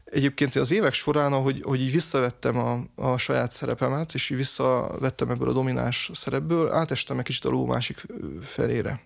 egyébként 0.04 0.54
az 0.56 0.70
évek 0.70 0.92
során, 0.92 1.32
ahogy, 1.32 1.62
hogy 1.62 1.80
így 1.80 1.92
visszavettem 1.92 2.58
a, 2.58 2.78
a 2.94 3.18
saját 3.18 3.52
szerepemet, 3.52 4.14
és 4.14 4.30
így 4.30 4.36
visszavettem 4.36 5.30
ebből 5.30 5.48
a 5.48 5.52
domináns 5.52 6.10
szerepből, 6.14 6.72
átestem 6.72 7.18
egy 7.18 7.24
kicsit 7.24 7.44
a 7.44 7.50
ló 7.50 7.66
másik 7.66 8.06
felére. 8.42 9.00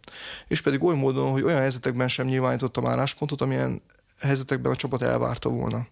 És 0.48 0.60
pedig 0.60 0.82
oly 0.82 0.94
módon, 0.94 1.30
hogy 1.30 1.42
olyan 1.42 1.58
helyzetekben 1.58 2.08
sem 2.08 2.26
nyilvánítottam 2.26 2.86
álláspontot, 2.86 3.40
amilyen 3.40 3.82
helyzetekben 4.20 4.72
a 4.72 4.76
csapat 4.76 5.02
elvárta 5.02 5.48
volna 5.48 5.86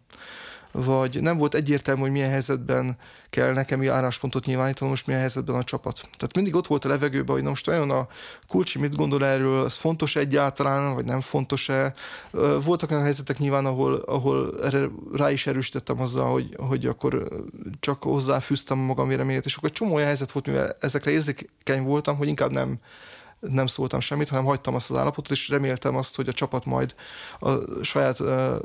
vagy 0.72 1.20
nem 1.20 1.36
volt 1.36 1.54
egyértelmű, 1.54 2.00
hogy 2.00 2.10
milyen 2.10 2.30
helyzetben 2.30 2.96
kell 3.30 3.52
nekem 3.52 3.90
álláspontot 3.90 4.44
nyilvánítanom, 4.44 4.90
most 4.90 5.06
milyen 5.06 5.20
helyzetben 5.20 5.56
a 5.56 5.64
csapat. 5.64 5.94
Tehát 6.00 6.34
mindig 6.34 6.54
ott 6.54 6.66
volt 6.66 6.84
a 6.84 6.88
levegőben, 6.88 7.34
hogy 7.34 7.42
na 7.42 7.48
most 7.48 7.68
olyan 7.68 7.90
a 7.90 8.08
kulcsi 8.48 8.78
mit 8.78 8.96
gondol 8.96 9.24
erről, 9.24 9.64
ez 9.64 9.74
fontos 9.74 10.16
egyáltalán, 10.16 10.94
vagy 10.94 11.04
nem 11.04 11.20
fontos-e. 11.20 11.94
Voltak 12.64 12.90
olyan 12.90 13.02
helyzetek 13.02 13.38
nyilván, 13.38 13.66
ahol, 13.66 13.94
ahol 13.94 14.64
erre 14.64 14.88
rá 15.12 15.30
is 15.30 15.46
erősítettem 15.46 16.00
azzal, 16.00 16.32
hogy, 16.32 16.56
hogy 16.56 16.86
akkor 16.86 17.28
csak 17.80 18.02
hozzáfűztem 18.02 18.78
magam 18.78 19.08
véleményét, 19.08 19.44
és 19.44 19.56
akkor 19.56 19.70
csomó 19.70 19.94
olyan 19.94 20.06
helyzet 20.06 20.32
volt, 20.32 20.46
mivel 20.46 20.76
ezekre 20.80 21.10
érzékeny 21.10 21.82
voltam, 21.82 22.16
hogy 22.16 22.28
inkább 22.28 22.50
nem 22.50 22.78
nem 23.50 23.66
szóltam 23.66 24.00
semmit, 24.00 24.28
hanem 24.28 24.44
hagytam 24.44 24.74
azt 24.74 24.90
az 24.90 24.96
állapotot, 24.96 25.30
és 25.32 25.48
reméltem 25.48 25.96
azt, 25.96 26.16
hogy 26.16 26.28
a 26.28 26.32
csapat 26.32 26.64
majd 26.64 26.94
a 27.38 27.50
saját, 27.82 28.18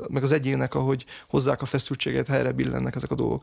meg 0.08 0.22
az 0.22 0.32
egyének, 0.32 0.74
ahogy 0.74 1.04
hozzák 1.28 1.62
a 1.62 1.66
feszültséget, 1.66 2.26
helyre 2.26 2.52
billennek 2.52 2.94
ezek 2.94 3.10
a 3.10 3.14
dolgok. 3.14 3.42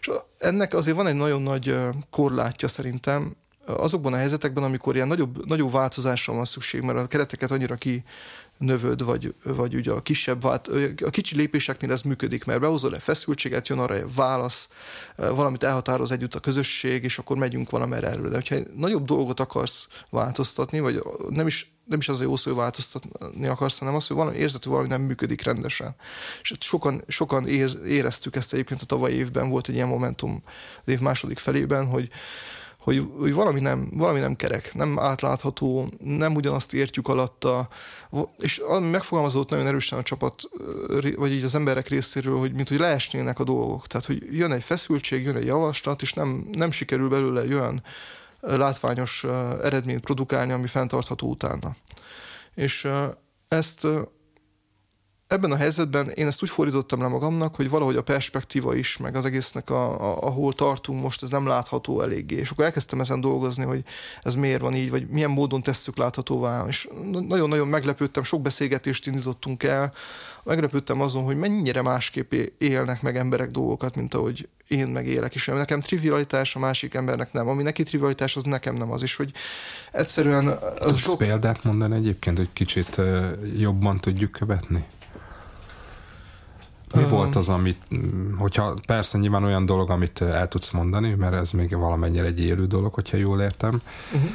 És 0.00 0.10
ennek 0.38 0.74
azért 0.74 0.96
van 0.96 1.06
egy 1.06 1.14
nagyon 1.14 1.42
nagy 1.42 1.76
korlátja 2.10 2.68
szerintem, 2.68 3.36
azokban 3.66 4.12
a 4.12 4.16
helyzetekben, 4.16 4.64
amikor 4.64 4.94
ilyen 4.94 5.08
nagyobb, 5.08 5.46
nagyobb 5.46 5.72
változásra 5.72 6.32
van 6.32 6.44
szükség, 6.44 6.80
mert 6.80 6.98
a 6.98 7.06
kereteket 7.06 7.50
annyira 7.50 7.74
ki 7.74 8.04
növöd, 8.60 9.04
vagy, 9.04 9.34
vagy 9.44 9.74
ugye 9.74 9.92
a 9.92 10.00
kisebb 10.00 10.42
vált, 10.42 10.68
a 11.04 11.10
kicsi 11.10 11.36
lépéseknél 11.36 11.92
ez 11.92 12.02
működik, 12.02 12.44
mert 12.44 12.60
behozol 12.60 12.94
egy 12.94 13.02
feszültséget, 13.02 13.68
jön 13.68 13.78
arra 13.78 13.94
egy 13.94 14.14
válasz, 14.14 14.68
valamit 15.16 15.62
elhatároz 15.62 16.10
együtt 16.10 16.34
a 16.34 16.40
közösség, 16.40 17.04
és 17.04 17.18
akkor 17.18 17.36
megyünk 17.36 17.70
valamerre 17.70 18.08
erről. 18.08 18.28
De 18.28 18.34
hogyha 18.34 18.56
nagyobb 18.76 19.04
dolgot 19.04 19.40
akarsz 19.40 19.88
változtatni, 20.10 20.80
vagy 20.80 21.02
nem 21.28 21.46
is 21.46 21.72
nem 21.84 21.98
is 21.98 22.08
az 22.08 22.20
a 22.20 22.22
jó 22.22 22.36
szó, 22.36 22.50
hogy 22.50 22.60
változtatni 22.60 23.46
akarsz, 23.46 23.78
hanem 23.78 23.94
az, 23.94 24.06
hogy 24.06 24.16
valami 24.16 24.36
érzet, 24.36 24.62
hogy 24.62 24.72
valami 24.72 24.88
nem 24.88 25.02
működik 25.02 25.42
rendesen. 25.42 25.94
És 26.42 26.52
sokan, 26.60 27.02
sokan 27.08 27.48
éreztük 27.86 28.36
ezt 28.36 28.52
egyébként 28.52 28.82
a 28.82 28.86
tavalyi 28.86 29.14
évben, 29.14 29.48
volt 29.48 29.68
egy 29.68 29.74
ilyen 29.74 29.88
momentum 29.88 30.42
az 30.84 30.92
év 30.92 31.00
második 31.00 31.38
felében, 31.38 31.86
hogy, 31.86 32.10
hogy, 32.80 33.10
hogy 33.18 33.32
valami, 33.32 33.60
nem, 33.60 33.88
valami 33.92 34.20
nem 34.20 34.36
kerek, 34.36 34.74
nem 34.74 34.98
átlátható, 34.98 35.88
nem 35.98 36.34
ugyanazt 36.34 36.74
értjük 36.74 37.08
alatta, 37.08 37.68
és 38.38 38.58
ami 38.58 38.88
megfogalmazott 38.88 39.50
nagyon 39.50 39.66
erősen 39.66 39.98
a 39.98 40.02
csapat, 40.02 40.42
vagy 41.16 41.32
így 41.32 41.44
az 41.44 41.54
emberek 41.54 41.88
részéről, 41.88 42.38
hogy 42.38 42.52
mint 42.52 42.68
hogy 42.68 42.78
leesnének 42.78 43.38
a 43.38 43.44
dolgok. 43.44 43.86
Tehát, 43.86 44.06
hogy 44.06 44.22
jön 44.30 44.52
egy 44.52 44.62
feszültség, 44.62 45.24
jön 45.24 45.36
egy 45.36 45.46
javaslat, 45.46 46.02
és 46.02 46.12
nem, 46.12 46.48
nem 46.52 46.70
sikerül 46.70 47.08
belőle 47.08 47.42
olyan 47.42 47.82
látványos 48.40 49.24
eredményt 49.62 50.00
produkálni, 50.00 50.52
ami 50.52 50.66
fenntartható 50.66 51.28
utána. 51.28 51.76
És 52.54 52.88
ezt 53.48 53.86
ebben 55.30 55.52
a 55.52 55.56
helyzetben 55.56 56.08
én 56.08 56.26
ezt 56.26 56.42
úgy 56.42 56.50
fordítottam 56.50 57.02
le 57.02 57.08
magamnak, 57.08 57.54
hogy 57.54 57.70
valahogy 57.70 57.96
a 57.96 58.02
perspektíva 58.02 58.74
is, 58.74 58.96
meg 58.96 59.16
az 59.16 59.24
egésznek, 59.24 59.70
a, 59.70 59.90
a, 59.90 60.22
ahol 60.22 60.52
tartunk 60.52 61.02
most, 61.02 61.22
ez 61.22 61.28
nem 61.28 61.46
látható 61.46 62.02
eléggé. 62.02 62.36
És 62.36 62.50
akkor 62.50 62.64
elkezdtem 62.64 63.00
ezen 63.00 63.20
dolgozni, 63.20 63.64
hogy 63.64 63.84
ez 64.22 64.34
miért 64.34 64.60
van 64.60 64.74
így, 64.74 64.90
vagy 64.90 65.06
milyen 65.08 65.30
módon 65.30 65.62
tesszük 65.62 65.96
láthatóvá. 65.96 66.64
És 66.68 66.88
nagyon-nagyon 67.28 67.68
meglepődtem, 67.68 68.22
sok 68.22 68.42
beszélgetést 68.42 69.06
indítottunk 69.06 69.62
el, 69.62 69.92
meglepődtem 70.42 71.00
azon, 71.00 71.24
hogy 71.24 71.36
mennyire 71.36 71.82
másképp 71.82 72.32
élnek 72.58 73.02
meg 73.02 73.16
emberek 73.16 73.50
dolgokat, 73.50 73.96
mint 73.96 74.14
ahogy 74.14 74.48
én 74.68 74.86
megélek. 74.86 75.34
És 75.34 75.46
nekem 75.46 75.80
trivialitás, 75.80 76.56
a 76.56 76.58
másik 76.58 76.94
embernek 76.94 77.32
nem. 77.32 77.48
Ami 77.48 77.62
neki 77.62 77.82
trivialitás, 77.82 78.36
az 78.36 78.42
nekem 78.42 78.74
nem 78.74 78.92
az. 78.92 79.02
És 79.02 79.16
hogy 79.16 79.32
egyszerűen... 79.92 80.58
Az 80.78 80.96
sok... 80.96 81.18
példát 81.18 81.64
mondani 81.64 81.96
egyébként, 81.96 82.36
hogy 82.36 82.48
kicsit 82.52 83.00
jobban 83.56 84.00
tudjuk 84.00 84.30
követni? 84.30 84.86
Mi 86.94 87.02
uh, 87.02 87.08
volt 87.08 87.36
az, 87.36 87.48
amit, 87.48 87.82
hogyha 88.38 88.78
persze 88.86 89.18
nyilván 89.18 89.44
olyan 89.44 89.66
dolog, 89.66 89.90
amit 89.90 90.20
el 90.20 90.48
tudsz 90.48 90.70
mondani, 90.70 91.14
mert 91.14 91.34
ez 91.34 91.50
még 91.50 91.76
valamennyire 91.76 92.26
egy 92.26 92.40
élő 92.40 92.66
dolog, 92.66 92.94
hogyha 92.94 93.16
jól 93.16 93.40
értem. 93.40 93.82
Uh-huh. 94.12 94.30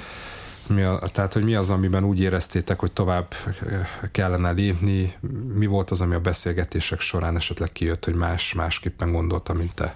Mi 0.68 0.82
a, 0.82 1.00
tehát, 1.00 1.34
hogy 1.34 1.44
mi 1.44 1.56
az, 1.56 1.70
amiben 1.70 2.04
úgy 2.04 2.20
éreztétek, 2.20 2.80
hogy 2.80 2.92
tovább 2.92 3.34
kellene 4.12 4.52
lépni, 4.52 5.16
mi 5.54 5.66
volt 5.66 5.92
az, 5.92 6.02
ami 6.02 6.16
a 6.16 6.20
beszélgetések 6.20 7.00
során 7.00 7.36
esetleg 7.36 7.72
kijött, 7.72 8.06
hogy 8.06 8.16
más, 8.16 8.54
másképpen 8.54 9.12
gondolta, 9.12 9.54
mint 9.54 9.74
te? 9.74 9.96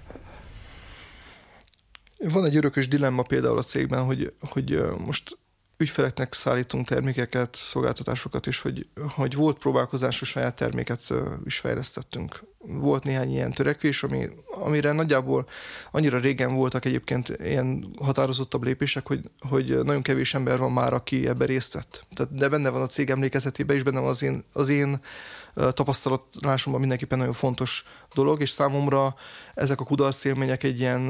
Van 2.17 2.45
egy 2.45 2.55
örökös 2.55 2.87
dilemma 2.87 3.21
például 3.21 3.57
a 3.57 3.63
cégben, 3.63 4.03
hogy, 4.03 4.33
hogy 4.39 4.81
most 5.05 5.37
ügyfeleknek 5.81 6.33
szállítunk 6.33 6.87
termékeket, 6.87 7.55
szolgáltatásokat 7.55 8.45
is, 8.45 8.61
hogy, 8.61 8.87
hogy 9.15 9.35
volt 9.35 9.57
próbálkozás, 9.57 10.15
saját 10.15 10.55
terméket 10.55 11.01
is 11.45 11.59
fejlesztettünk. 11.59 12.43
Volt 12.57 13.03
néhány 13.03 13.31
ilyen 13.31 13.51
törekvés, 13.51 14.03
ami, 14.03 14.29
amire 14.45 14.91
nagyjából 14.91 15.47
annyira 15.91 16.19
régen 16.19 16.53
voltak 16.53 16.85
egyébként 16.85 17.29
ilyen 17.29 17.95
határozottabb 18.01 18.63
lépések, 18.63 19.07
hogy, 19.07 19.29
hogy 19.49 19.83
nagyon 19.83 20.01
kevés 20.01 20.33
ember 20.33 20.57
van 20.57 20.71
már, 20.71 20.93
aki 20.93 21.27
ebbe 21.27 21.45
részt 21.45 21.73
vett. 21.73 22.05
Tehát, 22.13 22.35
de 22.35 22.49
benne 22.49 22.69
van 22.69 22.81
a 22.81 22.87
cég 22.87 23.09
emlékezetében 23.09 23.75
is, 23.75 23.83
benne 23.83 23.99
van 23.99 24.09
az 24.09 24.21
én, 24.21 24.43
az 24.53 24.69
én 24.69 24.99
tapasztalatásomban 25.53 26.79
mindenképpen 26.79 27.17
nagyon 27.17 27.33
fontos 27.33 27.83
dolog, 28.13 28.41
és 28.41 28.49
számomra 28.49 29.15
ezek 29.53 29.79
a 29.79 29.83
kudarc 29.83 30.23
élmények 30.23 30.63
egy 30.63 30.79
ilyen 30.79 31.01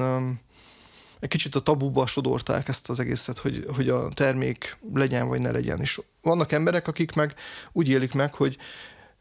egy 1.20 1.30
kicsit 1.30 1.56
a 1.56 1.60
tabuba 1.60 2.06
sodorták 2.06 2.68
ezt 2.68 2.90
az 2.90 3.00
egészet, 3.00 3.38
hogy, 3.38 3.66
hogy 3.76 3.90
a 3.90 4.10
termék 4.10 4.78
legyen 4.94 5.28
vagy 5.28 5.40
ne 5.40 5.52
legyen. 5.52 5.80
És 5.80 6.02
vannak 6.22 6.52
emberek, 6.52 6.88
akik 6.88 7.14
meg 7.14 7.34
úgy 7.72 7.90
élik 7.90 8.14
meg, 8.14 8.36
hogy 8.36 8.58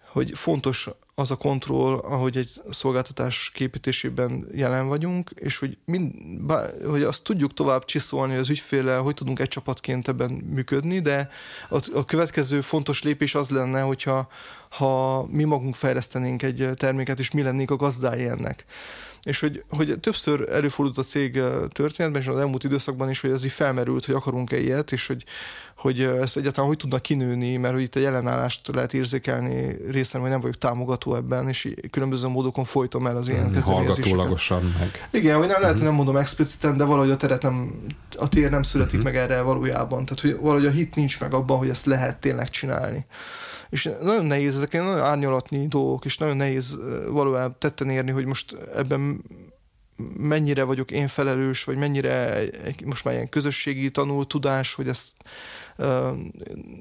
hogy 0.09 0.33
fontos 0.35 0.89
az 1.15 1.31
a 1.31 1.37
kontroll, 1.37 1.95
ahogy 1.95 2.37
egy 2.37 2.51
szolgáltatás 2.71 3.51
képítésében 3.55 4.47
jelen 4.53 4.89
vagyunk, 4.89 5.31
és 5.35 5.59
hogy, 5.59 5.79
mind, 5.85 6.13
hogy 6.87 7.03
azt 7.03 7.23
tudjuk 7.23 7.55
tovább 7.55 7.85
csiszolni 7.85 8.37
az 8.37 8.49
ügyféllel, 8.49 9.01
hogy 9.01 9.15
tudunk 9.15 9.39
egy 9.39 9.49
csapatként 9.49 10.09
ebben 10.09 10.31
működni, 10.31 11.01
de 11.01 11.29
a, 11.69 11.91
a 11.95 12.05
következő 12.05 12.61
fontos 12.61 13.03
lépés 13.03 13.35
az 13.35 13.49
lenne, 13.49 13.81
hogyha 13.81 14.29
ha 14.69 15.27
mi 15.27 15.45
magunk 15.45 15.75
fejlesztenénk 15.75 16.43
egy 16.43 16.69
terméket, 16.75 17.19
és 17.19 17.31
mi 17.31 17.43
lennénk 17.43 17.71
a 17.71 17.77
gazdái 17.77 18.27
ennek 18.27 18.65
és 19.29 19.41
hogy, 19.41 19.65
hogy 19.69 20.01
többször 20.01 20.49
előfordult 20.49 20.99
a 20.99 21.03
cég 21.03 21.43
történetben, 21.73 22.23
és 22.23 22.29
az 22.29 22.37
elmúlt 22.37 22.65
időszakban 22.65 23.11
is, 23.11 23.21
hogy 23.21 23.31
ez 23.31 23.45
így 23.45 23.51
felmerült, 23.51 24.05
hogy 24.05 24.15
akarunk-e 24.15 24.59
ilyet, 24.59 24.93
és 24.93 25.07
hogy, 25.07 25.25
hogy 25.79 26.01
ezt 26.01 26.37
egyáltalán 26.37 26.69
hogy 26.69 26.77
tudnak 26.77 27.03
kinőni, 27.03 27.57
mert 27.57 27.75
hogy 27.75 27.83
itt 27.83 27.97
a 27.97 27.99
jelenállást 27.99 28.75
lehet 28.75 28.95
érzékelni 28.95 29.77
részen, 29.91 30.21
hogy 30.21 30.31
nem 30.31 30.41
vagyok 30.41 30.59
támogató 30.59 31.15
ebben, 31.15 31.49
és 31.49 31.75
különböző 31.91 32.29
módokon 32.29 32.65
folytom 32.65 33.07
el 33.07 33.17
az 33.17 33.29
ilyen 33.29 33.49
mm, 33.49 33.55
Hallgatólagosan 33.55 34.75
meg. 34.79 35.09
Igen, 35.11 35.37
hogy 35.37 35.47
nem 35.47 35.61
lehet, 35.61 35.77
hogy 35.77 35.87
nem 35.87 35.95
mondom 35.95 36.17
expliciten, 36.17 36.77
de 36.77 36.85
valahogy 36.85 37.11
a 37.11 37.17
teret 37.17 37.43
nem, 37.43 37.87
a 38.17 38.29
tér 38.29 38.51
nem 38.51 38.63
születik 38.63 38.99
uh-huh. 38.99 39.13
meg 39.13 39.23
erre 39.23 39.41
valójában. 39.41 40.05
Tehát, 40.05 40.21
hogy 40.21 40.37
valahogy 40.41 40.67
a 40.67 40.71
hit 40.71 40.95
nincs 40.95 41.21
meg 41.21 41.33
abban, 41.35 41.59
hogy 41.59 41.69
ezt 41.69 41.87
lehet 41.87 42.21
tényleg 42.21 42.49
csinálni 42.49 43.07
és 43.69 43.91
nagyon 44.03 44.25
nehéz, 44.25 44.57
ezek 44.57 44.73
nagyon 44.73 45.01
árnyalatni 45.01 45.67
dolgok, 45.67 46.05
és 46.05 46.19
nagyon 46.19 46.37
nehéz 46.37 46.79
valójában 47.09 47.57
tetten 47.59 47.91
érni, 47.91 48.11
hogy 48.11 48.25
most 48.25 48.57
ebben 48.75 49.23
mennyire 50.17 50.63
vagyok 50.63 50.91
én 50.91 51.09
felelős, 51.09 51.65
vagy 51.65 51.77
mennyire 51.77 52.41
most 52.85 53.05
már 53.05 53.15
ilyen 53.15 53.29
közösségi 53.29 53.91
tanul 53.91 54.27
tudás, 54.27 54.75
hogy 54.75 54.89
ezt, 54.89 55.07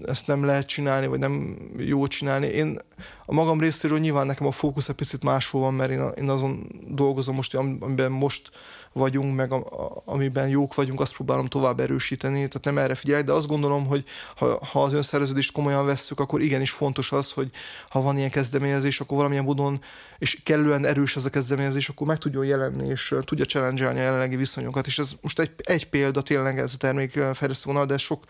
ezt 0.05 0.28
nem 0.28 0.45
lehet 0.45 0.68
csinálni, 0.68 1.07
vagy 1.07 1.20
nem 1.20 1.57
jó 1.78 2.07
csinálni. 2.07 2.47
Én 2.47 2.78
a 3.26 3.34
magam 3.34 3.59
részéről 3.59 3.99
nyilván 3.99 4.26
nekem 4.26 4.47
a 4.47 4.51
fókusz 4.51 4.89
egy 4.89 4.95
picit 4.95 5.24
máshol 5.24 5.61
van, 5.61 5.74
mert 5.74 5.91
én, 5.91 6.11
én 6.18 6.30
azon 6.30 6.68
dolgozom 6.88 7.36
most, 7.36 7.55
amiben 7.55 8.11
most 8.11 8.49
vagyunk, 8.98 9.36
meg 9.36 9.52
a, 9.52 9.56
a, 9.56 10.02
amiben 10.06 10.48
jók 10.48 10.76
vagyunk, 10.76 11.00
azt 11.00 11.14
próbálom 11.14 11.45
tovább 11.45 11.80
erősíteni, 11.80 12.36
tehát 12.36 12.64
nem 12.64 12.78
erre 12.78 12.95
figyelek, 12.95 13.26
de 13.26 13.32
azt 13.32 13.48
gondolom, 13.48 13.86
hogy 13.86 14.04
ha, 14.36 14.66
ha 14.72 14.84
az 14.84 14.93
önszerveződést 14.93 15.52
komolyan 15.52 15.86
vesszük, 15.86 16.20
akkor 16.20 16.41
igenis 16.41 16.72
fontos 16.72 17.12
az, 17.12 17.32
hogy 17.32 17.50
ha 17.89 18.02
van 18.02 18.18
ilyen 18.18 18.30
kezdeményezés, 18.30 19.00
akkor 19.00 19.18
valamilyen 19.18 19.43
módon, 19.43 19.82
és 20.18 20.39
kellően 20.43 20.86
erős 20.86 21.16
ez 21.16 21.26
a 21.26 21.30
kezdeményezés, 21.30 21.89
akkor 21.89 22.08
meg 22.08 22.18
tudjon 22.18 22.45
jelenni, 22.45 22.88
és 22.88 23.16
tudja 23.22 23.45
challenge 23.45 23.88
a 23.88 23.91
jelenlegi 23.91 24.36
viszonyokat, 24.36 24.88
és 24.88 25.00
ez 25.00 25.12
most 25.22 25.39
egy, 25.39 25.52
egy 25.58 25.89
példa 25.89 26.22
tényleg 26.22 26.60
ez 26.60 26.72
a 26.74 26.78
termékfejlesztő 26.78 27.64
vonal, 27.72 27.86
de 27.86 27.98
sok 27.98 28.24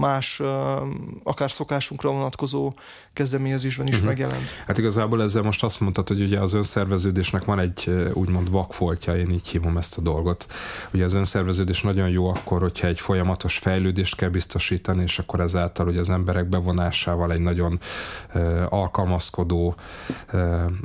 más, 0.00 0.42
akár 1.22 1.50
szokásunkra 1.50 2.10
vonatkozó 2.10 2.72
kezdeményezésben 3.12 3.86
is 3.86 3.94
uh-huh. 3.94 4.08
megjelent. 4.08 4.48
Hát 4.66 4.78
igazából 4.78 5.22
ezzel 5.22 5.42
most 5.42 5.64
azt 5.64 5.80
mondtad, 5.80 6.08
hogy 6.08 6.22
ugye 6.22 6.38
az 6.38 6.52
önszerveződésnek 6.52 7.44
van 7.44 7.58
egy 7.58 7.90
úgymond 8.12 8.50
vakfoltja, 8.50 9.16
én 9.16 9.30
így 9.30 9.48
hívom 9.48 9.76
ezt 9.76 9.98
a 9.98 10.00
dolgot. 10.00 10.46
Ugye 10.92 11.04
az 11.04 11.12
önszerveződés 11.12 11.82
nagyon 11.82 12.08
jó 12.08 12.28
akkor, 12.28 12.60
hogyha 12.60 12.86
egy 12.86 13.00
folyamatos 13.00 13.58
fejlődést 13.58 14.16
kell 14.16 14.28
biztosítani, 14.28 15.02
és 15.02 15.18
akkor 15.18 15.40
ezáltal 15.40 15.88
ugye 15.88 16.00
az 16.00 16.10
emberek 16.10 16.48
bevonásával 16.48 17.32
egy 17.32 17.40
nagyon 17.40 17.80
alkalmazkodó, 18.68 19.74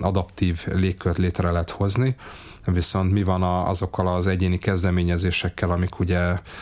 adaptív 0.02 0.66
légkört 0.74 1.18
létre 1.18 1.52
lehet 1.52 1.70
hozni 1.70 2.16
viszont 2.66 3.12
mi 3.12 3.24
van 3.24 3.44
azokkal 3.44 4.08
az 4.08 4.28
egyéni 4.28 4.58
kezdeményezésekkel, 4.58 5.72
amik 5.72 6.00
ugye 6.00 6.20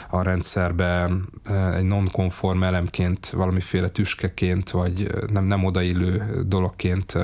a 0.10 0.22
rendszerben 0.22 1.30
egy 1.76 1.84
non-konform 1.84 2.64
elemként, 2.64 3.30
valamiféle 3.30 3.90
tüskeként, 3.90 4.70
vagy 4.70 5.08
nem, 5.32 5.46
nem 5.46 5.64
odaillő 5.64 6.44
dologként 6.48 7.18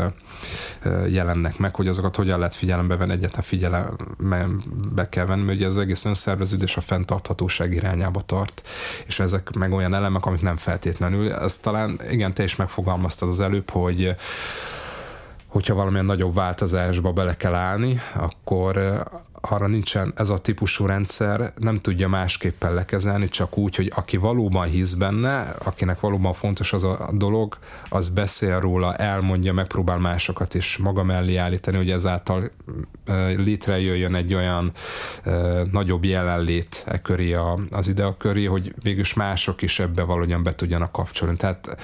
jelennek 1.08 1.58
meg, 1.58 1.76
hogy 1.76 1.88
azokat 1.88 2.16
hogyan 2.16 2.38
lehet 2.38 2.56
figyelembe 2.56 2.96
venni, 2.96 3.12
egyetlen 3.12 3.44
figyelembe 3.44 5.10
kell 5.10 5.26
venni, 5.26 5.44
mert 5.44 5.58
ugye 5.58 5.68
az 5.68 5.78
egész 5.78 6.06
önszerveződés 6.06 6.78
a 6.78 6.82
fenntarthatóság 6.82 7.74
irányába 7.74 8.22
tart, 8.22 8.68
és 9.06 9.20
ezek 9.20 9.52
meg 9.52 9.72
olyan 9.72 9.94
elemek, 9.94 10.26
amik 10.26 10.42
nem 10.42 10.58
feltétlenül, 10.58 11.34
ez 11.34 11.58
talán 11.58 12.00
igen, 12.10 12.34
te 12.34 12.44
is 12.44 12.56
megfogalmaztad 12.56 13.30
az 13.30 13.40
előbb, 13.40 13.70
hogy 13.70 14.16
hogyha 15.50 15.74
valamilyen 15.74 16.06
nagyobb 16.06 16.34
változásba 16.34 17.12
bele 17.12 17.36
kell 17.36 17.54
állni, 17.54 18.00
akkor 18.14 19.04
arra 19.42 19.68
nincsen 19.68 20.14
ez 20.16 20.30
a 20.30 20.38
típusú 20.38 20.86
rendszer, 20.86 21.54
nem 21.58 21.82
tudja 21.82 22.08
másképpen 22.08 22.74
lekezelni, 22.74 23.30
csak 23.30 23.58
úgy, 23.58 23.76
hogy 23.76 23.92
aki 23.96 24.18
valóban 24.18 24.68
hisz 24.68 24.94
benne, 24.94 25.56
akinek 25.64 26.00
valóban 26.00 26.34
fontos 26.34 26.74
az 26.74 26.84
a 26.84 27.10
dolog, 27.14 27.58
az 27.90 28.10
beszél 28.10 28.60
róla, 28.60 28.96
elmondja, 28.96 29.54
megpróbál 29.54 29.98
másokat 29.98 30.54
is 30.54 30.78
maga 30.78 31.04
mellé 31.04 31.36
állítani, 31.36 31.78
hogy 31.78 31.92
ezáltal 31.92 32.50
létrejöjjön 33.36 34.16
egy 34.16 34.34
olyan 34.34 34.72
nagyobb 35.72 36.04
jelenlét 36.04 36.84
e 36.88 37.02
köré 37.02 37.38
az 37.72 37.88
idea 37.88 38.18
köré, 38.18 38.46
hogy 38.46 38.74
végülis 38.84 39.14
mások 39.14 39.62
is 39.62 39.80
ebbe 39.80 40.04
valahogyan 40.04 40.44
be 40.44 40.56
tudjanak 40.56 40.92
kapcsolni. 40.92 41.36
Tehát 41.36 41.78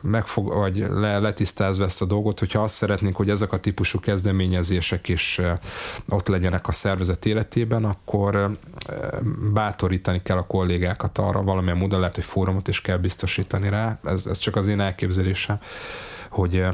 megfog, 0.00 0.54
vagy 0.54 0.86
le, 0.90 1.18
letisztázva 1.18 1.84
ezt 1.84 2.02
a 2.02 2.04
dolgot, 2.04 2.38
hogyha 2.38 2.62
azt 2.62 2.74
szeretnénk, 2.74 3.16
hogy 3.16 3.30
ezek 3.30 3.52
a 3.52 3.60
típusú 3.60 4.00
kezdeményezések 4.00 5.08
is 5.08 5.40
ott 6.08 6.28
legyenek 6.28 6.68
a 6.68 6.72
szervezet 6.72 7.26
életében, 7.26 7.84
akkor 7.84 8.58
bátorítani 9.52 10.22
kell 10.22 10.36
a 10.36 10.46
kollégákat 10.46 11.18
arra, 11.18 11.42
valamilyen 11.42 11.76
módon 11.76 12.00
lehet, 12.00 12.14
hogy 12.14 12.24
fórumot 12.24 12.68
is 12.68 12.80
kell 12.80 12.96
biztosítani 12.96 13.68
rá, 13.68 13.98
ez, 14.04 14.26
ez 14.26 14.38
csak 14.38 14.56
az 14.56 14.66
én 14.66 14.80
elképzelésem, 14.80 15.60
hogy 16.28 16.64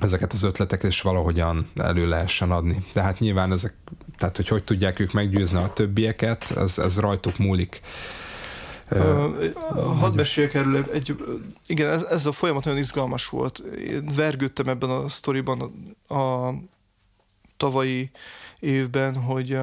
ezeket 0.00 0.32
az 0.32 0.42
ötleteket 0.42 0.90
is 0.90 1.02
valahogyan 1.02 1.70
elő 1.76 2.08
lehessen 2.08 2.50
adni. 2.50 2.84
De 2.92 3.02
hát 3.02 3.18
nyilván 3.18 3.52
ezek, 3.52 3.74
tehát 4.18 4.36
hogy 4.36 4.48
hogy 4.48 4.64
tudják 4.64 4.98
ők 4.98 5.12
meggyőzni 5.12 5.58
a 5.58 5.72
többieket, 5.72 6.56
ez, 6.56 6.78
ez 6.78 6.98
rajtuk 6.98 7.38
múlik 7.38 7.80
hadd 9.98 10.14
meséljek 10.14 10.54
erről 10.54 10.84
egy, 10.92 11.24
igen, 11.66 11.90
ez, 11.90 12.02
ez 12.02 12.26
a 12.26 12.32
folyamat 12.32 12.64
nagyon 12.64 12.80
izgalmas 12.80 13.28
volt. 13.28 13.58
Én 13.58 14.10
vergődtem 14.16 14.68
ebben 14.68 14.90
a 14.90 15.08
sztoriban 15.08 15.72
a, 16.06 16.14
a 16.14 16.54
tavalyi 17.56 18.10
évben, 18.60 19.16
hogy 19.16 19.58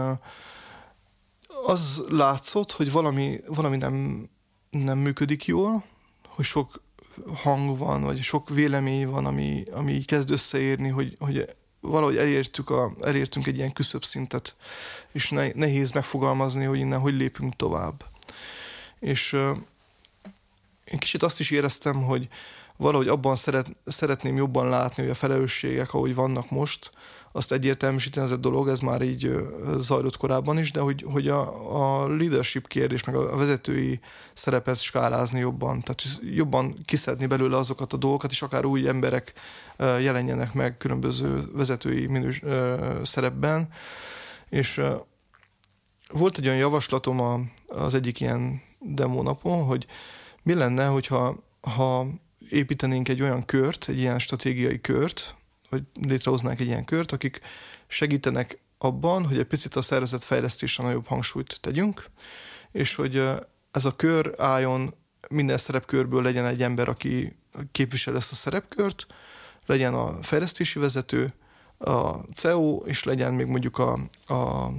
az 1.65 2.03
látszott, 2.09 2.71
hogy 2.71 2.91
valami, 2.91 3.39
valami 3.47 3.78
nem, 3.78 4.28
nem 4.69 4.97
működik 4.97 5.45
jól, 5.45 5.84
hogy 6.28 6.45
sok 6.45 6.82
hang 7.36 7.78
van, 7.78 8.03
vagy 8.03 8.21
sok 8.21 8.49
vélemény 8.49 9.07
van, 9.07 9.26
ami, 9.26 9.63
ami 9.71 10.01
kezd 10.01 10.32
összeérni, 10.32 10.89
hogy, 10.89 11.15
hogy 11.19 11.55
valahogy 11.80 12.17
elértük 12.17 12.69
a, 12.69 12.93
elértünk 13.01 13.47
egy 13.47 13.55
ilyen 13.55 13.73
küszöbszintet, 13.73 14.55
és 15.11 15.30
ne, 15.30 15.47
nehéz 15.53 15.91
megfogalmazni, 15.91 16.65
hogy 16.65 16.80
innen 16.80 16.99
hogy 16.99 17.13
lépünk 17.13 17.55
tovább 17.55 18.13
és 19.00 19.34
én 20.86 21.00
kicsit 21.00 21.24
azt 21.24 21.39
is 21.39 21.52
éreztem, 21.52 22.04
hogy 22.04 22.28
valahogy 22.78 23.08
abban 23.08 23.36
szeret, 23.36 23.76
szeretném 23.86 24.36
jobban 24.36 24.70
látni, 24.70 25.04
hogy 25.04 25.12
a 25.12 25.16
felelősségek, 25.16 25.93
ahogy 25.93 26.16
vannak 26.16 26.50
most, 26.50 26.91
azt 27.32 27.52
egyértelműsíteni 27.52 28.26
ez 28.26 28.32
a 28.32 28.36
dolog, 28.36 28.68
ez 28.68 28.80
már 28.80 29.02
így 29.02 29.32
zajlott 29.78 30.18
korábban 30.18 30.58
is, 30.58 30.72
de 30.72 30.80
hogy, 30.80 31.06
hogy 31.12 31.28
a, 31.28 32.04
a 32.04 32.08
leadership 32.08 32.68
kérdés, 32.68 33.04
meg 33.04 33.16
a 33.16 33.38
vezetői 33.38 34.00
szerepet 34.34 34.82
skálázni 34.82 35.39
jobban, 35.39 35.82
tehát 35.82 36.04
jobban 36.36 36.78
kiszedni 36.86 37.26
belőle 37.26 37.58
azokat 37.58 37.93
a 37.93 37.98
dolgokat, 37.98 38.32
és 38.32 38.41
akár 38.41 38.66
új 38.66 38.88
emberek 38.88 39.34
jelenjenek 39.78 40.54
meg 40.54 40.78
különböző 40.78 41.43
vezetői 41.54 42.06
minős, 42.06 42.41
szerepben, 43.04 43.68
és 44.50 44.82
volt 46.12 46.38
egy 46.38 46.46
olyan 46.46 46.60
javaslatom 46.60 47.20
a, 47.20 47.39
az 47.68 47.93
egyik 47.93 48.20
ilyen 48.20 48.62
demo 48.86 49.21
napon, 49.21 49.63
hogy 49.63 49.86
mi 50.43 50.53
lenne, 50.53 50.86
hogyha 50.86 51.43
ha 51.61 52.07
építenénk 52.49 53.09
egy 53.09 53.21
olyan 53.21 53.45
kört, 53.45 53.89
egy 53.89 53.99
ilyen 53.99 54.19
stratégiai 54.19 54.81
kört, 54.81 55.36
vagy 55.69 55.83
létrehoznánk 56.01 56.59
egy 56.59 56.67
ilyen 56.67 56.86
kört, 56.86 57.11
akik 57.11 57.39
segítenek 57.88 58.59
abban, 58.77 59.25
hogy 59.25 59.38
egy 59.38 59.45
picit 59.45 59.75
a 59.75 59.81
szervezet 59.81 60.23
fejlesztésre 60.23 60.83
nagyobb 60.83 61.07
hangsúlyt 61.07 61.57
tegyünk, 61.61 62.05
és 62.71 62.95
hogy 62.95 63.23
ez 63.71 63.86
a 63.86 63.95
kör 63.95 64.33
álljon, 64.38 64.93
minden 65.29 65.57
szerepkörből 65.57 66.21
legyen 66.21 66.45
egy 66.45 66.63
ember, 66.63 66.88
aki 66.89 67.36
képvisel 67.71 68.15
ezt 68.15 68.31
a 68.31 68.36
szerepkört, 68.36 69.07
legyen 69.65 69.93
a 69.93 70.23
fejlesztési 70.23 70.79
vezető, 70.79 71.33
a 71.77 72.09
CEO, 72.33 72.77
és 72.86 73.03
legyen 73.03 73.33
még 73.33 73.45
mondjuk 73.45 73.77
a, 73.77 73.93
a 74.33 74.69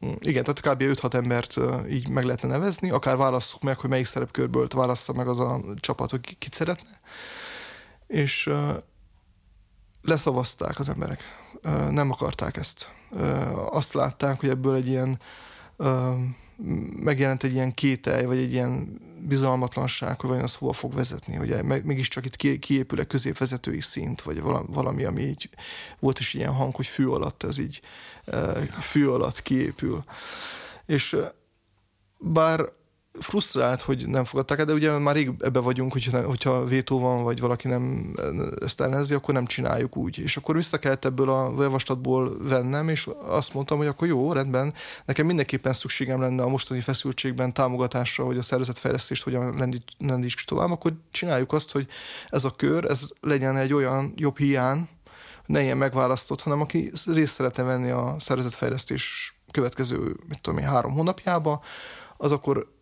igen, 0.00 0.44
tehát 0.44 0.60
kb. 0.60 0.82
5-6 0.82 1.14
embert 1.14 1.56
így 1.88 2.08
meg 2.08 2.24
lehetne 2.24 2.48
nevezni, 2.48 2.90
akár 2.90 3.16
válasszuk 3.16 3.62
meg, 3.62 3.78
hogy 3.78 3.90
melyik 3.90 4.06
szerepkörből 4.06 4.66
válassza 4.74 5.12
meg 5.12 5.28
az 5.28 5.38
a 5.38 5.60
csapat, 5.80 6.10
hogy 6.10 6.38
kit 6.38 6.54
szeretne. 6.54 7.00
És 8.06 8.50
leszavazták 10.02 10.78
az 10.78 10.88
emberek. 10.88 11.20
Nem 11.90 12.10
akarták 12.10 12.56
ezt. 12.56 12.92
Azt 13.70 13.92
látták, 13.92 14.40
hogy 14.40 14.48
ebből 14.48 14.74
egy 14.74 14.88
ilyen 14.88 15.20
megjelent 16.96 17.42
egy 17.42 17.52
ilyen 17.52 17.72
kételj, 17.72 18.24
vagy 18.24 18.38
egy 18.38 18.52
ilyen 18.52 19.00
bizalmatlanság, 19.20 20.20
hogy 20.20 20.28
vajon 20.28 20.44
az 20.44 20.54
hova 20.54 20.72
fog 20.72 20.94
vezetni, 20.94 21.34
hogy 21.34 21.62
mégiscsak 21.62 22.24
itt 22.24 22.58
kiépül-e 22.58 23.04
középvezetői 23.04 23.80
szint, 23.80 24.22
vagy 24.22 24.40
valami, 24.66 25.04
ami 25.04 25.22
így 25.22 25.48
volt 25.98 26.18
is 26.18 26.34
ilyen 26.34 26.52
hang, 26.52 26.74
hogy 26.74 26.86
fű 26.86 27.06
alatt 27.06 27.42
ez 27.42 27.58
így 27.58 27.80
fű 28.80 29.06
alatt 29.06 29.42
kiépül. 29.42 30.04
És 30.86 31.16
bár 32.18 32.60
frusztrált, 33.20 33.80
hogy 33.80 34.08
nem 34.08 34.24
fogadták 34.24 34.64
de 34.64 34.72
ugye 34.72 34.98
már 34.98 35.14
rég 35.14 35.30
ebbe 35.40 35.60
vagyunk, 35.60 35.92
hogyha, 35.92 36.22
hogyha 36.22 36.64
vétó 36.64 36.98
van, 36.98 37.22
vagy 37.22 37.40
valaki 37.40 37.68
nem 37.68 38.14
ezt 38.60 38.80
ellenzi, 38.80 39.14
akkor 39.14 39.34
nem 39.34 39.46
csináljuk 39.46 39.96
úgy. 39.96 40.18
És 40.18 40.36
akkor 40.36 40.54
vissza 40.54 40.78
kellett 40.78 41.04
ebből 41.04 41.30
a 41.30 41.52
javaslatból 41.58 42.36
vennem, 42.42 42.88
és 42.88 43.08
azt 43.26 43.54
mondtam, 43.54 43.78
hogy 43.78 43.86
akkor 43.86 44.08
jó, 44.08 44.32
rendben, 44.32 44.74
nekem 45.04 45.26
mindenképpen 45.26 45.72
szükségem 45.72 46.20
lenne 46.20 46.42
a 46.42 46.48
mostani 46.48 46.80
feszültségben 46.80 47.52
támogatásra, 47.52 48.24
hogy 48.24 48.38
a 48.38 48.42
szervezetfejlesztést 48.42 49.22
hogyan 49.22 49.74
lendítsük 49.98 50.48
tovább, 50.48 50.70
akkor 50.70 50.92
csináljuk 51.10 51.52
azt, 51.52 51.72
hogy 51.72 51.86
ez 52.28 52.44
a 52.44 52.50
kör, 52.50 52.84
ez 52.84 53.00
legyen 53.20 53.56
egy 53.56 53.72
olyan 53.72 54.12
jobb 54.16 54.38
hiány, 54.38 54.88
ne 55.46 55.62
ilyen 55.62 55.76
megválasztott, 55.76 56.42
hanem 56.42 56.60
aki 56.60 56.92
részt 57.06 57.34
szeretne 57.34 57.62
venni 57.62 57.90
a 57.90 58.16
szervezetfejlesztés 58.18 59.34
következő, 59.50 60.16
mit 60.28 60.40
tudom 60.40 60.58
én, 60.58 60.66
három 60.66 60.92
hónapjába, 60.92 61.62
az 62.16 62.32
akkor 62.32 62.76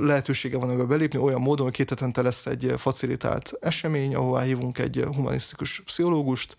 lehetősége 0.00 0.58
van 0.58 0.70
ebbe 0.70 0.84
belépni 0.84 1.18
olyan 1.18 1.40
módon, 1.40 1.64
hogy 1.64 1.74
két 1.74 1.88
hetente 1.88 2.22
lesz 2.22 2.46
egy 2.46 2.72
facilitált 2.76 3.52
esemény, 3.60 4.14
ahová 4.14 4.42
hívunk 4.42 4.78
egy 4.78 5.04
humanisztikus 5.14 5.82
pszichológust, 5.84 6.56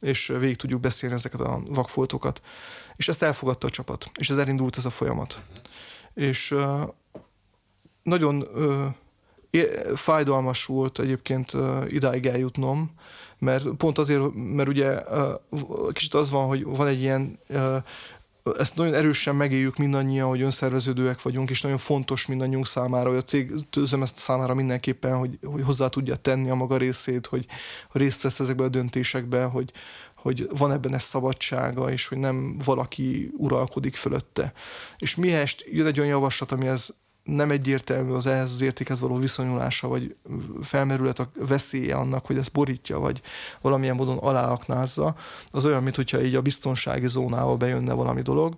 és 0.00 0.26
végig 0.38 0.56
tudjuk 0.56 0.80
beszélni 0.80 1.14
ezeket 1.14 1.40
a 1.40 1.62
vakfoltokat. 1.66 2.40
És 2.96 3.08
ezt 3.08 3.22
elfogadta 3.22 3.66
a 3.66 3.70
csapat, 3.70 4.10
és 4.18 4.30
ez 4.30 4.38
elindult 4.38 4.76
ez 4.76 4.84
a 4.84 4.90
folyamat. 4.90 5.42
És 6.14 6.54
nagyon 8.02 8.48
fájdalmas 9.94 10.64
volt 10.64 10.98
egyébként 10.98 11.52
idáig 11.88 12.26
eljutnom, 12.26 12.90
mert 13.38 13.68
pont 13.68 13.98
azért, 13.98 14.22
mert 14.34 14.68
ugye 14.68 15.02
kicsit 15.92 16.14
az 16.14 16.30
van, 16.30 16.46
hogy 16.46 16.64
van 16.64 16.86
egy 16.86 17.00
ilyen 17.00 17.38
ezt 18.58 18.76
nagyon 18.76 18.94
erősen 18.94 19.34
megéljük 19.34 19.76
mindannyian, 19.76 20.28
hogy 20.28 20.42
önszerveződőek 20.42 21.22
vagyunk, 21.22 21.50
és 21.50 21.60
nagyon 21.60 21.78
fontos 21.78 22.26
mindannyiunk 22.26 22.66
számára, 22.66 23.08
hogy 23.08 23.18
a 23.18 23.22
cég 23.22 23.52
tőzem 23.70 24.02
ezt 24.02 24.16
számára 24.16 24.54
mindenképpen, 24.54 25.16
hogy, 25.16 25.38
hogy 25.42 25.62
hozzá 25.62 25.88
tudja 25.88 26.16
tenni 26.16 26.50
a 26.50 26.54
maga 26.54 26.76
részét, 26.76 27.26
hogy 27.26 27.46
részt 27.92 28.22
vesz 28.22 28.40
ezekbe 28.40 28.64
a 28.64 28.68
döntésekbe, 28.68 29.44
hogy, 29.44 29.72
hogy 30.14 30.48
van 30.56 30.72
ebben 30.72 30.94
ez 30.94 31.02
szabadsága, 31.02 31.90
és 31.90 32.08
hogy 32.08 32.18
nem 32.18 32.58
valaki 32.64 33.30
uralkodik 33.36 33.94
fölötte. 33.94 34.52
És 34.98 35.14
mihest 35.14 35.64
jön 35.70 35.86
egy 35.86 35.98
olyan 35.98 36.10
javaslat, 36.10 36.52
ami 36.52 36.66
ez 36.66 36.88
nem 37.22 37.50
egyértelmű 37.50 38.12
az 38.12 38.26
ehhez 38.26 38.52
az 38.52 38.60
értékhez 38.60 39.00
való 39.00 39.16
viszonyulása, 39.16 39.88
vagy 39.88 40.16
felmerülhet 40.62 41.18
a 41.18 41.30
veszélye 41.34 41.94
annak, 41.94 42.26
hogy 42.26 42.36
ezt 42.36 42.52
borítja, 42.52 42.98
vagy 42.98 43.20
valamilyen 43.60 43.96
módon 43.96 44.18
aláaknázza, 44.18 45.14
az 45.50 45.64
olyan, 45.64 45.82
mintha 45.82 46.22
így 46.22 46.34
a 46.34 46.42
biztonsági 46.42 47.08
zónába 47.08 47.56
bejönne 47.56 47.92
valami 47.92 48.22
dolog, 48.22 48.56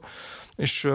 és 0.56 0.88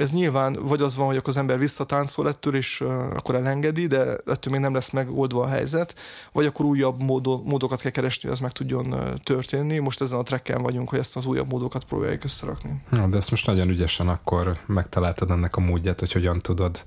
ez 0.00 0.12
nyilván 0.12 0.56
vagy 0.60 0.82
az 0.82 0.96
van, 0.96 1.06
hogy 1.06 1.16
akkor 1.16 1.28
az 1.28 1.36
ember 1.36 1.58
visszatáncol 1.58 2.28
ettől, 2.28 2.54
és 2.54 2.80
uh, 2.80 2.90
akkor 2.90 3.34
elengedi, 3.34 3.86
de 3.86 4.16
ettől 4.26 4.52
még 4.52 4.60
nem 4.60 4.74
lesz 4.74 4.90
megoldva 4.90 5.42
a 5.42 5.48
helyzet, 5.48 5.94
vagy 6.32 6.46
akkor 6.46 6.64
újabb 6.64 7.02
módo, 7.02 7.42
módokat 7.44 7.80
kell 7.80 7.90
keresni, 7.90 8.22
hogy 8.22 8.32
ez 8.32 8.42
meg 8.42 8.52
tudjon 8.52 8.92
uh, 8.92 9.14
történni. 9.14 9.78
Most 9.78 10.00
ezen 10.00 10.18
a 10.18 10.22
trekken 10.22 10.62
vagyunk, 10.62 10.88
hogy 10.88 10.98
ezt 10.98 11.16
az 11.16 11.26
újabb 11.26 11.50
módokat 11.50 11.84
próbáljuk 11.84 12.24
összerakni. 12.24 12.82
Ja, 12.92 13.06
de 13.06 13.16
ezt 13.16 13.30
most 13.30 13.46
nagyon 13.46 13.68
ügyesen 13.68 14.08
akkor 14.08 14.58
megtaláltad 14.66 15.30
ennek 15.30 15.56
a 15.56 15.60
módját, 15.60 15.98
hogy 15.98 16.12
hogyan 16.12 16.40
tudod 16.40 16.84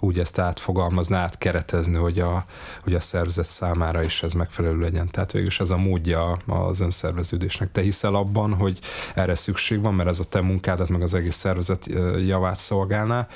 úgy 0.00 0.18
ezt 0.18 0.38
átfogalmazni, 0.38 1.14
átkeretezni, 1.14 1.96
hogy 1.96 2.18
a, 2.18 2.44
hogy 2.82 2.94
a 2.94 3.00
szervezet 3.00 3.44
számára 3.44 4.02
is 4.02 4.22
ez 4.22 4.32
megfelelő 4.32 4.78
legyen. 4.78 5.10
Tehát 5.10 5.32
végülis 5.32 5.60
ez 5.60 5.70
a 5.70 5.76
módja 5.76 6.38
az 6.46 6.80
önszerveződésnek. 6.80 7.72
Te 7.72 7.80
hiszel 7.80 8.14
abban, 8.14 8.54
hogy 8.54 8.80
erre 9.14 9.34
szükség 9.34 9.80
van, 9.80 9.94
mert 9.94 10.08
ez 10.08 10.18
a 10.18 10.24
te 10.24 10.40
munkádat, 10.40 10.88
meg 10.88 11.02
az 11.02 11.14
egész 11.14 11.36
szervezet 11.36 11.86
javát 12.26 12.49
szolgálná, 12.58 13.26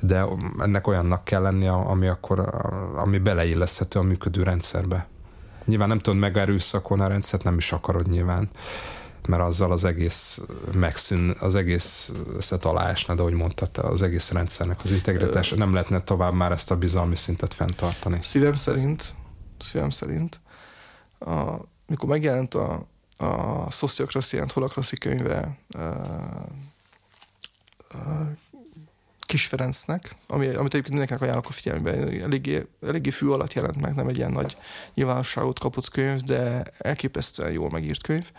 de 0.00 0.24
ennek 0.58 0.86
olyannak 0.86 1.24
kell 1.24 1.42
lennie, 1.42 1.72
ami 1.72 2.06
akkor, 2.06 2.38
ami 2.96 3.18
beleilleszthető 3.18 3.98
a 3.98 4.02
működő 4.02 4.42
rendszerbe. 4.42 5.06
Nyilván 5.64 5.88
nem 5.88 5.98
tudod 5.98 6.18
megerőszakolni 6.18 7.02
a 7.02 7.08
rendszert, 7.08 7.42
nem 7.42 7.56
is 7.56 7.72
akarod 7.72 8.08
nyilván 8.08 8.50
mert 9.28 9.42
azzal 9.42 9.72
az 9.72 9.84
egész 9.84 10.40
megszűn, 10.72 11.34
az 11.40 11.54
egész 11.54 12.12
összet 12.36 12.64
aláesne, 12.64 13.14
de 13.14 13.20
ahogy 13.20 13.32
mondtad, 13.32 13.78
az 13.78 14.02
egész 14.02 14.30
rendszernek 14.30 14.78
az 14.84 14.90
integritása, 14.90 15.56
nem 15.56 15.72
lehetne 15.72 16.00
tovább 16.00 16.34
már 16.34 16.52
ezt 16.52 16.70
a 16.70 16.76
bizalmi 16.76 17.16
szintet 17.16 17.54
fenntartani. 17.54 18.18
Szívem 18.22 18.54
szerint, 18.54 19.14
szívem 19.58 19.90
szerint, 19.90 20.40
a, 21.18 21.54
mikor 21.86 22.08
megjelent 22.08 22.54
a, 22.54 22.86
a 23.16 23.70
Sociocracy 23.70 24.38
and 24.38 24.52
Holacracy 24.52 24.96
könyve 24.96 25.58
a, 25.68 25.78
Kis 29.28 29.46
Ferencnek, 29.46 30.16
ami, 30.26 30.46
amit 30.46 30.74
egyébként 30.74 30.88
mindenkinek 30.88 31.22
ajánlok 31.22 31.46
a 31.48 31.52
figyelmében, 31.52 32.22
eléggé, 32.22 32.66
eléggé 32.86 33.10
fű 33.10 33.26
alatt 33.26 33.52
jelent 33.52 33.80
meg, 33.80 33.94
nem 33.94 34.08
egy 34.08 34.16
ilyen 34.16 34.30
nagy 34.30 34.56
nyilvánosságot 34.94 35.58
kapott 35.58 35.88
könyv, 35.88 36.20
de 36.20 36.62
elképesztően 36.78 37.52
jól 37.52 37.70
megírt 37.70 38.02
könyv. 38.02 38.30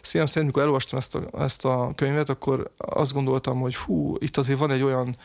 Szívem 0.00 0.26
szerint, 0.26 0.46
mikor 0.46 0.62
elolvastam 0.62 0.98
ezt 0.98 1.14
a, 1.14 1.42
ezt 1.42 1.64
a 1.64 1.92
könyvet, 1.94 2.28
akkor 2.28 2.70
azt 2.76 3.12
gondoltam, 3.12 3.60
hogy 3.60 3.74
fú, 3.74 4.16
itt 4.18 4.36
azért 4.36 4.58
van 4.58 4.70
egy 4.70 4.82
olyan 4.82 5.16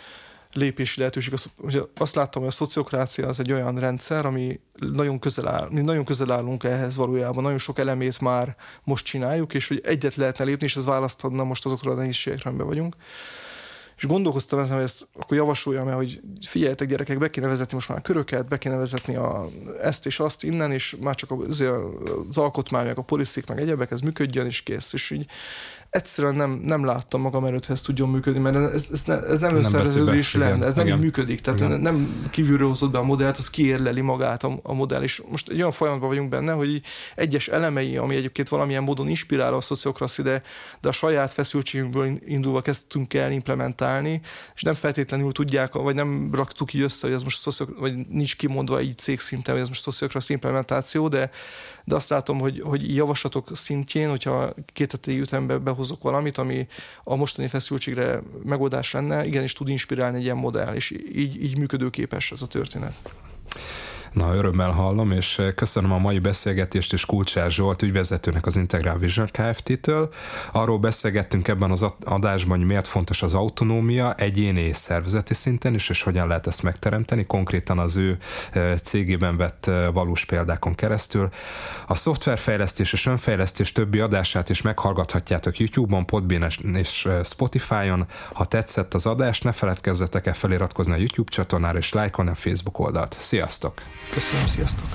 lépési 0.53 0.99
lehetőség. 0.99 1.33
Hogy 1.57 1.89
azt 1.97 2.15
láttam, 2.15 2.41
hogy 2.41 2.51
a 2.51 2.55
szociokrácia 2.55 3.27
az 3.27 3.39
egy 3.39 3.51
olyan 3.51 3.79
rendszer, 3.79 4.25
ami 4.25 4.59
nagyon 4.73 5.19
közel 5.19 5.47
áll, 5.47 5.67
mi 5.71 5.81
nagyon 5.81 6.05
közel 6.05 6.31
állunk 6.31 6.63
ehhez 6.63 6.95
valójában, 6.95 7.43
nagyon 7.43 7.57
sok 7.57 7.79
elemét 7.79 8.19
már 8.19 8.55
most 8.83 9.05
csináljuk, 9.05 9.53
és 9.53 9.67
hogy 9.67 9.81
egyet 9.83 10.15
lehetne 10.15 10.43
lépni, 10.43 10.65
és 10.65 10.75
ez 10.75 10.85
választhatna 10.85 11.43
most 11.43 11.65
azokról 11.65 11.93
a 11.93 11.97
nehézségekre, 11.97 12.49
amiben 12.49 12.67
vagyunk 12.67 12.95
és 13.99 14.05
gondolkoztam 14.05 14.59
ezen, 14.59 14.75
hogy 14.75 14.83
ezt 14.83 15.07
akkor 15.19 15.37
javasoljam 15.37 15.87
el, 15.87 15.95
hogy 15.95 16.21
figyeljetek 16.47 16.87
gyerekek, 16.87 17.17
be 17.17 17.29
kéne 17.29 17.47
vezetni 17.47 17.73
most 17.73 17.89
már 17.89 17.97
a 17.97 18.01
köröket, 18.01 18.47
be 18.47 18.57
kéne 18.57 18.77
vezetni 18.77 19.15
a, 19.15 19.47
ezt 19.81 20.05
és 20.05 20.19
azt 20.19 20.43
innen, 20.43 20.71
és 20.71 20.95
már 21.01 21.15
csak 21.15 21.31
az, 21.31 21.63
az 22.29 22.37
alkotmány, 22.37 22.85
meg 22.85 22.97
a 22.97 23.01
poliszik, 23.01 23.47
meg 23.47 23.59
egyebek, 23.59 23.91
ez 23.91 23.99
működjön, 23.99 24.45
és 24.45 24.61
kész. 24.61 24.93
És 24.93 25.11
így 25.11 25.25
egyszerűen 25.89 26.35
nem, 26.35 26.51
nem 26.63 26.85
láttam 26.85 27.21
magam 27.21 27.45
előtt, 27.45 27.65
hogy 27.65 27.75
ez 27.75 27.81
tudjon 27.81 28.09
működni, 28.09 28.39
mert 28.39 28.73
ez, 28.73 28.87
ez, 28.91 29.03
ne, 29.03 29.23
ez 29.23 29.39
nem 29.39 29.55
összereződés 29.55 30.33
lenne, 30.33 30.65
ez 30.65 30.73
nem 30.73 30.85
igen. 30.85 30.99
működik, 30.99 31.41
tehát 31.41 31.59
igen. 31.59 31.79
nem 31.79 32.27
kívülről 32.31 32.67
hozott 32.67 32.91
be 32.91 32.97
a 32.97 33.03
modellt, 33.03 33.37
az 33.37 33.49
kiérleli 33.49 34.01
magát 34.01 34.43
a, 34.43 34.59
a 34.63 34.73
modell, 34.73 35.01
és 35.01 35.21
most 35.29 35.49
egy 35.49 35.57
olyan 35.57 35.71
folyamatban 35.71 36.09
vagyunk 36.09 36.29
benne, 36.29 36.51
hogy 36.51 36.81
egyes 37.15 37.47
elemei, 37.47 37.97
ami 37.97 38.15
egyébként 38.15 38.49
valamilyen 38.49 38.83
módon 38.83 39.07
inspirál 39.07 39.53
a 39.53 39.61
szociokraszi, 39.61 40.21
de, 40.21 40.43
de 40.81 40.87
a 40.87 40.91
saját 40.91 41.33
feszültségünkből 41.33 42.19
indulva 42.25 42.61
kezdtünk 42.61 43.13
el 43.13 43.31
implementálni, 43.31 44.21
és 44.55 44.61
nem 44.61 44.73
feltétlenül 44.73 45.31
tudják, 45.31 45.73
vagy 45.73 45.95
nem 45.95 46.29
raktuk 46.33 46.73
így 46.73 46.81
össze, 46.81 47.07
hogy 47.07 47.15
ez 47.15 47.23
most 47.23 47.39
szociok, 47.39 47.79
vagy 47.79 48.07
nincs 48.07 48.35
kimondva 48.35 48.81
így 48.81 48.97
cégszinten, 48.97 49.53
hogy 49.53 49.63
ez 49.63 49.67
most 49.67 49.81
szociokraszi 49.81 50.33
implementáció, 50.33 51.07
de, 51.07 51.31
de 51.85 51.95
azt 51.95 52.09
látom, 52.09 52.39
hogy, 52.39 52.61
hogy 52.63 52.95
javaslatok 52.95 53.49
szintjén, 53.53 54.09
hogyha 54.09 54.53
két 54.73 54.91
hetei 54.91 55.19
ütembe 55.19 55.57
behozok 55.79 56.01
valamit, 56.01 56.37
ami 56.37 56.67
a 57.03 57.15
mostani 57.15 57.47
feszültségre 57.47 58.21
megoldás 58.43 58.91
lenne, 58.91 59.25
igenis 59.25 59.53
tud 59.53 59.67
inspirálni 59.69 60.17
egy 60.17 60.23
ilyen 60.23 60.37
modell, 60.37 60.73
és 60.75 60.91
így, 61.15 61.43
így 61.43 61.57
működőképes 61.57 62.31
ez 62.31 62.41
a 62.41 62.47
történet. 62.47 62.95
Na, 64.13 64.35
örömmel 64.35 64.71
hallom, 64.71 65.11
és 65.11 65.39
eh, 65.39 65.51
köszönöm 65.51 65.91
a 65.91 65.97
mai 65.97 66.19
beszélgetést 66.19 66.93
és 66.93 67.05
Kulcsár 67.05 67.51
Zsolt 67.51 67.81
ügyvezetőnek 67.81 68.45
az 68.45 68.55
Integral 68.55 68.97
Vision 68.97 69.29
Kft-től. 69.31 70.09
Arról 70.51 70.77
beszélgettünk 70.77 71.47
ebben 71.47 71.71
az 71.71 71.85
adásban, 72.03 72.57
hogy 72.57 72.67
miért 72.67 72.87
fontos 72.87 73.21
az 73.21 73.33
autonómia 73.33 74.13
egyéni 74.13 74.61
és 74.61 74.75
szervezeti 74.75 75.33
szinten 75.33 75.73
is, 75.73 75.89
és 75.89 76.03
hogyan 76.03 76.27
lehet 76.27 76.47
ezt 76.47 76.63
megteremteni, 76.63 77.25
konkrétan 77.25 77.79
az 77.79 77.95
ő 77.95 78.17
eh, 78.51 78.77
cégében 78.77 79.37
vett 79.37 79.67
eh, 79.67 79.93
valós 79.93 80.25
példákon 80.25 80.75
keresztül. 80.75 81.29
A 81.87 81.95
szoftverfejlesztés 81.95 82.93
és 82.93 83.05
önfejlesztés 83.05 83.71
többi 83.71 83.99
adását 83.99 84.49
is 84.49 84.61
meghallgathatjátok 84.61 85.57
YouTube-on, 85.57 86.05
Podbean 86.05 86.51
és 86.73 87.07
Spotify-on. 87.23 88.07
Ha 88.33 88.45
tetszett 88.45 88.93
az 88.93 89.05
adás, 89.05 89.41
ne 89.41 89.51
feledkezzetek 89.51 90.27
el 90.27 90.33
feliratkozni 90.33 90.93
a 90.93 90.97
YouTube 90.97 91.31
csatornára 91.31 91.77
és 91.77 91.93
lájkolni 91.93 92.31
a 92.31 92.35
Facebook 92.35 92.79
oldalt. 92.79 93.17
Sziasztok! 93.19 93.81
Köszönöm, 94.09 94.47
sziasztok! 94.47 94.87